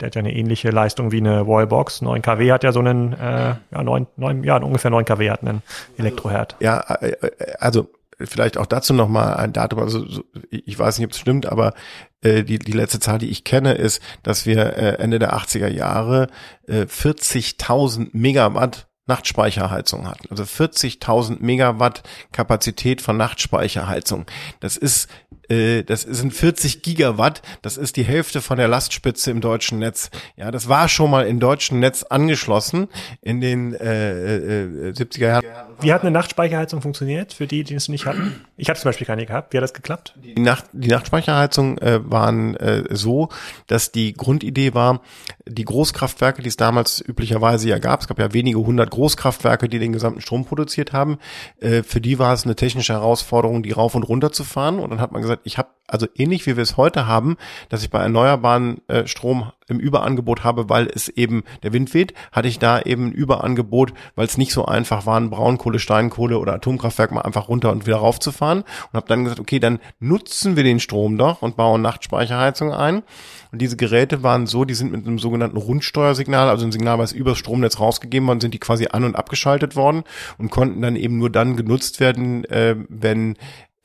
Der 0.00 0.06
hat 0.06 0.14
ja 0.14 0.18
eine 0.20 0.34
ähnliche 0.34 0.70
Leistung 0.70 1.10
wie 1.10 1.18
eine 1.18 1.46
Wallbox. 1.46 2.02
9 2.02 2.20
kW 2.20 2.52
hat 2.52 2.64
ja 2.64 2.72
so 2.72 2.80
einen, 2.80 3.14
äh, 3.14 3.54
ja, 3.70 3.82
9, 3.82 4.06
9, 4.16 4.44
ja, 4.44 4.56
ungefähr 4.58 4.90
9 4.90 5.04
kW 5.04 5.30
hat 5.30 5.42
einen 5.42 5.62
Elektroherd. 5.96 6.56
Ja, 6.60 6.80
äh, 6.80 7.12
äh, 7.12 7.30
also 7.58 7.88
vielleicht 8.20 8.58
auch 8.58 8.66
dazu 8.66 8.94
nochmal 8.94 9.36
ein 9.36 9.52
Datum, 9.52 9.80
also 9.80 10.06
so, 10.06 10.24
ich 10.50 10.78
weiß 10.78 10.98
nicht, 10.98 11.06
ob 11.06 11.12
es 11.12 11.18
stimmt, 11.18 11.46
aber 11.46 11.74
äh, 12.22 12.44
die, 12.44 12.58
die 12.58 12.72
letzte 12.72 13.00
Zahl, 13.00 13.18
die 13.18 13.28
ich 13.28 13.44
kenne, 13.44 13.74
ist, 13.74 14.02
dass 14.22 14.46
wir 14.46 14.76
äh, 14.76 14.96
Ende 14.98 15.18
der 15.18 15.34
80er 15.34 15.68
Jahre 15.68 16.28
äh, 16.66 16.82
40.000 16.82 18.08
Megawatt 18.12 18.85
Nachtspeicherheizung 19.06 20.08
hatten. 20.08 20.28
Also 20.30 20.42
40.000 20.42 21.38
Megawatt 21.40 22.02
Kapazität 22.32 23.00
von 23.00 23.16
Nachtspeicherheizung. 23.16 24.26
Das 24.60 24.76
ist 24.76 25.08
äh, 25.48 25.82
das 25.82 26.02
sind 26.02 26.32
40 26.32 26.82
Gigawatt, 26.82 27.42
das 27.62 27.76
ist 27.76 27.96
die 27.96 28.04
Hälfte 28.04 28.40
von 28.40 28.58
der 28.58 28.68
Lastspitze 28.68 29.30
im 29.30 29.40
deutschen 29.40 29.78
Netz. 29.78 30.10
Ja, 30.36 30.50
das 30.50 30.68
war 30.68 30.88
schon 30.88 31.10
mal 31.10 31.26
im 31.26 31.40
deutschen 31.40 31.80
Netz 31.80 32.02
angeschlossen 32.02 32.88
in 33.22 33.40
den 33.40 33.74
äh, 33.74 34.62
äh, 34.62 34.92
70er 34.92 35.20
Jahren. 35.20 35.44
Wie 35.80 35.92
hat 35.92 36.02
eine 36.02 36.10
Nachtspeicherheizung 36.10 36.80
funktioniert 36.80 37.32
für 37.32 37.46
die, 37.46 37.64
die 37.64 37.74
es 37.74 37.88
nicht 37.88 38.06
hatten? 38.06 38.44
Ich 38.56 38.68
hatte 38.70 38.80
zum 38.80 38.88
Beispiel 38.88 39.06
keine 39.06 39.26
gehabt. 39.26 39.52
Wie 39.52 39.58
hat 39.58 39.64
das 39.64 39.74
geklappt? 39.74 40.14
Die, 40.16 40.40
Nacht, 40.40 40.64
die 40.72 40.88
Nachtspeicherheizung 40.88 41.78
äh, 41.78 42.00
waren 42.02 42.56
äh, 42.56 42.84
so, 42.90 43.28
dass 43.66 43.92
die 43.92 44.14
Grundidee 44.14 44.74
war, 44.74 45.02
die 45.46 45.64
Großkraftwerke, 45.64 46.42
die 46.42 46.48
es 46.48 46.56
damals 46.56 47.00
üblicherweise 47.06 47.68
ja 47.68 47.78
gab, 47.78 48.00
es 48.00 48.08
gab 48.08 48.18
ja 48.18 48.32
wenige 48.32 48.58
hundert 48.58 48.90
Großkraftwerke, 48.90 49.68
die 49.68 49.78
den 49.78 49.92
gesamten 49.92 50.20
Strom 50.20 50.44
produziert 50.44 50.92
haben, 50.92 51.18
äh, 51.60 51.82
für 51.82 52.00
die 52.00 52.18
war 52.18 52.32
es 52.32 52.44
eine 52.44 52.56
technische 52.56 52.94
Herausforderung, 52.94 53.62
die 53.62 53.72
rauf 53.72 53.94
und 53.94 54.04
runter 54.04 54.32
zu 54.32 54.44
fahren. 54.44 54.78
Und 54.78 54.90
dann 54.90 55.00
hat 55.00 55.12
man 55.12 55.22
gesagt, 55.22 55.35
ich 55.44 55.58
habe 55.58 55.68
also 55.88 56.06
ähnlich 56.16 56.46
wie 56.46 56.56
wir 56.56 56.62
es 56.62 56.76
heute 56.76 57.06
haben, 57.06 57.36
dass 57.68 57.82
ich 57.82 57.90
bei 57.90 58.00
erneuerbaren 58.00 58.80
äh, 58.88 59.06
Strom 59.06 59.52
im 59.68 59.80
Überangebot 59.80 60.44
habe, 60.44 60.68
weil 60.68 60.86
es 60.86 61.08
eben 61.08 61.42
der 61.62 61.72
Wind 61.72 61.92
weht, 61.92 62.14
hatte 62.30 62.48
ich 62.48 62.58
da 62.58 62.80
eben 62.80 63.06
ein 63.08 63.12
Überangebot, 63.12 63.92
weil 64.14 64.26
es 64.26 64.38
nicht 64.38 64.52
so 64.52 64.64
einfach 64.64 65.06
war, 65.06 65.18
ein 65.18 65.30
Braunkohle, 65.30 65.78
Steinkohle 65.78 66.38
oder 66.38 66.54
Atomkraftwerk 66.54 67.10
mal 67.10 67.22
einfach 67.22 67.48
runter 67.48 67.72
und 67.72 67.86
wieder 67.86 67.96
raufzufahren 67.96 68.60
und 68.60 68.94
habe 68.94 69.08
dann 69.08 69.24
gesagt, 69.24 69.40
okay, 69.40 69.58
dann 69.58 69.80
nutzen 69.98 70.56
wir 70.56 70.62
den 70.62 70.78
Strom 70.78 71.18
doch 71.18 71.42
und 71.42 71.56
bauen 71.56 71.82
Nachtspeicherheizung 71.82 72.72
ein. 72.72 73.02
Und 73.50 73.60
diese 73.60 73.76
Geräte 73.76 74.22
waren 74.22 74.46
so, 74.46 74.64
die 74.64 74.74
sind 74.74 74.92
mit 74.92 75.06
einem 75.06 75.18
sogenannten 75.18 75.56
Rundsteuersignal, 75.56 76.48
also 76.48 76.64
ein 76.64 76.72
Signal, 76.72 76.98
was 76.98 77.12
übers 77.12 77.38
Stromnetz 77.38 77.80
rausgegeben 77.80 78.28
worden, 78.28 78.40
sind 78.40 78.54
die 78.54 78.58
quasi 78.58 78.88
an- 78.90 79.04
und 79.04 79.16
abgeschaltet 79.16 79.74
worden 79.74 80.04
und 80.38 80.50
konnten 80.50 80.82
dann 80.82 80.94
eben 80.94 81.18
nur 81.18 81.30
dann 81.30 81.56
genutzt 81.56 81.98
werden, 81.98 82.44
äh, 82.44 82.76
wenn 82.88 83.36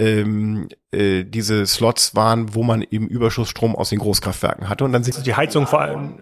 ähm, 0.02 0.68
äh, 0.91 1.24
diese 1.24 1.66
Slots 1.68 2.16
waren, 2.16 2.56
wo 2.56 2.64
man 2.64 2.82
eben 2.82 3.08
Überschussstrom 3.08 3.76
aus 3.76 3.89
den 3.89 3.99
Großkraftwerken 3.99 4.68
hatte. 4.68 4.84
Und 4.84 4.93
dann 4.93 5.04
sind 5.04 5.14
also 5.14 5.24
die 5.24 5.36
Heizung 5.36 5.68
vor 5.68 5.82
allem 5.82 6.16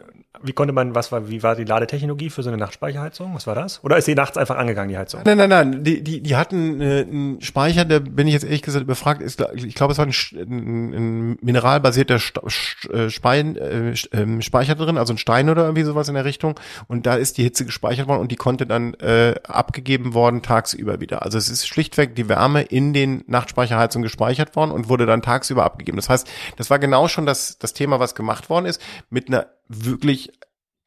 wie 0.44 0.54
konnte 0.54 0.74
man, 0.74 0.96
was 0.96 1.12
war, 1.12 1.30
wie 1.30 1.44
war 1.44 1.56
die 1.56 1.64
Ladetechnologie 1.64 2.30
für 2.30 2.44
so 2.44 2.50
eine 2.50 2.58
Nachtspeicherheizung? 2.58 3.34
Was 3.36 3.48
war 3.48 3.56
das? 3.56 3.84
Oder 3.84 3.98
ist 3.98 4.08
die 4.08 4.16
nachts 4.16 4.38
einfach 4.38 4.58
angegangen, 4.58 4.90
die 4.90 4.98
Heizung? 4.98 5.22
Nein, 5.26 5.38
nein, 5.38 5.50
nein. 5.50 5.84
Die, 5.84 6.04
die, 6.04 6.22
die 6.22 6.36
hatten 6.36 6.82
äh, 6.82 7.02
einen 7.02 7.42
Speicher, 7.42 7.86
der 7.86 8.00
bin 8.00 8.28
ich 8.28 8.34
jetzt 8.34 8.44
ehrlich 8.44 8.62
gesagt 8.62 8.88
befragt, 8.88 9.22
ist, 9.22 9.44
ich 9.54 9.76
glaube, 9.76 9.94
es 9.94 9.98
war 9.98 10.06
ein, 10.06 10.14
ein, 10.36 10.94
ein 10.94 11.38
mineralbasierter 11.42 12.16
äh, 12.16 13.10
Spein, 13.10 13.58
äh, 13.58 13.94
ähm, 14.12 14.42
Speicher 14.42 14.76
drin, 14.76 14.98
also 14.98 15.14
ein 15.14 15.18
Stein 15.18 15.50
oder 15.50 15.64
irgendwie 15.64 15.84
sowas 15.84 16.08
in 16.08 16.16
der 16.16 16.26
Richtung. 16.26 16.60
Und 16.88 17.06
da 17.06 17.16
ist 17.16 17.38
die 17.38 17.44
Hitze 17.44 17.66
gespeichert 17.66 18.08
worden 18.08 18.22
und 18.22 18.32
die 18.32 18.38
konnte 18.38 18.66
dann 18.66 18.94
äh, 18.96 19.36
abgegeben 19.48 20.14
worden 20.14 20.42
tagsüber 20.42 21.00
wieder. 21.00 21.24
Also 21.24 21.38
es 21.38 21.50
ist 21.50 21.68
schlichtweg 21.68 22.16
die 22.16 22.30
Wärme 22.30 22.62
in 22.62 22.94
den 22.94 23.24
Nachtspeicherheizungen 23.28 24.04
gespeichert 24.04 24.56
worden 24.56 24.72
und 24.72 24.90
wurde 24.90 25.06
dann 25.06 25.22
tagsüber 25.22 25.64
abgegeben. 25.64 25.98
Das 25.98 26.10
heißt, 26.10 26.28
das 26.58 26.70
war 26.70 26.80
genau 26.80 27.08
schon 27.08 27.26
das, 27.26 27.58
das 27.58 27.74
Thema, 27.74 28.00
was 28.00 28.16
gemacht 28.16 28.50
worden 28.50 28.66
ist, 28.66 28.82
mit 29.10 29.28
einer 29.28 29.48
wirklich, 29.70 30.32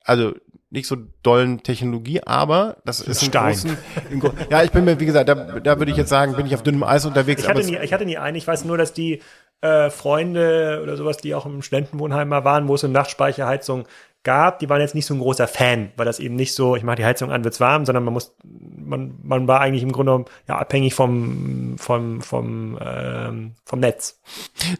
also 0.04 0.34
nicht 0.70 0.86
so 0.86 0.96
dollen 1.22 1.62
Technologie, 1.62 2.22
aber 2.24 2.78
das 2.84 3.00
ist 3.00 3.24
Stein. 3.24 3.52
Großen, 3.52 3.78
Gro 4.18 4.32
ja, 4.50 4.62
ich 4.62 4.70
bin 4.70 4.84
mir, 4.84 4.98
wie 5.00 5.06
gesagt, 5.06 5.28
da, 5.28 5.34
da 5.34 5.78
würde 5.78 5.90
ich 5.90 5.98
jetzt 5.98 6.08
sagen, 6.08 6.34
bin 6.34 6.46
ich 6.46 6.54
auf 6.54 6.62
dünnem 6.62 6.82
Eis 6.82 7.04
unterwegs. 7.04 7.42
Ich 7.42 7.48
hatte, 7.48 7.64
nie, 7.64 7.76
ich 7.76 7.92
hatte 7.92 8.06
nie 8.06 8.16
einen, 8.16 8.36
ich 8.36 8.46
weiß 8.46 8.64
nur, 8.64 8.78
dass 8.78 8.92
die 8.92 9.20
äh, 9.60 9.90
Freunde 9.90 10.80
oder 10.82 10.96
sowas, 10.96 11.18
die 11.18 11.34
auch 11.34 11.46
im 11.46 11.62
Studentenwohnheim 11.62 12.28
mal 12.28 12.44
waren, 12.44 12.68
wo 12.68 12.74
es 12.74 12.84
eine 12.84 12.92
Nachtspeicherheizung 12.94 13.86
gab, 14.24 14.60
die 14.60 14.68
waren 14.68 14.80
jetzt 14.80 14.94
nicht 14.94 15.06
so 15.06 15.14
ein 15.14 15.20
großer 15.20 15.48
Fan, 15.48 15.90
weil 15.96 16.06
das 16.06 16.20
eben 16.20 16.36
nicht 16.36 16.54
so, 16.54 16.76
ich 16.76 16.84
mache 16.84 16.96
die 16.96 17.04
Heizung 17.04 17.32
an, 17.32 17.44
wird's 17.44 17.60
warm, 17.60 17.84
sondern 17.84 18.04
man 18.04 18.14
muss, 18.14 18.34
man, 18.44 19.18
man 19.22 19.48
war 19.48 19.60
eigentlich 19.60 19.82
im 19.82 19.92
Grunde 19.92 20.24
ja 20.48 20.58
abhängig 20.58 20.94
vom 20.94 21.76
vom 21.78 22.20
vom 22.20 22.78
ähm, 22.80 23.52
vom 23.64 23.80
Netz. 23.80 24.20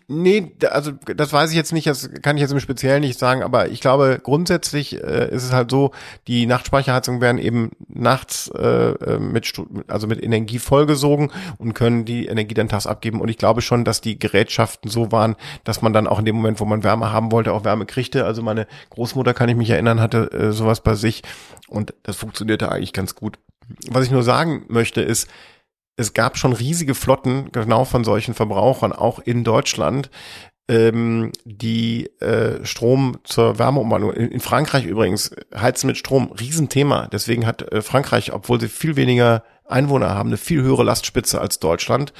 Nee, 0.06 0.52
also 0.70 0.92
das 1.16 1.32
weiß 1.32 1.50
ich 1.50 1.56
jetzt 1.56 1.72
nicht, 1.72 1.86
das 1.86 2.10
kann 2.22 2.36
ich 2.36 2.42
jetzt 2.42 2.52
im 2.52 2.60
Speziellen 2.60 3.00
nicht 3.00 3.18
sagen, 3.18 3.42
aber 3.42 3.68
ich 3.68 3.80
glaube 3.80 4.20
grundsätzlich 4.22 5.02
äh, 5.02 5.28
ist 5.30 5.44
es 5.44 5.52
halt 5.52 5.70
so, 5.70 5.90
die 6.28 6.46
Nachtspeicherheizungen 6.46 7.20
werden 7.20 7.38
eben 7.38 7.70
nachts 7.88 8.50
äh, 8.56 8.92
äh 8.92 9.18
mit 9.18 9.52
also 9.88 10.06
mit 10.06 10.22
Energie 10.22 10.58
vollgesogen 10.58 11.32
und 11.58 11.74
können 11.74 12.04
die 12.04 12.26
Energie 12.26 12.54
dann 12.54 12.68
tags 12.68 12.86
abgeben 12.86 13.20
und 13.20 13.28
ich 13.28 13.38
glaube 13.38 13.60
schon, 13.60 13.84
dass 13.84 14.00
die 14.00 14.18
Gerätschaften 14.18 14.90
so 14.90 15.10
waren, 15.10 15.36
dass 15.64 15.82
man 15.82 15.92
dann 15.92 16.06
auch 16.06 16.18
in 16.18 16.24
dem 16.24 16.36
Moment, 16.36 16.60
wo 16.60 16.64
man 16.64 16.84
Wärme 16.84 17.12
haben 17.12 17.32
wollte, 17.32 17.52
auch 17.52 17.64
Wärme 17.64 17.86
kriegte. 17.86 18.24
Also 18.24 18.42
meine 18.42 18.66
Großmutter 18.90 19.31
Bruder, 19.32 19.38
kann 19.38 19.48
ich 19.48 19.56
mich 19.56 19.70
erinnern, 19.70 20.00
hatte 20.00 20.30
äh, 20.32 20.52
sowas 20.52 20.82
bei 20.82 20.94
sich 20.94 21.22
und 21.68 21.94
das 22.02 22.16
funktionierte 22.16 22.70
eigentlich 22.70 22.92
ganz 22.92 23.14
gut. 23.14 23.38
Was 23.88 24.04
ich 24.04 24.10
nur 24.10 24.22
sagen 24.22 24.64
möchte 24.68 25.00
ist, 25.00 25.28
es 25.96 26.12
gab 26.12 26.36
schon 26.36 26.52
riesige 26.52 26.94
Flotten 26.94 27.50
genau 27.52 27.84
von 27.84 28.04
solchen 28.04 28.34
Verbrauchern, 28.34 28.92
auch 28.92 29.18
in 29.20 29.44
Deutschland, 29.44 30.10
ähm, 30.68 31.32
die 31.44 32.06
äh, 32.20 32.64
Strom 32.64 33.18
zur 33.24 33.58
Wärmeumwandlung, 33.58 34.12
in, 34.12 34.30
in, 34.30 34.40
Frankreich 34.40 34.84
übrigens, 34.84 35.34
heizen 35.54 35.86
mit 35.86 35.96
Strom, 35.96 36.32
Riesenthema. 36.32 37.08
Deswegen 37.10 37.46
hat 37.46 37.62
äh, 37.72 37.82
Frankreich, 37.82 38.32
obwohl 38.32 38.60
sie 38.60 38.68
viel 38.68 38.96
weniger 38.96 39.42
Einwohner 39.66 40.10
haben, 40.10 40.28
eine 40.28 40.36
viel 40.36 40.62
höhere 40.62 40.84
Lastspitze 40.84 41.40
als 41.40 41.58
Deutschland, 41.58 42.12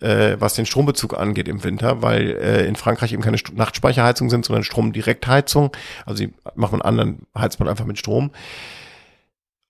äh, 0.00 0.36
was 0.38 0.54
den 0.54 0.66
Strombezug 0.66 1.18
angeht 1.18 1.48
im 1.48 1.64
Winter, 1.64 2.02
weil 2.02 2.30
äh, 2.30 2.66
in 2.66 2.76
Frankreich 2.76 3.12
eben 3.12 3.22
keine 3.22 3.38
Nachtspeicherheizung 3.52 4.30
sind, 4.30 4.44
sondern 4.44 4.64
Stromdirektheizung. 4.64 5.70
Also 6.06 6.18
sie 6.18 6.34
machen 6.54 6.82
einen 6.82 7.00
anderen 7.00 7.26
Heizbad 7.36 7.68
einfach 7.68 7.86
mit 7.86 7.98
Strom. 7.98 8.30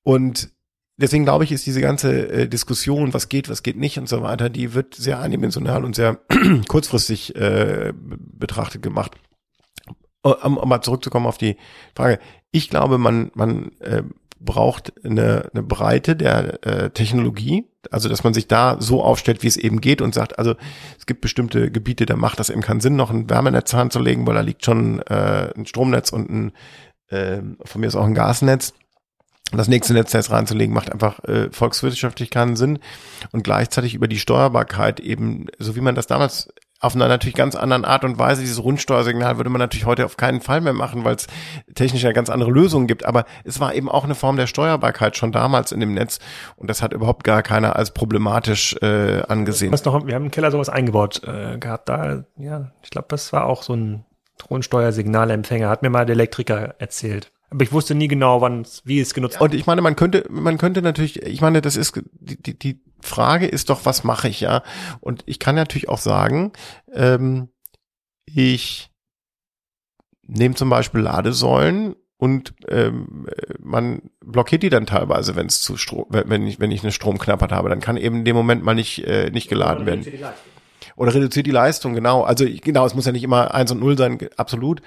Und 0.03 0.51
deswegen 0.97 1.25
glaube 1.25 1.45
ich, 1.45 1.53
ist 1.53 1.67
diese 1.67 1.81
ganze 1.81 2.29
äh, 2.29 2.49
Diskussion, 2.49 3.15
was 3.15 3.29
geht, 3.29 3.49
was 3.49 3.63
geht 3.63 3.77
nicht 3.77 3.99
und 3.99 4.09
so 4.09 4.23
weiter, 4.23 4.51
die 4.51 4.75
wird 4.75 4.95
sehr 4.95 5.21
eindimensional 5.21 5.85
und 5.85 5.95
sehr 5.95 6.21
kurzfristig 6.69 7.37
äh, 7.37 7.93
betrachtet 7.95 8.83
gemacht. 8.83 9.13
Um, 10.23 10.57
um 10.57 10.69
mal 10.69 10.83
zurückzukommen 10.83 11.27
auf 11.27 11.39
die 11.39 11.57
Frage. 11.95 12.19
Ich 12.51 12.69
glaube, 12.69 12.99
man, 12.99 13.31
man 13.35 13.71
äh, 13.79 14.03
braucht 14.41 14.93
eine, 15.05 15.51
eine 15.53 15.63
Breite 15.63 16.17
der 16.17 16.67
äh, 16.67 16.91
Technologie, 16.91 17.67
also 17.91 18.09
dass 18.09 18.25
man 18.25 18.35
sich 18.35 18.47
da 18.47 18.77
so 18.81 19.03
aufstellt, 19.03 19.43
wie 19.43 19.49
es 19.49 19.57
eben 19.57 19.81
geht 19.81 20.01
und 20.01 20.15
sagt, 20.15 20.39
also 20.39 20.55
es 20.99 21.07
gibt 21.07 21.21
bestimmte 21.21 21.71
Gebiete, 21.71 22.07
da 22.07 22.17
macht 22.17 22.39
das 22.39 22.51
eben 22.51 22.63
keinen 22.63 22.81
Sinn, 22.81 22.97
noch 22.97 23.11
ein 23.11 23.29
Wärmenetz 23.29 23.75
anzulegen, 23.75 24.27
weil 24.27 24.35
da 24.35 24.41
liegt 24.41 24.65
schon 24.65 25.01
äh, 25.03 25.53
ein 25.57 25.67
Stromnetz 25.67 26.11
und 26.11 26.31
ein, 26.31 26.53
äh, 27.09 27.41
von 27.65 27.81
mir 27.81 27.87
ist 27.87 27.97
auch 27.97 28.07
ein 28.07 28.15
Gasnetz. 28.15 28.75
Das 29.51 29.67
nächste 29.67 29.95
Netznetz 29.95 30.31
reinzulegen, 30.31 30.75
macht 30.75 30.93
einfach 30.93 31.25
äh, 31.25 31.49
volkswirtschaftlich 31.51 32.29
keinen 32.29 32.55
Sinn. 32.55 32.81
Und 33.33 33.45
gleichzeitig 33.45 33.95
über 33.95 34.07
die 34.07 34.19
Steuerbarkeit 34.19 35.01
eben, 35.01 35.47
so 35.59 35.75
wie 35.75 35.81
man 35.81 35.95
das 35.95 36.07
damals 36.07 36.51
auf 36.81 36.95
einer 36.95 37.09
natürlich 37.09 37.35
ganz 37.35 37.57
anderen 37.57 37.85
Art 37.85 38.05
und 38.05 38.19
Weise. 38.19 38.41
Dieses 38.41 38.63
Rundsteuersignal 38.63 39.37
würde 39.37 39.51
man 39.51 39.59
natürlich 39.59 39.87
heute 39.87 40.05
auf 40.05 40.17
keinen 40.17 40.41
Fall 40.41 40.61
mehr 40.61 40.73
machen, 40.73 41.05
weil 41.05 41.17
es 41.17 41.27
technisch 41.75 42.03
ja 42.03 42.13
ganz 42.13 42.31
andere 42.31 42.51
Lösungen 42.51 42.87
gibt. 42.87 43.05
Aber 43.05 43.25
es 43.45 43.59
war 43.59 43.75
eben 43.75 43.89
auch 43.89 44.05
eine 44.05 44.15
Form 44.15 44.37
der 44.37 44.47
Steuerbarkeit 44.47 45.17
schon 45.17 45.33
damals 45.33 45.73
in 45.73 45.81
dem 45.81 45.95
Netz 45.95 46.21
und 46.57 46.71
das 46.71 46.83
hat 46.83 46.93
überhaupt 46.93 47.25
gar 47.25 47.43
keiner 47.43 47.77
als 47.77 47.93
problematisch 47.93 48.77
äh, 48.81 49.23
angesehen. 49.23 49.75
Noch, 49.85 50.07
wir 50.07 50.15
haben 50.15 50.27
im 50.27 50.31
Keller 50.31 50.51
sowas 50.51 50.69
eingebaut 50.69 51.23
äh, 51.25 51.59
gehabt. 51.59 51.89
Da, 51.89 52.25
ja, 52.37 52.71
ich 52.83 52.91
glaube, 52.91 53.09
das 53.09 53.33
war 53.33 53.47
auch 53.47 53.63
so 53.63 53.75
ein 53.75 54.05
Rundsteuersignalempfänger, 54.49 55.69
hat 55.69 55.83
mir 55.83 55.91
mal 55.91 56.07
der 56.07 56.15
Elektriker 56.15 56.75
erzählt. 56.79 57.33
Aber 57.51 57.65
ich 57.65 57.73
wusste 57.73 57.95
nie 57.95 58.09
genau, 58.09 58.41
wann, 58.41 58.67
wie 58.85 59.01
es 59.01 59.15
genutzt 59.15 59.41
wird. 59.41 59.53
Und 59.53 59.59
ich 59.59 59.67
meine, 59.67 59.81
man 59.81 59.97
könnte, 59.97 60.27
man 60.29 60.59
könnte 60.59 60.83
natürlich, 60.83 61.23
ich 61.23 61.41
meine, 61.41 61.63
das 61.63 61.77
ist, 61.77 62.01
die, 62.13 62.41
die, 62.41 62.59
die 62.59 62.81
Frage 63.01 63.47
ist 63.47 63.71
doch, 63.71 63.87
was 63.87 64.05
mache 64.05 64.29
ich, 64.29 64.41
ja? 64.41 64.63
Und 65.01 65.23
ich 65.27 65.39
kann 65.39 65.55
natürlich 65.55 65.89
auch 65.89 65.99
sagen, 65.99 66.53
ähm, 66.93 67.49
ich 68.27 68.91
nehme 70.27 70.55
zum 70.55 70.69
Beispiel 70.69 71.01
Ladesäulen 71.01 71.97
und 72.19 72.53
ähm, 72.69 73.27
man 73.61 74.03
blockiert 74.21 74.63
die 74.63 74.69
dann 74.69 74.87
teilweise, 74.87 75.37
wenn 75.37 75.47
es 75.47 75.63
zu 75.63 75.77
Strom, 75.77 76.07
wenn 76.11 76.47
ich 76.47 76.61
wenn 76.61 76.71
ich 76.71 76.83
eine 76.83 76.93
Stromknappheit 76.93 77.53
habe, 77.53 77.69
dann 77.71 77.81
kann 77.81 77.97
eben 77.97 78.17
in 78.17 78.25
dem 78.25 78.37
Moment 78.37 78.63
mal 78.63 78.75
nicht 78.75 79.05
äh, 79.07 79.31
nicht 79.31 79.49
geladen 79.49 79.87
werden. 79.87 80.05
Oder 80.97 81.15
reduziert 81.15 81.47
die 81.47 81.53
Leistung, 81.53 81.95
genau. 81.95 82.23
Also 82.25 82.45
genau, 82.45 82.85
es 82.85 82.95
muss 82.95 83.07
ja 83.07 83.13
nicht 83.13 83.23
immer 83.23 83.55
eins 83.55 83.71
und 83.71 83.79
null 83.79 83.97
sein, 83.97 84.19
absolut. 84.37 84.83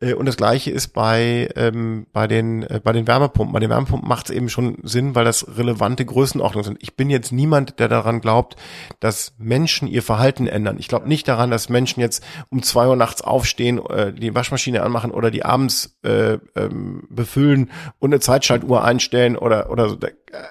Äh, 0.00 0.14
und 0.14 0.26
das 0.26 0.36
gleiche 0.36 0.70
ist 0.70 0.88
bei, 0.88 1.48
ähm, 1.56 2.06
bei, 2.12 2.26
den, 2.26 2.62
äh, 2.62 2.80
bei 2.82 2.92
den 2.92 3.06
Wärmepumpen. 3.06 3.52
Bei 3.52 3.60
den 3.60 3.70
Wärmepumpen 3.70 4.08
macht 4.08 4.28
es 4.28 4.34
eben 4.34 4.48
schon 4.48 4.78
Sinn, 4.82 5.14
weil 5.14 5.24
das 5.24 5.56
relevante 5.56 6.04
Größenordnungen 6.04 6.64
sind. 6.64 6.78
Ich 6.82 6.96
bin 6.96 7.10
jetzt 7.10 7.32
niemand, 7.32 7.78
der 7.78 7.88
daran 7.88 8.20
glaubt, 8.20 8.56
dass 8.98 9.34
Menschen 9.38 9.88
ihr 9.88 10.02
Verhalten 10.02 10.46
ändern. 10.46 10.76
Ich 10.78 10.88
glaube 10.88 11.08
nicht 11.08 11.28
daran, 11.28 11.50
dass 11.50 11.68
Menschen 11.68 12.00
jetzt 12.00 12.24
um 12.50 12.62
zwei 12.62 12.88
Uhr 12.88 12.96
nachts 12.96 13.22
aufstehen, 13.22 13.84
äh, 13.86 14.12
die 14.12 14.34
Waschmaschine 14.34 14.82
anmachen 14.82 15.10
oder 15.10 15.30
die 15.30 15.44
abends 15.44 15.98
äh, 16.02 16.38
ähm, 16.56 17.06
befüllen 17.10 17.70
und 17.98 18.12
eine 18.12 18.20
Zeitschaltuhr 18.20 18.84
einstellen 18.84 19.36
oder, 19.36 19.70
oder 19.70 19.88
so. 19.88 19.98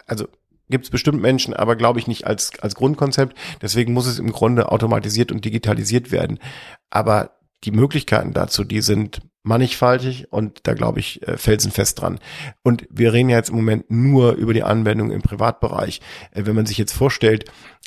Also 0.06 0.28
gibt 0.70 0.86
es 0.86 0.92
bestimmt 0.92 1.22
Menschen, 1.22 1.54
aber 1.54 1.76
glaube 1.76 2.00
ich 2.00 2.08
nicht 2.08 2.28
als, 2.28 2.52
als 2.62 2.76
Grundkonzept. 2.76 3.36
Deswegen 3.62 3.94
muss 3.94 4.06
es 4.06 4.20
im 4.20 4.32
Grunde 4.32 4.72
automatisiert 4.72 5.32
und 5.32 5.44
digitalisiert 5.44 6.12
werden. 6.12 6.40
Aber 6.90 7.32
die 7.64 7.72
Möglichkeiten 7.72 8.34
dazu, 8.34 8.64
die 8.64 8.82
sind 8.82 9.22
mannigfaltig 9.44 10.32
und 10.32 10.68
da 10.68 10.74
glaube 10.74 11.00
ich 11.00 11.26
äh, 11.28 11.38
felsenfest 11.38 12.02
dran. 12.02 12.20
Und 12.62 12.86
wir 12.90 13.14
reden 13.14 13.30
ja 13.30 13.38
jetzt 13.38 13.50
im 13.50 13.56
Moment 13.56 13.90
nur 13.90 14.34
über 14.34 14.54
die 14.54 14.64
Anwendung 14.64 15.12
im 15.12 15.22
Privatbereich. 15.22 16.02
Äh, 16.32 16.46
wenn 16.46 16.56
man 16.56 16.66
sich 16.66 16.78
jetzt 16.78 16.94
vorstellt, 16.94 17.46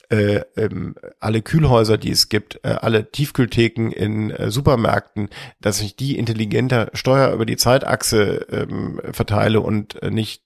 äh, 0.08 0.40
ähm, 0.56 0.94
alle 1.20 1.42
Kühlhäuser, 1.42 1.98
die 1.98 2.10
es 2.10 2.28
gibt, 2.28 2.60
äh, 2.64 2.68
alle 2.68 3.10
Tiefkühltheken 3.10 3.90
in 3.90 4.30
äh, 4.30 4.50
Supermärkten, 4.50 5.28
dass 5.60 5.80
ich 5.80 5.96
die 5.96 6.18
intelligenter 6.18 6.90
Steuer 6.94 7.32
über 7.32 7.46
die 7.46 7.56
Zeitachse 7.56 8.46
ähm, 8.50 9.00
verteile 9.12 9.60
und 9.60 10.02
äh, 10.02 10.10
nicht 10.10 10.42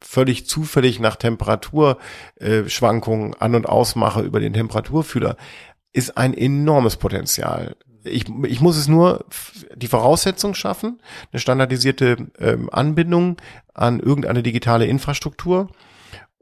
völlig 0.00 0.46
zufällig 0.46 1.00
nach 1.00 1.16
Temperaturschwankungen 1.16 3.34
an- 3.34 3.56
und 3.56 3.68
ausmache 3.68 4.22
über 4.22 4.38
den 4.38 4.52
Temperaturfühler, 4.52 5.36
ist 5.92 6.16
ein 6.16 6.34
enormes 6.34 6.96
Potenzial 6.96 7.74
ich, 8.04 8.26
ich 8.44 8.60
muss 8.60 8.76
es 8.76 8.88
nur 8.88 9.24
die 9.74 9.86
Voraussetzung 9.86 10.54
schaffen, 10.54 11.00
eine 11.32 11.40
standardisierte 11.40 12.16
ähm, 12.38 12.68
Anbindung 12.72 13.36
an 13.74 14.00
irgendeine 14.00 14.42
digitale 14.42 14.86
Infrastruktur 14.86 15.68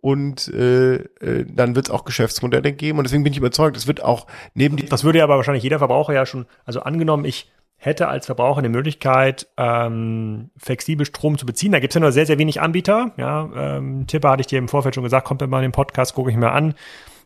und 0.01 0.49
äh, 0.49 0.95
äh, 0.97 1.47
dann 1.49 1.75
wird 1.75 1.87
es 1.87 1.91
auch 1.91 2.05
Geschäftsmodelle 2.05 2.73
geben 2.73 2.99
und 2.99 3.05
deswegen 3.05 3.25
bin 3.25 3.33
ich 3.33 3.39
überzeugt, 3.39 3.77
es 3.77 3.87
wird 3.87 4.03
auch 4.03 4.27
neben 4.55 4.77
die 4.77 4.87
Das 4.87 5.05
würde 5.05 5.19
ja 5.19 5.25
aber 5.25 5.37
wahrscheinlich 5.37 5.65
jeder 5.65 5.79
Verbraucher 5.79 6.13
ja 6.13 6.27
schon, 6.27 6.47
also 6.65 6.81
angenommen, 6.81 7.25
ich 7.25 7.51
hätte 7.79 8.09
als 8.09 8.27
Verbraucher 8.27 8.59
eine 8.59 8.69
Möglichkeit, 8.69 9.49
ähm, 9.57 10.51
flexibel 10.57 11.05
Strom 11.05 11.37
zu 11.37 11.45
beziehen. 11.45 11.73
Da 11.73 11.79
gibt 11.79 11.93
es 11.93 11.95
ja 11.95 12.01
nur 12.01 12.11
sehr, 12.11 12.25
sehr 12.25 12.39
wenig 12.39 12.61
Anbieter. 12.61 13.13
Ja, 13.19 13.51
ähm, 13.55 14.07
Tipper 14.07 14.31
hatte 14.31 14.41
ich 14.41 14.47
dir 14.47 14.59
im 14.59 14.69
Vorfeld 14.69 14.95
schon 14.95 15.05
gesagt, 15.05 15.27
kommt 15.27 15.47
mal 15.47 15.59
in 15.59 15.71
den 15.71 15.73
Podcast, 15.73 16.15
gucke 16.15 16.31
ich 16.31 16.37
mir 16.37 16.53
an 16.53 16.75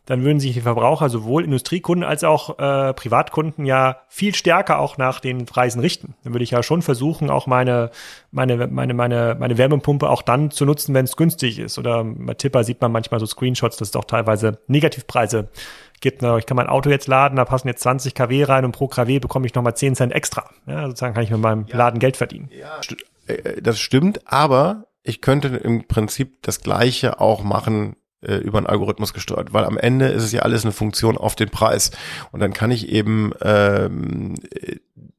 dann 0.07 0.25
würden 0.25 0.41
sich 0.41 0.55
die 0.55 0.61
Verbraucher, 0.61 1.09
sowohl 1.09 1.45
Industriekunden 1.45 2.05
als 2.05 2.25
auch 2.25 2.59
äh, 2.59 2.93
Privatkunden, 2.95 3.65
ja 3.65 3.99
viel 4.09 4.35
stärker 4.35 4.79
auch 4.79 4.99
nach 4.99 5.21
den 5.21 5.47
Preisen 5.47 5.81
richten. 5.81 6.15
Dann 6.25 6.33
würde 6.33 6.43
ich 6.45 6.51
ja 6.51 6.63
schon 6.63 6.83
versuchen, 6.83 7.31
auch 7.31 7.47
meine, 7.47 7.91
meine, 8.31 8.67
meine, 8.67 8.95
meine, 8.95 9.37
meine 9.39 9.59
Wärmepumpe 9.59 10.09
auch 10.09 10.23
dann 10.23 10.51
zu 10.51 10.65
nutzen, 10.65 10.95
wenn 10.95 11.05
es 11.05 11.17
günstig 11.17 11.59
ist. 11.59 11.79
Oder 11.79 12.05
bei 12.05 12.35
Tipper 12.35 12.65
sieht 12.65 12.81
man 12.81 12.93
manchmal 12.93 13.21
so 13.21 13.27
Screenshots, 13.27 13.77
dass 13.77 13.89
es 13.89 13.97
auch 13.97 14.05
teilweise 14.05 14.59
Negativpreise 14.67 15.49
gibt. 16.01 16.23
Ich 16.23 16.47
kann 16.47 16.57
mein 16.57 16.69
Auto 16.69 16.91
jetzt 16.91 17.07
laden, 17.07 17.37
da 17.37 17.45
passen 17.45 17.69
jetzt 17.69 17.83
20 17.83 18.15
kW 18.15 18.45
rein 18.45 18.65
und 18.65 18.73
pro 18.73 18.89
kW 18.89 19.19
bekomme 19.19 19.47
ich 19.47 19.55
nochmal 19.55 19.77
10 19.77 19.97
Cent 19.97 20.13
extra. 20.13 20.51
Ja, 20.67 20.87
sozusagen 20.87 21.15
kann 21.15 21.25
ich 21.25 21.31
mit 21.31 21.41
meinem 21.41 21.67
ja. 21.67 21.77
Laden 21.77 22.01
Geld 22.01 22.17
verdienen. 22.17 22.49
Ja, 22.59 22.81
äh, 23.27 23.61
das 23.63 23.79
stimmt, 23.79 24.21
aber 24.27 24.87
ich 25.03 25.21
könnte 25.21 25.49
im 25.49 25.87
Prinzip 25.87 26.43
das 26.43 26.61
Gleiche 26.61 27.21
auch 27.21 27.43
machen 27.43 27.97
äh, 28.23 28.37
über 28.37 28.59
einen 28.59 28.67
Algorithmus 28.67 29.13
gesteuert, 29.13 29.53
weil 29.53 29.65
am 29.65 29.79
Ende 29.79 30.07
ist 30.07 30.23
es 30.23 30.33
ja 30.33 30.43
alles 30.43 30.65
eine 30.65 30.73
Funktion 30.73 31.17
auf 31.17 31.37
den 31.37 31.51
Preis. 31.51 31.91
Und 32.33 32.41
dann 32.41 32.53
kann 32.53 32.71
ich 32.71 32.89
eben 32.89 33.33
ähm, 33.43 34.35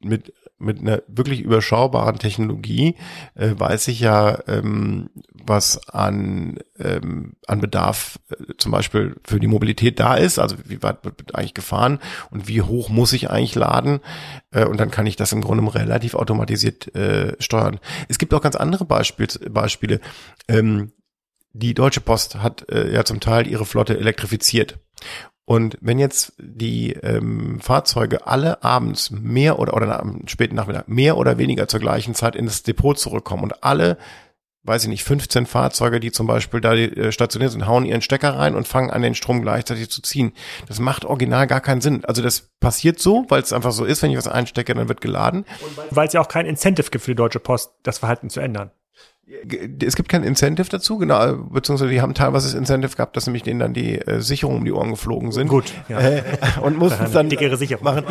mit 0.01 0.33
mit 0.61 0.79
einer 0.79 1.01
wirklich 1.07 1.41
überschaubaren 1.41 2.19
Technologie 2.19 2.95
äh, 3.35 3.53
weiß 3.57 3.87
ich 3.87 3.99
ja, 3.99 4.39
ähm, 4.47 5.09
was 5.43 5.89
an, 5.89 6.59
ähm, 6.79 7.33
an 7.47 7.61
Bedarf 7.61 8.19
äh, 8.29 8.53
zum 8.57 8.71
Beispiel 8.71 9.15
für 9.25 9.39
die 9.39 9.47
Mobilität 9.47 9.99
da 9.99 10.15
ist, 10.15 10.39
also 10.39 10.55
wie 10.65 10.83
weit 10.83 11.03
wird 11.03 11.35
eigentlich 11.35 11.55
gefahren 11.55 11.99
und 12.29 12.47
wie 12.47 12.61
hoch 12.61 12.89
muss 12.89 13.13
ich 13.13 13.29
eigentlich 13.29 13.55
laden 13.55 13.99
äh, 14.51 14.65
und 14.65 14.79
dann 14.79 14.91
kann 14.91 15.07
ich 15.07 15.15
das 15.15 15.31
im 15.31 15.41
Grunde 15.41 15.61
relativ 15.73 16.13
automatisiert 16.13 16.93
äh, 16.95 17.35
steuern. 17.39 17.79
Es 18.07 18.19
gibt 18.19 18.33
auch 18.33 18.41
ganz 18.41 18.55
andere 18.55 18.85
Beispiel, 18.85 19.27
Beispiele. 19.49 19.99
Ähm, 20.47 20.91
die 21.53 21.73
Deutsche 21.73 22.01
Post 22.01 22.35
hat 22.35 22.69
äh, 22.69 22.93
ja 22.93 23.03
zum 23.03 23.19
Teil 23.19 23.47
ihre 23.47 23.65
Flotte 23.65 23.97
elektrifiziert. 23.97 24.79
Und 25.45 25.77
wenn 25.81 25.99
jetzt 25.99 26.33
die 26.37 26.93
ähm, 26.93 27.59
Fahrzeuge 27.59 28.25
alle 28.25 28.63
abends 28.63 29.11
mehr 29.11 29.59
oder 29.59 29.73
oder 29.73 29.99
am 29.99 30.21
späten 30.27 30.55
Nachmittag 30.55 30.87
mehr 30.87 31.17
oder 31.17 31.37
weniger 31.37 31.67
zur 31.67 31.79
gleichen 31.79 32.15
Zeit 32.15 32.35
in 32.35 32.45
das 32.45 32.63
Depot 32.63 32.97
zurückkommen 32.97 33.43
und 33.43 33.63
alle, 33.63 33.97
weiß 34.63 34.83
ich 34.83 34.89
nicht, 34.89 35.03
15 35.03 35.47
Fahrzeuge, 35.47 35.99
die 35.99 36.13
zum 36.13 36.25
Beispiel 36.25 36.61
da 36.61 36.73
äh, 36.73 37.11
stationiert 37.11 37.51
sind, 37.51 37.67
hauen 37.67 37.83
ihren 37.83 38.01
Stecker 38.01 38.37
rein 38.37 38.55
und 38.55 38.67
fangen 38.67 38.91
an, 38.91 39.01
den 39.01 39.15
Strom 39.15 39.41
gleichzeitig 39.41 39.89
zu 39.89 40.01
ziehen. 40.01 40.31
Das 40.69 40.79
macht 40.79 41.03
original 41.03 41.47
gar 41.47 41.59
keinen 41.59 41.81
Sinn. 41.81 42.05
Also 42.05 42.21
das 42.21 42.51
passiert 42.61 42.99
so, 42.99 43.25
weil 43.27 43.41
es 43.41 43.51
einfach 43.51 43.73
so 43.73 43.83
ist, 43.83 44.01
wenn 44.03 44.11
ich 44.11 44.17
was 44.17 44.29
einstecke, 44.29 44.73
dann 44.73 44.87
wird 44.87 45.01
geladen. 45.01 45.43
Und 45.61 45.97
weil 45.97 46.07
es 46.07 46.13
ja 46.13 46.21
auch 46.21 46.29
kein 46.29 46.45
Incentive 46.45 46.91
gibt 46.91 47.03
für 47.03 47.11
die 47.11 47.15
Deutsche 47.15 47.39
Post, 47.39 47.73
das 47.83 47.97
Verhalten 47.97 48.29
zu 48.29 48.39
ändern 48.39 48.71
es 49.81 49.95
gibt 49.95 50.09
kein 50.09 50.23
Incentive 50.23 50.67
dazu, 50.69 50.97
genau, 50.97 51.35
beziehungsweise 51.35 51.91
die 51.91 52.01
haben 52.01 52.13
teilweise 52.13 52.47
das 52.47 52.53
Incentive 52.53 52.95
gehabt, 52.95 53.15
dass 53.15 53.27
nämlich 53.27 53.43
denen 53.43 53.59
dann 53.59 53.73
die 53.73 53.97
äh, 53.99 54.19
Sicherungen 54.19 54.59
um 54.59 54.65
die 54.65 54.71
Ohren 54.71 54.91
geflogen 54.91 55.31
sind. 55.31 55.47
Gut, 55.47 55.73
ja. 55.87 55.99
Äh, 55.99 56.23
und 56.61 56.77
mussten 56.77 57.05
es 57.05 57.11
dann 57.11 57.29
dickere 57.29 57.55
Sicherung 57.55 57.83
machen. 57.83 58.05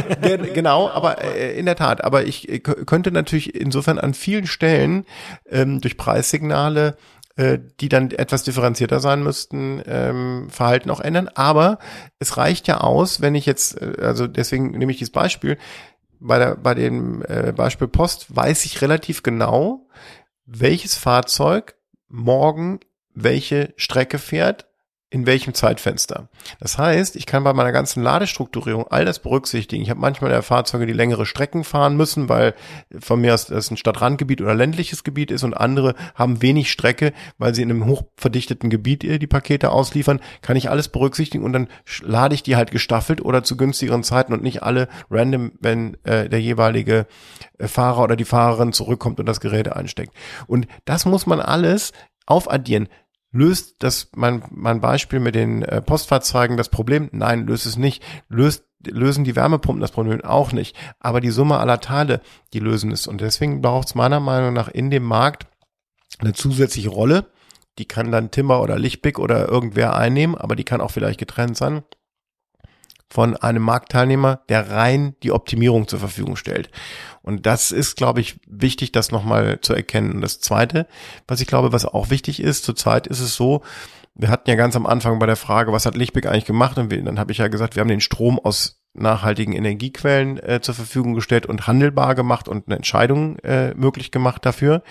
genau, 0.54 0.88
aber 0.88 1.22
äh, 1.22 1.58
in 1.58 1.66
der 1.66 1.76
Tat, 1.76 2.02
aber 2.04 2.24
ich 2.24 2.48
äh, 2.48 2.58
könnte 2.60 3.10
natürlich 3.10 3.54
insofern 3.54 3.98
an 3.98 4.14
vielen 4.14 4.46
Stellen 4.46 5.04
ähm, 5.50 5.80
durch 5.80 5.96
Preissignale 5.96 6.96
äh, 7.36 7.58
die 7.80 7.88
dann 7.88 8.10
etwas 8.10 8.42
differenzierter 8.42 9.00
sein 9.00 9.22
müssten, 9.22 9.80
ähm, 9.86 10.48
Verhalten 10.50 10.90
auch 10.90 11.00
ändern. 11.00 11.30
Aber 11.34 11.78
es 12.18 12.36
reicht 12.36 12.68
ja 12.68 12.78
aus, 12.78 13.20
wenn 13.20 13.34
ich 13.34 13.46
jetzt, 13.46 13.80
äh, 13.80 13.94
also 14.02 14.26
deswegen 14.26 14.72
nehme 14.72 14.92
ich 14.92 14.98
dieses 14.98 15.12
Beispiel, 15.12 15.56
bei, 16.18 16.38
der, 16.38 16.56
bei 16.56 16.74
dem 16.74 17.22
äh, 17.26 17.52
Beispiel 17.52 17.88
Post 17.88 18.34
weiß 18.34 18.66
ich 18.66 18.82
relativ 18.82 19.22
genau, 19.22 19.86
welches 20.52 20.96
Fahrzeug 20.96 21.76
morgen 22.08 22.80
welche 23.14 23.72
Strecke 23.76 24.18
fährt 24.18 24.66
in 25.12 25.26
welchem 25.26 25.54
Zeitfenster. 25.54 26.28
Das 26.60 26.78
heißt, 26.78 27.16
ich 27.16 27.26
kann 27.26 27.42
bei 27.42 27.52
meiner 27.52 27.72
ganzen 27.72 28.00
Ladestrukturierung 28.00 28.86
all 28.88 29.04
das 29.04 29.18
berücksichtigen. 29.18 29.82
Ich 29.82 29.90
habe 29.90 29.98
manchmal 29.98 30.30
ja 30.30 30.40
Fahrzeuge, 30.40 30.86
die 30.86 30.92
längere 30.92 31.26
Strecken 31.26 31.64
fahren 31.64 31.96
müssen, 31.96 32.28
weil 32.28 32.54
von 33.00 33.20
mir 33.20 33.34
aus 33.34 33.46
das 33.46 33.72
ein 33.72 33.76
Stadtrandgebiet 33.76 34.40
oder 34.40 34.54
ländliches 34.54 35.02
Gebiet 35.02 35.32
ist 35.32 35.42
und 35.42 35.54
andere 35.54 35.96
haben 36.14 36.42
wenig 36.42 36.70
Strecke, 36.70 37.12
weil 37.38 37.56
sie 37.56 37.62
in 37.62 37.70
einem 37.70 37.86
hochverdichteten 37.86 38.70
Gebiet 38.70 39.02
die 39.02 39.26
Pakete 39.26 39.72
ausliefern. 39.72 40.20
Kann 40.42 40.56
ich 40.56 40.70
alles 40.70 40.88
berücksichtigen 40.88 41.44
und 41.44 41.52
dann 41.52 41.68
lade 42.02 42.36
ich 42.36 42.44
die 42.44 42.54
halt 42.54 42.70
gestaffelt 42.70 43.20
oder 43.20 43.42
zu 43.42 43.56
günstigeren 43.56 44.04
Zeiten 44.04 44.32
und 44.32 44.44
nicht 44.44 44.62
alle 44.62 44.88
random, 45.10 45.52
wenn 45.58 45.96
äh, 46.04 46.28
der 46.28 46.40
jeweilige 46.40 47.06
äh, 47.58 47.66
Fahrer 47.66 48.04
oder 48.04 48.14
die 48.14 48.24
Fahrerin 48.24 48.72
zurückkommt 48.72 49.18
und 49.18 49.26
das 49.26 49.40
Gerät 49.40 49.72
einsteckt. 49.72 50.14
Und 50.46 50.68
das 50.84 51.04
muss 51.04 51.26
man 51.26 51.40
alles 51.40 51.92
aufaddieren. 52.26 52.88
Löst 53.32 53.76
das 53.78 54.10
mein, 54.14 54.42
mein 54.50 54.80
Beispiel 54.80 55.20
mit 55.20 55.34
den 55.34 55.62
äh, 55.62 55.80
Postfahrzeugen 55.80 56.56
das 56.56 56.68
Problem? 56.68 57.08
Nein, 57.12 57.46
löst 57.46 57.66
es 57.66 57.76
nicht. 57.76 58.02
Löst, 58.28 58.64
lösen 58.84 59.24
die 59.24 59.36
Wärmepumpen 59.36 59.80
das 59.80 59.92
Problem 59.92 60.20
auch 60.22 60.52
nicht. 60.52 60.76
Aber 60.98 61.20
die 61.20 61.30
Summe 61.30 61.58
aller 61.58 61.80
Teile, 61.80 62.20
die 62.52 62.58
lösen 62.58 62.90
es. 62.90 63.06
Und 63.06 63.20
deswegen 63.20 63.62
braucht 63.62 63.88
es 63.88 63.94
meiner 63.94 64.20
Meinung 64.20 64.52
nach 64.52 64.68
in 64.68 64.90
dem 64.90 65.04
Markt 65.04 65.46
eine 66.18 66.32
zusätzliche 66.32 66.88
Rolle. 66.88 67.26
Die 67.78 67.86
kann 67.86 68.10
dann 68.10 68.32
Timber 68.32 68.62
oder 68.62 68.78
Lichtblick 68.78 69.18
oder 69.18 69.48
irgendwer 69.48 69.94
einnehmen, 69.94 70.36
aber 70.36 70.56
die 70.56 70.64
kann 70.64 70.80
auch 70.80 70.90
vielleicht 70.90 71.20
getrennt 71.20 71.56
sein 71.56 71.82
von 73.12 73.36
einem 73.36 73.62
Marktteilnehmer, 73.62 74.40
der 74.48 74.70
rein 74.70 75.16
die 75.22 75.32
Optimierung 75.32 75.88
zur 75.88 75.98
Verfügung 75.98 76.36
stellt. 76.36 76.70
Und 77.22 77.44
das 77.44 77.72
ist, 77.72 77.96
glaube 77.96 78.20
ich, 78.20 78.40
wichtig, 78.46 78.92
das 78.92 79.10
nochmal 79.10 79.60
zu 79.60 79.74
erkennen. 79.74 80.12
Und 80.12 80.20
das 80.20 80.40
Zweite, 80.40 80.86
was 81.26 81.40
ich 81.40 81.46
glaube, 81.46 81.72
was 81.72 81.84
auch 81.84 82.10
wichtig 82.10 82.40
ist, 82.40 82.64
zurzeit 82.64 83.06
ist 83.06 83.20
es 83.20 83.34
so, 83.34 83.62
wir 84.14 84.28
hatten 84.28 84.48
ja 84.48 84.56
ganz 84.56 84.76
am 84.76 84.86
Anfang 84.86 85.18
bei 85.18 85.26
der 85.26 85.36
Frage, 85.36 85.72
was 85.72 85.86
hat 85.86 85.96
Lichtblick 85.96 86.26
eigentlich 86.26 86.44
gemacht? 86.44 86.78
Und 86.78 86.90
dann 86.90 87.18
habe 87.18 87.32
ich 87.32 87.38
ja 87.38 87.48
gesagt, 87.48 87.74
wir 87.76 87.80
haben 87.80 87.88
den 87.88 88.00
Strom 88.00 88.38
aus 88.38 88.80
nachhaltigen 88.92 89.54
Energiequellen 89.54 90.38
äh, 90.38 90.60
zur 90.60 90.74
Verfügung 90.74 91.14
gestellt 91.14 91.46
und 91.46 91.66
handelbar 91.66 92.14
gemacht 92.14 92.48
und 92.48 92.66
eine 92.66 92.76
Entscheidung 92.76 93.38
äh, 93.40 93.72
möglich 93.74 94.10
gemacht 94.10 94.44
dafür. 94.44 94.82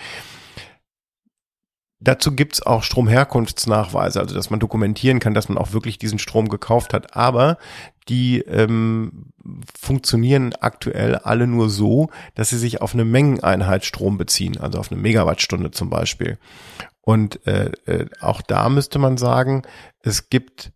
Dazu 2.02 2.34
gibt's 2.34 2.62
auch 2.62 2.82
Stromherkunftsnachweise, 2.82 4.20
also 4.20 4.34
dass 4.34 4.48
man 4.48 4.58
dokumentieren 4.58 5.20
kann, 5.20 5.34
dass 5.34 5.50
man 5.50 5.58
auch 5.58 5.72
wirklich 5.72 5.98
diesen 5.98 6.18
Strom 6.18 6.48
gekauft 6.48 6.94
hat. 6.94 7.14
Aber 7.14 7.58
die 8.10 8.40
ähm, 8.40 9.32
funktionieren 9.78 10.52
aktuell 10.60 11.14
alle 11.14 11.46
nur 11.46 11.70
so, 11.70 12.10
dass 12.34 12.50
sie 12.50 12.58
sich 12.58 12.82
auf 12.82 12.92
eine 12.92 13.04
Mengeneinheit 13.04 13.84
Strom 13.84 14.18
beziehen, 14.18 14.58
also 14.58 14.78
auf 14.78 14.90
eine 14.90 15.00
Megawattstunde 15.00 15.70
zum 15.70 15.88
Beispiel. 15.88 16.36
Und 17.00 17.46
äh, 17.46 17.70
äh, 17.86 18.06
auch 18.20 18.42
da 18.42 18.68
müsste 18.68 18.98
man 18.98 19.16
sagen, 19.16 19.62
es 20.02 20.28
gibt 20.28 20.72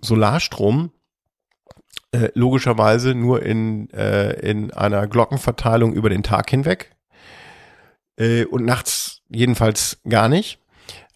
Solarstrom, 0.00 0.90
äh, 2.12 2.28
logischerweise 2.34 3.14
nur 3.14 3.42
in, 3.42 3.90
äh, 3.90 4.32
in 4.40 4.72
einer 4.72 5.06
Glockenverteilung 5.06 5.92
über 5.92 6.10
den 6.10 6.22
Tag 6.22 6.50
hinweg 6.50 6.96
äh, 8.16 8.44
und 8.44 8.64
nachts 8.64 9.22
jedenfalls 9.28 10.00
gar 10.08 10.28
nicht. 10.28 10.60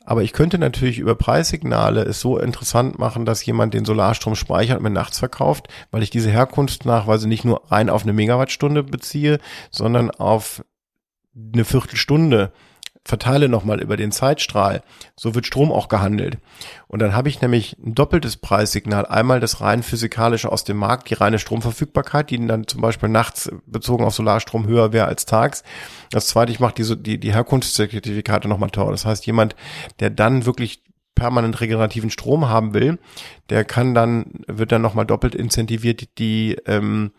Aber 0.05 0.23
ich 0.23 0.33
könnte 0.33 0.59
natürlich 0.59 0.99
über 0.99 1.15
Preissignale 1.15 2.03
es 2.03 2.21
so 2.21 2.39
interessant 2.39 2.99
machen, 2.99 3.25
dass 3.25 3.45
jemand 3.45 3.75
den 3.75 3.85
Solarstrom 3.85 4.35
speichert 4.35 4.79
und 4.79 4.83
mir 4.83 4.91
nachts 4.91 5.19
verkauft, 5.19 5.69
weil 5.91 6.03
ich 6.03 6.11
diese 6.11 6.31
Herkunftsnachweise 6.31 7.29
nicht 7.29 7.45
nur 7.45 7.71
rein 7.71 7.89
auf 7.89 8.03
eine 8.03 8.13
Megawattstunde 8.13 8.83
beziehe, 8.83 9.39
sondern 9.71 10.11
auf 10.11 10.65
eine 11.35 11.65
Viertelstunde 11.65 12.53
verteile 13.05 13.49
nochmal 13.49 13.81
über 13.81 13.97
den 13.97 14.13
Zeitstrahl. 14.13 14.83
So 15.17 15.35
wird 15.35 15.47
Strom 15.47 15.73
auch 15.73 15.89
gehandelt. 15.89 16.39
Und 16.87 17.01
dann 17.01 17.15
habe 17.15 17.29
ich 17.29 17.41
nämlich 17.41 17.77
ein 17.79 17.95
doppeltes 17.95 18.37
Preissignal. 18.37 19.07
Einmal 19.07 19.41
das 19.41 19.61
rein 19.61 19.83
physikalische 19.83 20.51
aus 20.53 20.65
dem 20.65 20.77
Markt, 20.77 21.11
die 21.11 21.15
reine 21.15 21.39
Stromverfügbarkeit, 21.39 22.31
die 22.31 22.47
dann 22.47 22.67
zum 22.67 22.81
Beispiel 22.81 23.09
nachts 23.09 23.51
bezogen 23.67 24.05
auf 24.05 24.15
Solarstrom 24.15 24.67
höher 24.67 24.93
wäre 24.93 25.07
als 25.07 25.27
tags. 25.27 25.65
Das 26.11 26.29
zweite, 26.29 26.53
ich 26.53 26.61
mache 26.61 26.75
die, 26.75 27.03
die, 27.03 27.19
die 27.19 27.33
Herkunftszertifikate 27.33 28.49
nochmal 28.49 28.71
teuer. 28.71 28.93
Das 28.93 29.05
heißt, 29.05 29.27
jemand, 29.27 29.57
der 29.99 30.11
dann 30.11 30.47
wirklich 30.47 30.83
permanent 31.15 31.61
regenerativen 31.61 32.11
Strom 32.11 32.49
haben 32.49 32.73
will, 32.73 32.99
der 33.51 33.65
kann 33.65 33.95
dann, 33.95 34.45
wird 34.47 34.73
dann 34.73 34.83
nochmal 34.83 35.07
doppelt 35.07 35.35
incentiviert, 35.35 36.01
die, 36.01 36.09
die 36.19 36.57
ähm, 36.67 37.13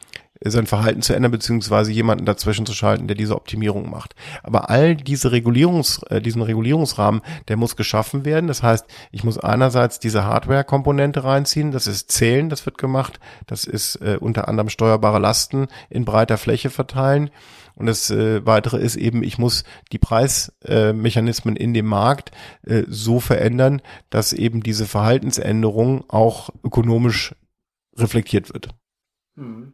sein 0.52 0.68
Verhalten 0.68 1.02
zu 1.02 1.14
ändern, 1.14 1.32
beziehungsweise 1.32 1.92
jemanden 1.92 2.26
dazwischen 2.26 2.66
zu 2.66 2.74
schalten, 2.74 3.08
der 3.08 3.16
diese 3.16 3.36
Optimierung 3.36 3.90
macht. 3.90 4.16
Aber 4.44 4.70
all 4.70 4.96
diese 4.96 5.32
Regulierungs, 5.32 6.04
äh, 6.10 6.22
diesen 6.22 6.42
Regulierungsrahmen, 6.42 7.22
der 7.48 7.58
muss 7.58 7.76
geschaffen 7.76 8.26
werden. 8.26 8.48
Das 8.48 8.64
heißt, 8.64 8.86
ich 9.12 9.24
muss 9.24 9.38
einerseits 9.38 10.00
diese 10.00 10.24
Hardware-Komponente 10.26 11.24
reinziehen, 11.24 11.72
das 11.72 11.88
ist 11.88 12.12
Zählen, 12.12 12.50
das 12.50 12.66
wird 12.66 12.78
gemacht, 12.78 13.20
das 13.48 13.66
ist 13.66 13.96
äh, 13.98 14.18
unter 14.20 14.48
anderem 14.48 14.70
steuerbare 14.70 15.20
Lasten 15.20 15.68
in 15.90 16.06
breiter 16.06 16.38
Fläche 16.38 16.70
verteilen. 16.70 17.30
Und 17.76 17.88
das 17.88 18.12
äh, 18.12 18.46
Weitere 18.46 18.78
ist 18.78 18.96
eben, 18.96 19.24
ich 19.24 19.38
muss 19.38 19.64
die 19.92 19.98
Preismechanismen 19.98 21.56
äh, 21.56 21.64
in 21.64 21.74
dem 21.74 21.88
Markt 21.88 22.32
äh, 22.64 22.84
so 22.88 23.20
verändern, 23.20 23.82
dass 24.10 24.32
eben 24.34 24.62
diese 24.62 24.86
Verhaltensänderung 24.86 26.04
auch 26.10 26.50
ökonomisch 26.64 27.36
reflektiert 27.98 28.54
wird. 28.54 28.70
Mhm. 29.36 29.74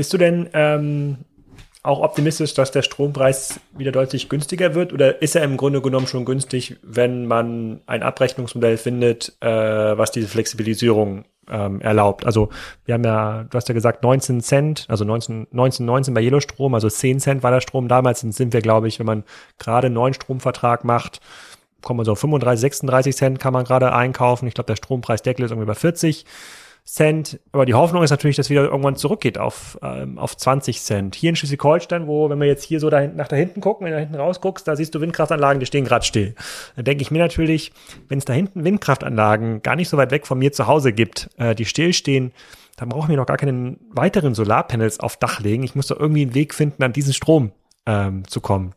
Bist 0.00 0.14
du 0.14 0.16
denn 0.16 0.48
ähm, 0.54 1.18
auch 1.82 2.00
optimistisch, 2.00 2.54
dass 2.54 2.70
der 2.70 2.80
Strompreis 2.80 3.60
wieder 3.76 3.92
deutlich 3.92 4.30
günstiger 4.30 4.74
wird? 4.74 4.94
Oder 4.94 5.20
ist 5.20 5.36
er 5.36 5.44
im 5.44 5.58
Grunde 5.58 5.82
genommen 5.82 6.06
schon 6.06 6.24
günstig, 6.24 6.78
wenn 6.82 7.26
man 7.26 7.82
ein 7.84 8.02
Abrechnungsmodell 8.02 8.78
findet, 8.78 9.36
äh, 9.42 9.46
was 9.98 10.10
diese 10.10 10.26
Flexibilisierung 10.28 11.26
ähm, 11.50 11.82
erlaubt? 11.82 12.24
Also 12.24 12.48
wir 12.86 12.94
haben 12.94 13.04
ja, 13.04 13.44
du 13.44 13.54
hast 13.54 13.68
ja 13.68 13.74
gesagt 13.74 14.02
19 14.02 14.40
Cent, 14.40 14.86
also 14.88 15.04
19, 15.04 15.48
19, 15.50 15.84
19 15.84 16.14
bei 16.14 16.22
Yellow-Strom, 16.22 16.72
also 16.72 16.88
10 16.88 17.20
Cent 17.20 17.42
war 17.42 17.50
der 17.50 17.60
Strom. 17.60 17.86
Damals 17.86 18.20
sind 18.20 18.54
wir, 18.54 18.62
glaube 18.62 18.88
ich, 18.88 19.00
wenn 19.00 19.06
man 19.06 19.24
gerade 19.58 19.88
einen 19.88 19.96
neuen 19.96 20.14
Stromvertrag 20.14 20.82
macht, 20.82 21.20
kommt 21.82 21.98
man 21.98 22.06
so 22.06 22.12
auf 22.12 22.20
35, 22.20 22.58
36 22.58 23.14
Cent 23.14 23.38
kann 23.38 23.52
man 23.52 23.66
gerade 23.66 23.92
einkaufen. 23.92 24.46
Ich 24.46 24.54
glaube, 24.54 24.68
der 24.68 24.76
Strompreisdeckel 24.76 25.44
ist 25.44 25.50
irgendwie 25.50 25.66
bei 25.66 25.74
40. 25.74 26.24
Cent. 26.84 27.40
Aber 27.52 27.66
die 27.66 27.74
Hoffnung 27.74 28.02
ist 28.02 28.10
natürlich, 28.10 28.36
dass 28.36 28.50
wieder 28.50 28.64
irgendwann 28.64 28.96
zurückgeht 28.96 29.38
auf, 29.38 29.78
ähm, 29.82 30.18
auf 30.18 30.36
20 30.36 30.80
Cent. 30.80 31.14
Hier 31.14 31.30
in 31.30 31.36
Schleswig-Holstein, 31.36 32.06
wo, 32.06 32.28
wenn 32.30 32.40
wir 32.40 32.46
jetzt 32.46 32.64
hier 32.64 32.80
so 32.80 32.90
da, 32.90 33.06
nach 33.06 33.28
da 33.28 33.36
hinten 33.36 33.60
gucken, 33.60 33.84
wenn 33.84 33.92
du 33.92 33.96
da 33.96 34.00
hinten 34.00 34.16
rausguckst, 34.16 34.66
da 34.66 34.76
siehst 34.76 34.94
du 34.94 35.00
Windkraftanlagen, 35.00 35.60
die 35.60 35.66
stehen 35.66 35.84
gerade 35.84 36.04
still. 36.04 36.34
Da 36.76 36.82
denke 36.82 37.02
ich 37.02 37.10
mir 37.10 37.18
natürlich, 37.18 37.72
wenn 38.08 38.18
es 38.18 38.24
da 38.24 38.32
hinten 38.32 38.64
Windkraftanlagen 38.64 39.62
gar 39.62 39.76
nicht 39.76 39.88
so 39.88 39.96
weit 39.96 40.10
weg 40.10 40.26
von 40.26 40.38
mir 40.38 40.52
zu 40.52 40.66
Hause 40.66 40.92
gibt, 40.92 41.30
äh, 41.38 41.54
die 41.54 41.64
stillstehen, 41.64 42.32
dann 42.76 42.88
brauchen 42.88 43.10
wir 43.10 43.16
noch 43.16 43.26
gar 43.26 43.36
keinen 43.36 43.78
weiteren 43.90 44.34
Solarpanels 44.34 45.00
auf 45.00 45.16
Dach 45.16 45.40
legen. 45.40 45.62
Ich 45.62 45.74
muss 45.74 45.88
doch 45.88 46.00
irgendwie 46.00 46.22
einen 46.22 46.34
Weg 46.34 46.54
finden, 46.54 46.82
an 46.82 46.92
diesen 46.92 47.12
Strom 47.12 47.52
ähm, 47.86 48.26
zu 48.26 48.40
kommen. 48.40 48.74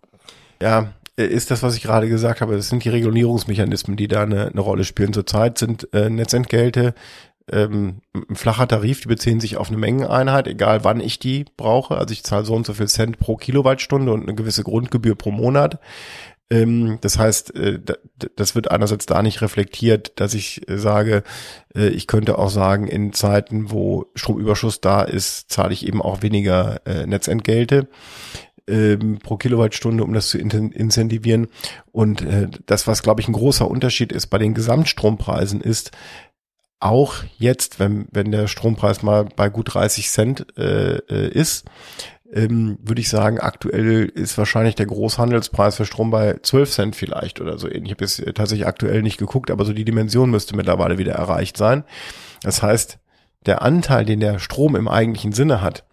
Ja, 0.61 0.93
äh, 1.17 1.25
ist 1.25 1.51
das, 1.51 1.63
was 1.63 1.75
ich 1.75 1.83
gerade 1.83 2.09
gesagt 2.09 2.41
habe. 2.41 2.55
Das 2.55 2.69
sind 2.69 2.83
die 2.83 2.89
Regulierungsmechanismen, 2.89 3.95
die 3.97 4.07
da 4.07 4.23
eine, 4.23 4.47
eine 4.47 4.61
Rolle 4.61 4.83
spielen. 4.83 5.13
Zurzeit 5.13 5.57
sind 5.57 5.87
äh, 5.93 6.09
Netzentgelte 6.09 6.93
ähm, 7.51 8.01
ein 8.13 8.35
flacher 8.35 8.67
Tarif, 8.67 9.01
die 9.01 9.07
beziehen 9.07 9.39
sich 9.39 9.57
auf 9.57 9.69
eine 9.69 9.77
Mengeneinheit, 9.77 10.47
egal 10.47 10.83
wann 10.83 10.99
ich 10.99 11.19
die 11.19 11.45
brauche. 11.57 11.97
Also 11.97 12.13
ich 12.13 12.23
zahle 12.23 12.45
so 12.45 12.53
und 12.53 12.65
so 12.65 12.73
viel 12.73 12.87
Cent 12.87 13.19
pro 13.19 13.35
Kilowattstunde 13.35 14.11
und 14.13 14.23
eine 14.23 14.35
gewisse 14.35 14.63
Grundgebühr 14.63 15.15
pro 15.15 15.31
Monat. 15.31 15.79
Ähm, 16.49 16.99
das 17.01 17.17
heißt, 17.17 17.55
äh, 17.55 17.79
das 18.35 18.55
wird 18.55 18.69
einerseits 18.69 19.05
da 19.05 19.21
nicht 19.23 19.41
reflektiert, 19.41 20.13
dass 20.19 20.33
ich 20.33 20.69
äh, 20.69 20.77
sage, 20.77 21.23
äh, 21.75 21.87
ich 21.87 22.07
könnte 22.07 22.37
auch 22.37 22.49
sagen, 22.49 22.87
in 22.87 23.13
Zeiten, 23.13 23.71
wo 23.71 24.05
Stromüberschuss 24.15 24.79
da 24.79 25.01
ist, 25.01 25.51
zahle 25.51 25.73
ich 25.73 25.87
eben 25.87 26.01
auch 26.01 26.21
weniger 26.21 26.81
Netzentgelte. 27.05 27.87
Ähm, 28.65 29.19
pro 29.21 29.35
Kilowattstunde, 29.35 30.03
um 30.03 30.13
das 30.13 30.29
zu 30.29 30.37
incentivieren. 30.37 31.47
Und 31.91 32.25
das, 32.65 32.87
was, 32.87 33.03
glaube 33.03 33.19
ich, 33.19 33.27
ein 33.27 33.33
großer 33.33 33.69
Unterschied 33.69 34.13
ist 34.13 34.27
bei 34.27 34.37
den 34.37 34.53
Gesamtstrompreisen, 34.53 35.59
ist, 35.59 35.91
auch 36.83 37.15
jetzt, 37.37 37.79
wenn, 37.79 38.07
wenn 38.11 38.31
der 38.31 38.47
Strompreis 38.47 39.03
mal 39.03 39.25
bei 39.25 39.49
gut 39.49 39.73
30 39.73 40.09
Cent 40.09 40.57
äh, 40.57 40.97
äh, 40.97 41.29
ist, 41.29 41.65
ähm, 42.33 42.77
würde 42.81 43.01
ich 43.01 43.09
sagen, 43.09 43.39
aktuell 43.39 44.05
ist 44.05 44.37
wahrscheinlich 44.37 44.75
der 44.75 44.87
Großhandelspreis 44.87 45.77
für 45.77 45.85
Strom 45.85 46.09
bei 46.09 46.37
12 46.41 46.71
Cent 46.71 46.95
vielleicht 46.95 47.39
oder 47.39 47.57
so 47.57 47.67
ähnlich. 47.67 47.85
Ich 47.85 47.91
habe 47.91 48.03
jetzt 48.05 48.35
tatsächlich 48.35 48.67
aktuell 48.67 49.03
nicht 49.03 49.17
geguckt, 49.17 49.51
aber 49.51 49.65
so 49.65 49.73
die 49.73 49.85
Dimension 49.85 50.31
müsste 50.31 50.55
mittlerweile 50.55 50.97
wieder 50.97 51.13
erreicht 51.13 51.57
sein. 51.57 51.83
Das 52.41 52.63
heißt, 52.63 52.97
der 53.45 53.61
Anteil, 53.61 54.05
den 54.05 54.19
der 54.19 54.39
Strom 54.39 54.75
im 54.75 54.87
eigentlichen 54.87 55.31
Sinne 55.31 55.61
hat, 55.61 55.83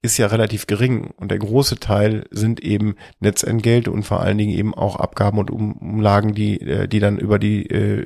ist 0.00 0.16
ja 0.16 0.28
relativ 0.28 0.66
gering 0.66 1.10
und 1.16 1.30
der 1.30 1.38
große 1.38 1.80
Teil 1.80 2.26
sind 2.30 2.60
eben 2.60 2.94
Netzentgelte 3.18 3.90
und 3.90 4.04
vor 4.04 4.20
allen 4.20 4.38
Dingen 4.38 4.56
eben 4.56 4.72
auch 4.74 4.96
Abgaben 4.96 5.38
und 5.38 5.50
Umlagen, 5.50 6.34
die 6.34 6.60
äh, 6.60 6.86
die 6.86 7.00
dann 7.00 7.18
über 7.18 7.38
die 7.38 7.66
äh, 7.66 8.04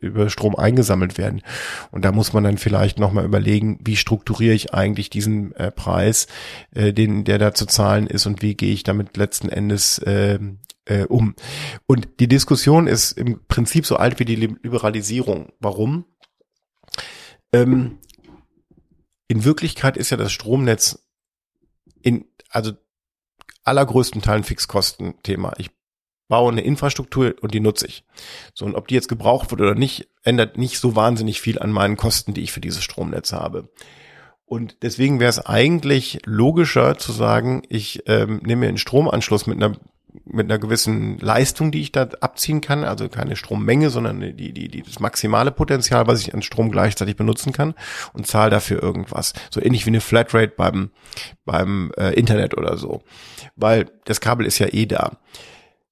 über 0.00 0.28
Strom 0.28 0.56
eingesammelt 0.56 1.18
werden. 1.18 1.42
Und 1.92 2.04
da 2.04 2.12
muss 2.12 2.32
man 2.32 2.44
dann 2.44 2.58
vielleicht 2.58 2.98
noch 2.98 3.12
mal 3.12 3.24
überlegen, 3.24 3.78
wie 3.84 3.96
strukturiere 3.96 4.54
ich 4.54 4.74
eigentlich 4.74 5.08
diesen 5.08 5.54
äh, 5.54 5.70
Preis, 5.70 6.26
den 6.72 7.24
der 7.24 7.38
da 7.38 7.54
zu 7.54 7.66
zahlen 7.66 8.06
ist 8.06 8.26
und 8.26 8.42
wie 8.42 8.54
gehe 8.54 8.72
ich 8.72 8.82
damit 8.82 9.16
letzten 9.16 9.48
Endes 9.48 9.98
äh, 9.98 10.38
äh, 10.90 11.04
um. 11.04 11.34
Und 11.86 12.20
die 12.20 12.28
Diskussion 12.28 12.86
ist 12.86 13.12
im 13.12 13.46
Prinzip 13.46 13.86
so 13.86 13.96
alt 13.96 14.18
wie 14.18 14.24
die 14.24 14.36
Liberalisierung. 14.36 15.52
Warum? 15.60 16.04
Ähm, 17.52 17.98
in 19.28 19.44
Wirklichkeit 19.44 19.96
ist 19.96 20.10
ja 20.10 20.16
das 20.16 20.32
Stromnetz 20.32 21.09
in, 22.02 22.26
also 22.48 22.72
allergrößten 23.64 24.22
Teilen 24.22 24.44
Fixkostenthema. 24.44 25.52
Ich 25.58 25.70
baue 26.28 26.52
eine 26.52 26.62
Infrastruktur 26.62 27.34
und 27.40 27.52
die 27.54 27.60
nutze 27.60 27.86
ich. 27.86 28.04
So, 28.54 28.64
und 28.64 28.74
ob 28.74 28.88
die 28.88 28.94
jetzt 28.94 29.08
gebraucht 29.08 29.50
wird 29.50 29.60
oder 29.60 29.74
nicht, 29.74 30.08
ändert 30.22 30.56
nicht 30.56 30.78
so 30.78 30.96
wahnsinnig 30.96 31.40
viel 31.40 31.58
an 31.58 31.72
meinen 31.72 31.96
Kosten, 31.96 32.34
die 32.34 32.42
ich 32.42 32.52
für 32.52 32.60
dieses 32.60 32.82
Stromnetz 32.84 33.32
habe. 33.32 33.68
Und 34.44 34.78
deswegen 34.82 35.20
wäre 35.20 35.30
es 35.30 35.38
eigentlich 35.38 36.20
logischer 36.24 36.98
zu 36.98 37.12
sagen, 37.12 37.62
ich 37.68 38.02
ähm, 38.06 38.40
nehme 38.44 38.60
mir 38.60 38.68
einen 38.68 38.78
Stromanschluss 38.78 39.46
mit 39.46 39.62
einer 39.62 39.76
mit 40.24 40.46
einer 40.46 40.58
gewissen 40.58 41.18
Leistung, 41.18 41.70
die 41.70 41.80
ich 41.80 41.92
da 41.92 42.08
abziehen 42.20 42.60
kann, 42.60 42.84
also 42.84 43.08
keine 43.08 43.36
Strommenge, 43.36 43.90
sondern 43.90 44.20
die, 44.20 44.52
die, 44.52 44.68
die, 44.68 44.82
das 44.82 45.00
maximale 45.00 45.50
Potenzial, 45.50 46.06
was 46.06 46.20
ich 46.20 46.34
an 46.34 46.42
Strom 46.42 46.70
gleichzeitig 46.70 47.16
benutzen 47.16 47.52
kann 47.52 47.74
und 48.12 48.26
zahle 48.26 48.50
dafür 48.50 48.82
irgendwas. 48.82 49.32
So 49.50 49.60
ähnlich 49.60 49.86
wie 49.86 49.90
eine 49.90 50.00
Flatrate 50.00 50.54
beim, 50.56 50.90
beim 51.44 51.92
äh, 51.96 52.14
Internet 52.14 52.56
oder 52.56 52.76
so. 52.76 53.02
Weil 53.56 53.86
das 54.04 54.20
Kabel 54.20 54.46
ist 54.46 54.58
ja 54.58 54.68
eh 54.70 54.86
da. 54.86 55.18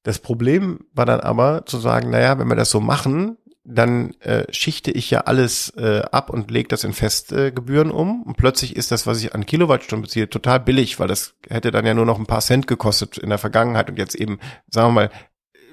Das 0.02 0.18
Problem 0.18 0.80
war 0.94 1.06
dann 1.06 1.20
aber 1.20 1.66
zu 1.66 1.78
sagen, 1.78 2.10
naja, 2.10 2.38
wenn 2.38 2.48
wir 2.48 2.56
das 2.56 2.70
so 2.70 2.80
machen, 2.80 3.36
dann 3.70 4.14
äh, 4.20 4.44
schichte 4.50 4.90
ich 4.90 5.10
ja 5.10 5.20
alles 5.20 5.70
äh, 5.76 6.00
ab 6.10 6.30
und 6.30 6.50
lege 6.50 6.68
das 6.68 6.84
in 6.84 6.94
Festgebühren 6.94 7.90
äh, 7.90 7.92
um. 7.92 8.22
Und 8.22 8.36
plötzlich 8.36 8.76
ist 8.76 8.90
das, 8.90 9.06
was 9.06 9.22
ich 9.22 9.34
an 9.34 9.44
Kilowattstunden 9.44 10.02
beziehe, 10.02 10.30
total 10.30 10.60
billig, 10.60 10.98
weil 10.98 11.08
das 11.08 11.34
hätte 11.48 11.70
dann 11.70 11.84
ja 11.84 11.92
nur 11.92 12.06
noch 12.06 12.18
ein 12.18 12.26
paar 12.26 12.40
Cent 12.40 12.66
gekostet 12.66 13.18
in 13.18 13.28
der 13.28 13.38
Vergangenheit 13.38 13.90
und 13.90 13.98
jetzt 13.98 14.14
eben, 14.14 14.38
sagen 14.68 14.88
wir 14.88 14.92
mal, 14.92 15.10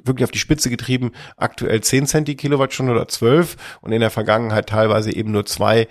wirklich 0.06 0.24
auf 0.24 0.32
die 0.32 0.40
Spitze 0.40 0.70
getrieben, 0.70 1.12
aktuell 1.38 1.82
10 1.82 2.08
Cent 2.08 2.28
die 2.28 2.36
Kilowattstunde 2.36 2.92
oder 2.92 3.08
12 3.08 3.58
und 3.82 3.92
in 3.92 4.02
der 4.02 4.10
Vergangenheit 4.10 4.70
teilweise 4.70 5.14
eben 5.16 5.32
nur 5.32 5.46
zwei 5.46 5.88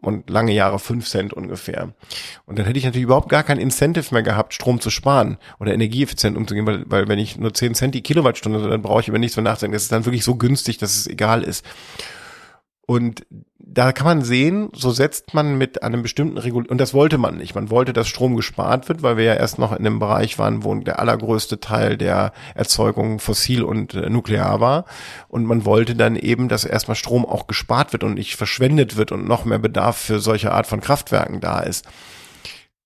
und 0.00 0.30
lange 0.30 0.52
Jahre 0.52 0.78
5 0.78 1.06
Cent 1.06 1.32
ungefähr. 1.32 1.94
Und 2.44 2.58
dann 2.58 2.66
hätte 2.66 2.78
ich 2.78 2.84
natürlich 2.84 3.04
überhaupt 3.04 3.28
gar 3.28 3.42
kein 3.42 3.58
Incentive 3.58 4.12
mehr 4.12 4.22
gehabt, 4.22 4.54
Strom 4.54 4.80
zu 4.80 4.90
sparen 4.90 5.38
oder 5.60 5.72
energieeffizient 5.74 6.36
umzugehen, 6.36 6.66
weil, 6.66 6.84
weil 6.86 7.08
wenn 7.08 7.18
ich 7.18 7.38
nur 7.38 7.54
10 7.54 7.74
Cent 7.74 7.94
die 7.94 8.02
Kilowattstunde, 8.02 8.68
dann 8.68 8.82
brauche 8.82 9.00
ich 9.00 9.08
über 9.08 9.18
nichts 9.18 9.36
mehr 9.36 9.44
nachdenken. 9.44 9.74
Das 9.74 9.84
ist 9.84 9.92
dann 9.92 10.04
wirklich 10.04 10.24
so 10.24 10.36
günstig, 10.36 10.78
dass 10.78 10.96
es 10.96 11.06
egal 11.06 11.42
ist. 11.42 11.64
Und 12.86 13.26
da 13.68 13.90
kann 13.90 14.06
man 14.06 14.22
sehen, 14.22 14.68
so 14.74 14.92
setzt 14.92 15.34
man 15.34 15.58
mit 15.58 15.82
einem 15.82 16.02
bestimmten 16.02 16.38
Regul 16.38 16.66
und 16.66 16.80
das 16.80 16.94
wollte 16.94 17.18
man 17.18 17.36
nicht. 17.36 17.56
Man 17.56 17.68
wollte, 17.68 17.92
dass 17.92 18.06
Strom 18.06 18.36
gespart 18.36 18.88
wird, 18.88 19.02
weil 19.02 19.16
wir 19.16 19.24
ja 19.24 19.34
erst 19.34 19.58
noch 19.58 19.72
in 19.72 19.78
einem 19.78 19.98
Bereich 19.98 20.38
waren, 20.38 20.62
wo 20.62 20.72
der 20.76 21.00
allergrößte 21.00 21.58
Teil 21.58 21.96
der 21.96 22.32
Erzeugung 22.54 23.18
fossil 23.18 23.64
und 23.64 23.94
äh, 23.94 24.08
nuklear 24.08 24.60
war. 24.60 24.84
Und 25.26 25.46
man 25.46 25.64
wollte 25.64 25.96
dann 25.96 26.14
eben, 26.14 26.48
dass 26.48 26.64
erstmal 26.64 26.94
Strom 26.94 27.26
auch 27.26 27.48
gespart 27.48 27.92
wird 27.92 28.04
und 28.04 28.14
nicht 28.14 28.36
verschwendet 28.36 28.96
wird 28.96 29.10
und 29.10 29.26
noch 29.26 29.44
mehr 29.44 29.58
Bedarf 29.58 29.96
für 29.96 30.20
solche 30.20 30.52
Art 30.52 30.68
von 30.68 30.80
Kraftwerken 30.80 31.40
da 31.40 31.58
ist. 31.58 31.86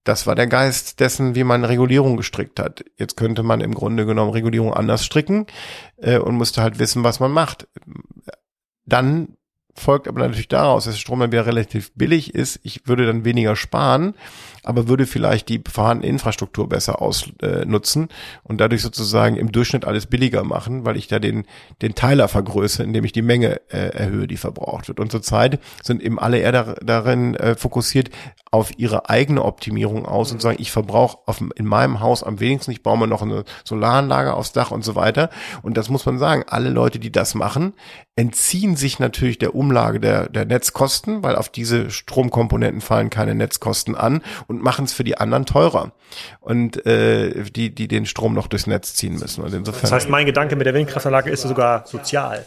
Das 0.04 0.26
war 0.26 0.34
der 0.34 0.46
Geist 0.46 0.98
dessen, 1.00 1.34
wie 1.34 1.44
man 1.44 1.62
Regulierung 1.62 2.16
gestrickt 2.16 2.58
hat. 2.58 2.86
Jetzt 2.96 3.18
könnte 3.18 3.42
man 3.42 3.60
im 3.60 3.74
Grunde 3.74 4.06
genommen 4.06 4.30
Regulierung 4.30 4.72
anders 4.72 5.04
stricken 5.04 5.46
äh, 5.98 6.18
und 6.18 6.36
musste 6.36 6.62
halt 6.62 6.78
wissen, 6.78 7.04
was 7.04 7.20
man 7.20 7.32
macht. 7.32 7.68
Dann 8.86 9.36
folgt 9.80 10.06
aber 10.08 10.20
natürlich 10.20 10.48
daraus, 10.48 10.84
dass 10.84 10.98
Strom 10.98 11.20
dann 11.20 11.32
wieder 11.32 11.46
relativ 11.46 11.92
billig 11.94 12.34
ist. 12.34 12.60
Ich 12.62 12.86
würde 12.86 13.06
dann 13.06 13.24
weniger 13.24 13.56
sparen, 13.56 14.14
aber 14.62 14.88
würde 14.88 15.06
vielleicht 15.06 15.48
die 15.48 15.62
vorhandene 15.70 16.10
Infrastruktur 16.10 16.68
besser 16.68 17.00
ausnutzen 17.00 18.04
äh, 18.04 18.42
und 18.44 18.60
dadurch 18.60 18.82
sozusagen 18.82 19.36
im 19.36 19.52
Durchschnitt 19.52 19.84
alles 19.84 20.06
billiger 20.06 20.44
machen, 20.44 20.84
weil 20.84 20.96
ich 20.96 21.08
da 21.08 21.18
den, 21.18 21.44
den 21.82 21.94
Teiler 21.94 22.28
vergrößere, 22.28 22.84
indem 22.84 23.04
ich 23.04 23.12
die 23.12 23.22
Menge 23.22 23.60
äh, 23.70 23.96
erhöhe, 23.96 24.26
die 24.26 24.36
verbraucht 24.36 24.88
wird. 24.88 25.00
Und 25.00 25.10
zurzeit 25.10 25.60
sind 25.82 26.02
eben 26.02 26.18
alle 26.18 26.38
eher 26.38 26.52
da, 26.52 26.74
darin 26.82 27.34
äh, 27.34 27.56
fokussiert, 27.56 28.10
auf 28.52 28.78
ihre 28.78 29.08
eigene 29.08 29.44
Optimierung 29.44 30.06
aus 30.06 30.32
und 30.32 30.42
sagen, 30.42 30.56
ich 30.60 30.72
verbrauche 30.72 31.18
in 31.54 31.66
meinem 31.66 32.00
Haus 32.00 32.24
am 32.24 32.40
wenigsten, 32.40 32.72
ich 32.72 32.82
baue 32.82 32.98
mir 32.98 33.06
noch 33.06 33.22
eine 33.22 33.44
Solaranlage 33.64 34.34
aufs 34.34 34.52
Dach 34.52 34.72
und 34.72 34.84
so 34.84 34.96
weiter. 34.96 35.30
Und 35.62 35.76
das 35.76 35.88
muss 35.88 36.04
man 36.04 36.18
sagen, 36.18 36.44
alle 36.48 36.70
Leute, 36.70 36.98
die 36.98 37.12
das 37.12 37.34
machen, 37.34 37.74
entziehen 38.16 38.74
sich 38.76 38.98
natürlich 38.98 39.38
der 39.38 39.54
Umlage 39.70 40.00
der, 40.00 40.28
der 40.28 40.46
Netzkosten, 40.46 41.22
weil 41.22 41.36
auf 41.36 41.48
diese 41.48 41.90
Stromkomponenten 41.90 42.80
fallen 42.80 43.08
keine 43.08 43.36
Netzkosten 43.36 43.94
an 43.94 44.20
und 44.48 44.60
machen 44.60 44.84
es 44.84 44.92
für 44.92 45.04
die 45.04 45.16
anderen 45.16 45.46
teurer 45.46 45.92
und 46.40 46.84
äh, 46.86 47.44
die 47.44 47.72
die 47.72 47.86
den 47.86 48.04
Strom 48.04 48.34
noch 48.34 48.48
durchs 48.48 48.66
Netz 48.66 48.94
ziehen 48.94 49.14
müssen. 49.14 49.44
Und 49.44 49.54
insofern. 49.54 49.82
Das 49.82 49.92
heißt, 49.92 50.08
mein 50.08 50.26
Gedanke 50.26 50.56
mit 50.56 50.66
der 50.66 50.74
Windkraftanlage 50.74 51.30
ist 51.30 51.42
sogar 51.42 51.86
sozial. 51.86 52.44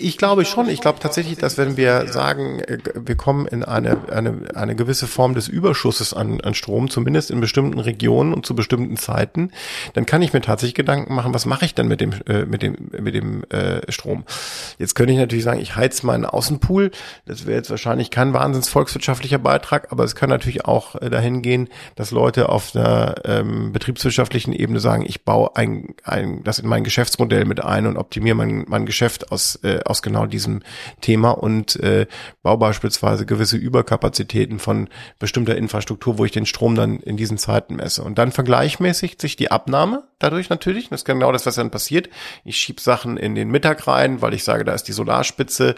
Ich 0.00 0.18
glaube 0.18 0.44
schon. 0.44 0.68
Ich 0.68 0.80
glaube 0.80 0.98
tatsächlich, 0.98 1.38
dass 1.38 1.56
wenn 1.56 1.76
wir 1.76 2.08
sagen, 2.08 2.58
äh, 2.60 2.78
wir 2.94 3.16
kommen 3.16 3.46
in 3.46 3.62
eine 3.62 3.98
eine 4.10 4.34
eine 4.54 4.74
gewisse 4.74 5.06
Form 5.06 5.34
des 5.34 5.46
Überschusses 5.46 6.12
an 6.12 6.40
an 6.40 6.54
Strom, 6.54 6.90
zumindest 6.90 7.30
in 7.30 7.40
bestimmten 7.40 7.78
Regionen 7.78 8.34
und 8.34 8.44
zu 8.44 8.56
bestimmten 8.56 8.96
Zeiten, 8.96 9.52
dann 9.94 10.04
kann 10.04 10.22
ich 10.22 10.32
mir 10.32 10.40
tatsächlich 10.40 10.74
Gedanken 10.74 11.14
machen, 11.14 11.32
was 11.32 11.46
mache 11.46 11.64
ich 11.64 11.74
denn 11.74 11.86
mit 11.86 12.00
dem 12.00 12.12
äh, 12.26 12.44
mit 12.44 12.62
dem 12.62 12.76
mit 12.98 13.14
dem 13.14 13.44
äh, 13.50 13.90
Strom? 13.92 14.24
Jetzt 14.78 14.96
könnte 14.96 15.12
ich 15.12 15.18
natürlich 15.18 15.44
sagen, 15.44 15.60
ich 15.60 15.76
heiz 15.76 15.97
meinen 16.02 16.24
Außenpool. 16.24 16.90
Das 17.26 17.46
wäre 17.46 17.56
jetzt 17.56 17.70
wahrscheinlich 17.70 18.10
kein 18.10 18.32
wahnsinns 18.32 18.68
volkswirtschaftlicher 18.68 19.38
Beitrag, 19.38 19.92
aber 19.92 20.04
es 20.04 20.14
kann 20.14 20.30
natürlich 20.30 20.64
auch 20.64 20.94
äh, 20.96 21.10
dahin 21.10 21.42
gehen, 21.42 21.68
dass 21.96 22.10
Leute 22.10 22.48
auf 22.48 22.74
einer 22.74 23.14
ähm, 23.24 23.72
betriebswirtschaftlichen 23.72 24.52
Ebene 24.52 24.80
sagen, 24.80 25.04
ich 25.06 25.24
baue 25.24 25.56
ein, 25.56 25.94
ein, 26.04 26.42
das 26.44 26.58
in 26.58 26.68
mein 26.68 26.84
Geschäftsmodell 26.84 27.44
mit 27.44 27.64
ein 27.64 27.86
und 27.86 27.96
optimiere 27.96 28.34
mein, 28.34 28.64
mein 28.68 28.86
Geschäft 28.86 29.32
aus, 29.32 29.56
äh, 29.62 29.80
aus 29.84 30.02
genau 30.02 30.26
diesem 30.26 30.62
Thema 31.00 31.30
und 31.30 31.76
äh, 31.76 32.06
baue 32.42 32.58
beispielsweise 32.58 33.26
gewisse 33.26 33.56
Überkapazitäten 33.56 34.58
von 34.58 34.88
bestimmter 35.18 35.56
Infrastruktur, 35.56 36.18
wo 36.18 36.24
ich 36.24 36.32
den 36.32 36.46
Strom 36.46 36.74
dann 36.74 37.00
in 37.00 37.16
diesen 37.16 37.38
Zeiten 37.38 37.76
messe. 37.76 38.02
Und 38.02 38.18
dann 38.18 38.32
vergleichmäßigt 38.32 39.20
sich 39.20 39.36
die 39.36 39.50
Abnahme 39.50 40.04
dadurch 40.18 40.50
natürlich. 40.50 40.88
Das 40.88 41.00
ist 41.00 41.04
genau 41.04 41.32
das, 41.32 41.46
was 41.46 41.54
dann 41.54 41.70
passiert. 41.70 42.08
Ich 42.44 42.56
schieb 42.56 42.80
Sachen 42.80 43.16
in 43.16 43.34
den 43.34 43.50
Mittag 43.50 43.86
rein, 43.86 44.20
weil 44.20 44.34
ich 44.34 44.44
sage, 44.44 44.64
da 44.64 44.74
ist 44.74 44.84
die 44.84 44.92
Solarspitze. 44.92 45.74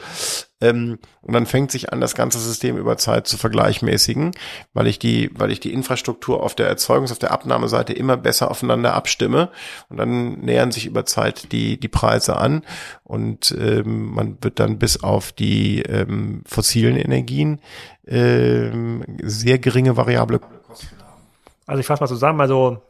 Ähm, 0.61 0.99
und 1.23 1.33
dann 1.33 1.47
fängt 1.47 1.71
sich 1.71 1.93
an, 1.93 2.01
das 2.01 2.15
ganze 2.15 2.39
System 2.39 2.77
über 2.77 2.97
Zeit 2.97 3.27
zu 3.27 3.39
vergleichmäßigen, 3.39 4.33
weil 4.75 4.87
ich 4.87 4.99
die, 4.99 5.31
weil 5.35 5.51
ich 5.51 5.61
die 5.61 5.73
Infrastruktur 5.73 6.43
auf 6.43 6.55
der 6.55 6.69
Erzeugungs-, 6.69 7.13
auf 7.13 7.19
der 7.19 7.31
Abnahmeseite 7.31 7.93
immer 7.93 8.17
besser 8.17 8.51
aufeinander 8.51 8.95
abstimme. 8.95 9.51
Und 9.89 9.97
dann 9.97 10.41
nähern 10.41 10.73
sich 10.73 10.87
über 10.87 11.07
Zeit 11.07 11.53
die, 11.53 11.81
die 11.81 11.89
Preise 11.89 12.37
an. 12.37 12.63
Und 13.05 13.55
ähm, 13.59 14.13
man 14.13 14.39
wird 14.43 14.61
dann 14.61 14.79
bis 14.79 15.03
auf 15.03 15.33
die 15.33 15.83
ähm, 15.83 16.43
fossilen 16.47 16.97
Energien 16.97 17.61
ähm, 18.07 19.05
sehr 19.23 19.59
geringe 19.59 19.97
variable 19.97 20.41
Kosten 20.41 20.99
haben. 20.99 21.23
Also 21.67 21.81
ich 21.81 21.87
fasse 21.87 22.03
mal 22.03 22.09
zusammen, 22.09 22.41
also 22.41 22.83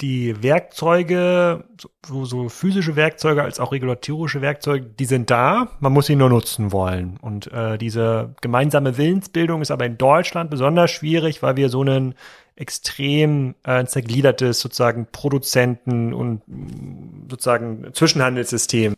die 0.00 0.42
Werkzeuge, 0.42 1.64
so, 2.06 2.24
so 2.24 2.48
physische 2.48 2.94
Werkzeuge 2.94 3.42
als 3.42 3.58
auch 3.58 3.72
regulatorische 3.72 4.40
Werkzeuge, 4.40 4.86
die 4.86 5.04
sind 5.04 5.30
da, 5.30 5.72
man 5.80 5.92
muss 5.92 6.06
sie 6.06 6.16
nur 6.16 6.28
nutzen 6.28 6.70
wollen. 6.70 7.18
Und 7.20 7.50
äh, 7.52 7.78
diese 7.78 8.34
gemeinsame 8.40 8.96
Willensbildung 8.96 9.60
ist 9.60 9.70
aber 9.70 9.86
in 9.86 9.98
Deutschland 9.98 10.50
besonders 10.50 10.90
schwierig, 10.90 11.42
weil 11.42 11.56
wir 11.56 11.68
so 11.68 11.80
einen 11.80 12.14
extrem 12.54 13.54
äh, 13.64 13.84
zergliedertes 13.84 14.60
sozusagen 14.60 15.06
Produzenten 15.10 16.12
und 16.12 16.42
sozusagen 17.28 17.92
Zwischenhandelssystem 17.92 18.94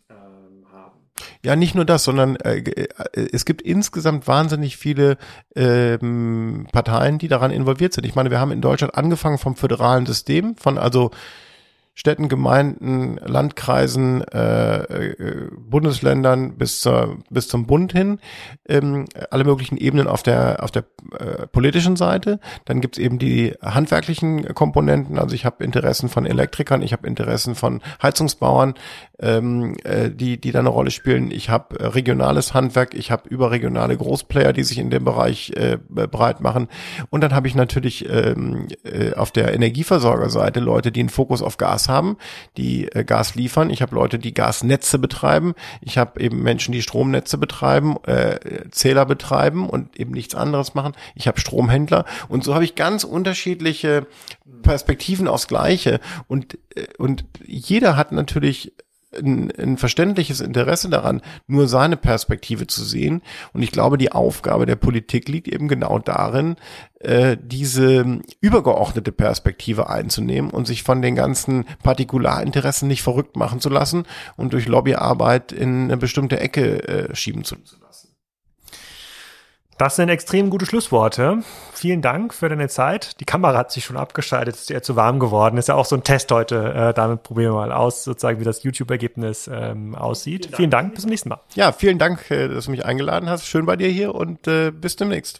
ja, 1.43 1.57
nicht 1.57 1.75
nur 1.75 1.85
das, 1.85 2.05
sondern 2.05 2.37
äh, 2.37 2.59
äh, 2.59 2.89
es 3.33 3.45
gibt 3.45 3.63
insgesamt 3.63 4.29
wahnsinnig 4.29 4.77
viele 4.77 5.17
ähm, 5.57 6.67
Parteien, 6.71 7.19
die 7.19 7.29
daran 7.29 7.51
involviert 7.51 7.95
sind. 7.95 8.05
Ich 8.05 8.15
meine, 8.15 8.31
wir 8.31 8.41
haben 8.41 8.53
in 8.53 8.61
Deutschland 8.61 8.95
angefangen 8.95 9.39
vom 9.39 9.57
föderalen 9.57 10.05
System, 10.05 10.57
von 10.57 10.77
also 10.77 11.11
Städten, 12.01 12.31
Gemeinden, 12.31 13.19
Landkreisen, 13.23 14.23
äh, 14.23 14.85
äh, 14.85 15.51
Bundesländern 15.55 16.57
bis 16.57 16.81
zur 16.81 17.19
bis 17.29 17.47
zum 17.47 17.67
Bund 17.67 17.93
hin, 17.93 18.21
ähm, 18.67 19.05
alle 19.31 19.45
möglichen 19.45 19.77
Ebenen 19.77 20.07
auf 20.07 20.23
der 20.23 20.65
auf 20.65 20.71
der 20.71 20.85
äh, 21.19 21.47
politischen 21.47 21.97
Seite. 21.97 22.41
Dann 22.65 22.81
gibt's 22.81 22.97
eben 22.97 23.19
die 23.19 23.53
handwerklichen 23.61 24.55
Komponenten. 24.55 25.19
Also 25.19 25.35
ich 25.35 25.45
habe 25.45 25.63
Interessen 25.63 26.09
von 26.09 26.25
Elektrikern, 26.25 26.81
ich 26.81 26.95
habe 26.95 27.07
Interessen 27.07 27.55
von 27.55 27.83
Heizungsbauern, 28.03 28.73
ähm, 29.19 29.77
äh, 29.85 30.09
die 30.11 30.41
die 30.41 30.53
da 30.53 30.61
eine 30.61 30.71
Rolle 30.71 30.93
spielen. 30.93 31.31
Ich 31.31 31.51
habe 31.51 31.95
regionales 31.95 32.55
Handwerk, 32.55 32.95
ich 32.95 33.11
habe 33.11 33.29
überregionale 33.29 33.95
Großplayer, 33.95 34.55
die 34.55 34.63
sich 34.63 34.79
in 34.79 34.89
dem 34.89 35.05
Bereich 35.05 35.53
äh, 35.55 35.77
breit 35.77 36.41
machen. 36.41 36.69
Und 37.11 37.21
dann 37.23 37.35
habe 37.35 37.47
ich 37.47 37.55
natürlich 37.55 38.09
ähm, 38.09 38.69
äh, 38.85 39.13
auf 39.13 39.33
der 39.33 39.53
Energieversorgerseite 39.53 40.61
Leute, 40.61 40.93
die 40.93 41.01
einen 41.01 41.11
Fokus 41.11 41.43
auf 41.43 41.59
Gas 41.59 41.90
haben, 41.91 42.17
die 42.57 42.89
äh, 42.93 43.05
Gas 43.05 43.35
liefern. 43.35 43.69
Ich 43.69 43.83
habe 43.83 43.95
Leute, 43.95 44.19
die 44.19 44.33
Gasnetze 44.33 44.99
betreiben. 44.99 45.55
Ich 45.83 45.99
habe 45.99 46.21
eben 46.21 46.43
Menschen, 46.43 46.73
die 46.73 46.83
Stromnetze 46.83 47.37
betreiben, 47.37 47.97
äh, 48.07 48.39
Zähler 48.71 49.05
betreiben 49.05 49.69
und 49.69 49.99
eben 50.01 50.13
nichts 50.13 50.35
anderes 50.35 50.75
machen. 50.75 50.95
Ich 51.15 51.29
habe 51.29 51.39
Stromhändler 51.39 52.07
und 52.29 52.45
so 52.45 52.55
habe 52.55 52.65
ich 52.65 52.75
ganz 52.75 53.05
unterschiedliche 53.05 54.07
Perspektiven 54.63 55.29
aufs 55.29 55.49
Gleiche 55.49 56.01
und 56.27 56.59
äh, 56.75 56.87
und 56.99 57.25
jeder 57.45 57.97
hat 57.97 58.13
natürlich 58.13 58.73
ein, 59.17 59.51
ein 59.59 59.77
verständliches 59.77 60.41
Interesse 60.41 60.89
daran, 60.89 61.21
nur 61.47 61.69
seine 61.69 61.97
Perspektive 61.97 62.67
zu 62.67 62.85
sehen. 62.85 63.23
Und 63.53 63.63
ich 63.63 63.73
glaube, 63.73 63.99
die 63.99 64.13
Aufgabe 64.13 64.67
der 64.67 64.77
Politik 64.77 65.29
liegt 65.29 65.49
eben 65.49 65.69
genau 65.69 65.99
darin, 65.99 66.57
äh, 67.01 67.37
diese 67.41 68.21
übergeordnete 68.41 69.13
Perspektive 69.13 69.89
einzunehmen 69.89 70.51
und 70.51 70.67
sich 70.67 70.83
von 70.83 71.03
den 71.03 71.15
ganzen 71.15 71.65
Partikularinteressen 71.83 72.89
nicht 72.89 73.03
verrückt 73.03 73.37
machen 73.37 73.61
zu 73.61 73.69
lassen 73.69 74.05
und 74.37 74.53
durch 74.53 74.69
Lobbyarbeit 74.69 75.53
in 75.53 75.85
eine 75.85 75.97
bestimmte 75.97 76.39
Ecke 76.39 76.89
äh, 76.89 77.15
schieben 77.15 77.45
zu 77.45 77.57
lassen. 77.57 78.00
Das 79.81 79.97
sind 79.97 80.11
extrem 80.11 80.51
gute 80.51 80.67
Schlussworte. 80.67 81.39
Vielen 81.73 82.03
Dank 82.03 82.35
für 82.35 82.51
deine 82.51 82.69
Zeit. 82.69 83.19
Die 83.19 83.25
Kamera 83.25 83.57
hat 83.57 83.73
sich 83.73 83.83
schon 83.83 83.97
abgeschaltet, 83.97 84.55
ist 84.55 84.71
eher 84.71 84.83
zu 84.83 84.95
warm 84.95 85.19
geworden. 85.19 85.57
Ist 85.57 85.69
ja 85.69 85.75
auch 85.75 85.87
so 85.87 85.97
ein 85.97 86.05
Test 86.05 86.31
heute. 86.33 86.75
Äh, 86.75 86.93
damit 86.93 87.23
probieren 87.23 87.55
wir 87.55 87.61
mal 87.61 87.73
aus, 87.73 88.05
sozusagen, 88.05 88.41
wie 88.41 88.45
das 88.45 88.63
YouTube-Ergebnis 88.63 89.49
ähm, 89.51 89.95
aussieht. 89.95 90.51
Vielen 90.55 90.59
Dank. 90.59 90.59
vielen 90.59 90.71
Dank. 90.71 90.93
Bis 90.93 91.03
zum 91.05 91.11
nächsten 91.11 91.29
Mal. 91.31 91.41
Ja, 91.55 91.73
vielen 91.73 91.97
Dank, 91.97 92.31
äh, 92.31 92.49
dass 92.49 92.67
du 92.67 92.73
mich 92.73 92.85
eingeladen 92.85 93.31
hast. 93.31 93.47
Schön 93.47 93.65
bei 93.65 93.77
dir 93.77 93.89
hier 93.89 94.15
und 94.15 94.47
äh, 94.47 94.71
bis 94.71 94.97
demnächst. 94.97 95.39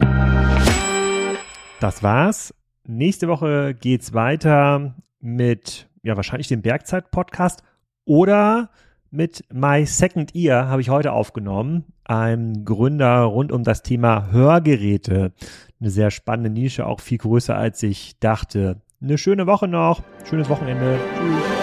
Das 1.81 2.03
war's. 2.03 2.55
Nächste 2.87 3.29
Woche 3.29 3.75
geht's 3.75 4.15
weiter 4.15 4.95
mit, 5.21 5.87
ja, 6.03 6.17
wahrscheinlich 6.17 6.49
dem 6.49 6.63
Bergzeit-Podcast 6.63 7.63
oder 8.07 8.71
mit 9.11 9.45
My 9.53 9.85
Second 9.87 10.35
Ear 10.35 10.69
habe 10.69 10.81
ich 10.81 10.91
heute 10.91 11.13
aufgenommen, 11.13 11.85
einem 12.05 12.65
Gründer 12.65 13.23
rund 13.23 13.53
um 13.53 13.65
das 13.65 13.83
Thema 13.83 14.31
Hörgeräte. 14.31 15.33
Eine 15.81 15.91
sehr 15.91 16.11
spannende 16.11 16.51
Nische, 16.51 16.87
auch 16.87 17.01
viel 17.01 17.19
größer 17.19 17.57
als 17.57 17.83
ich 17.83 18.19
dachte. 18.19 18.81
Eine 19.03 19.19
schöne 19.19 19.47
Woche 19.47 19.69
noch, 19.69 20.03
schönes 20.29 20.49
Wochenende. 20.49 20.99
Tschüss. 21.17 21.60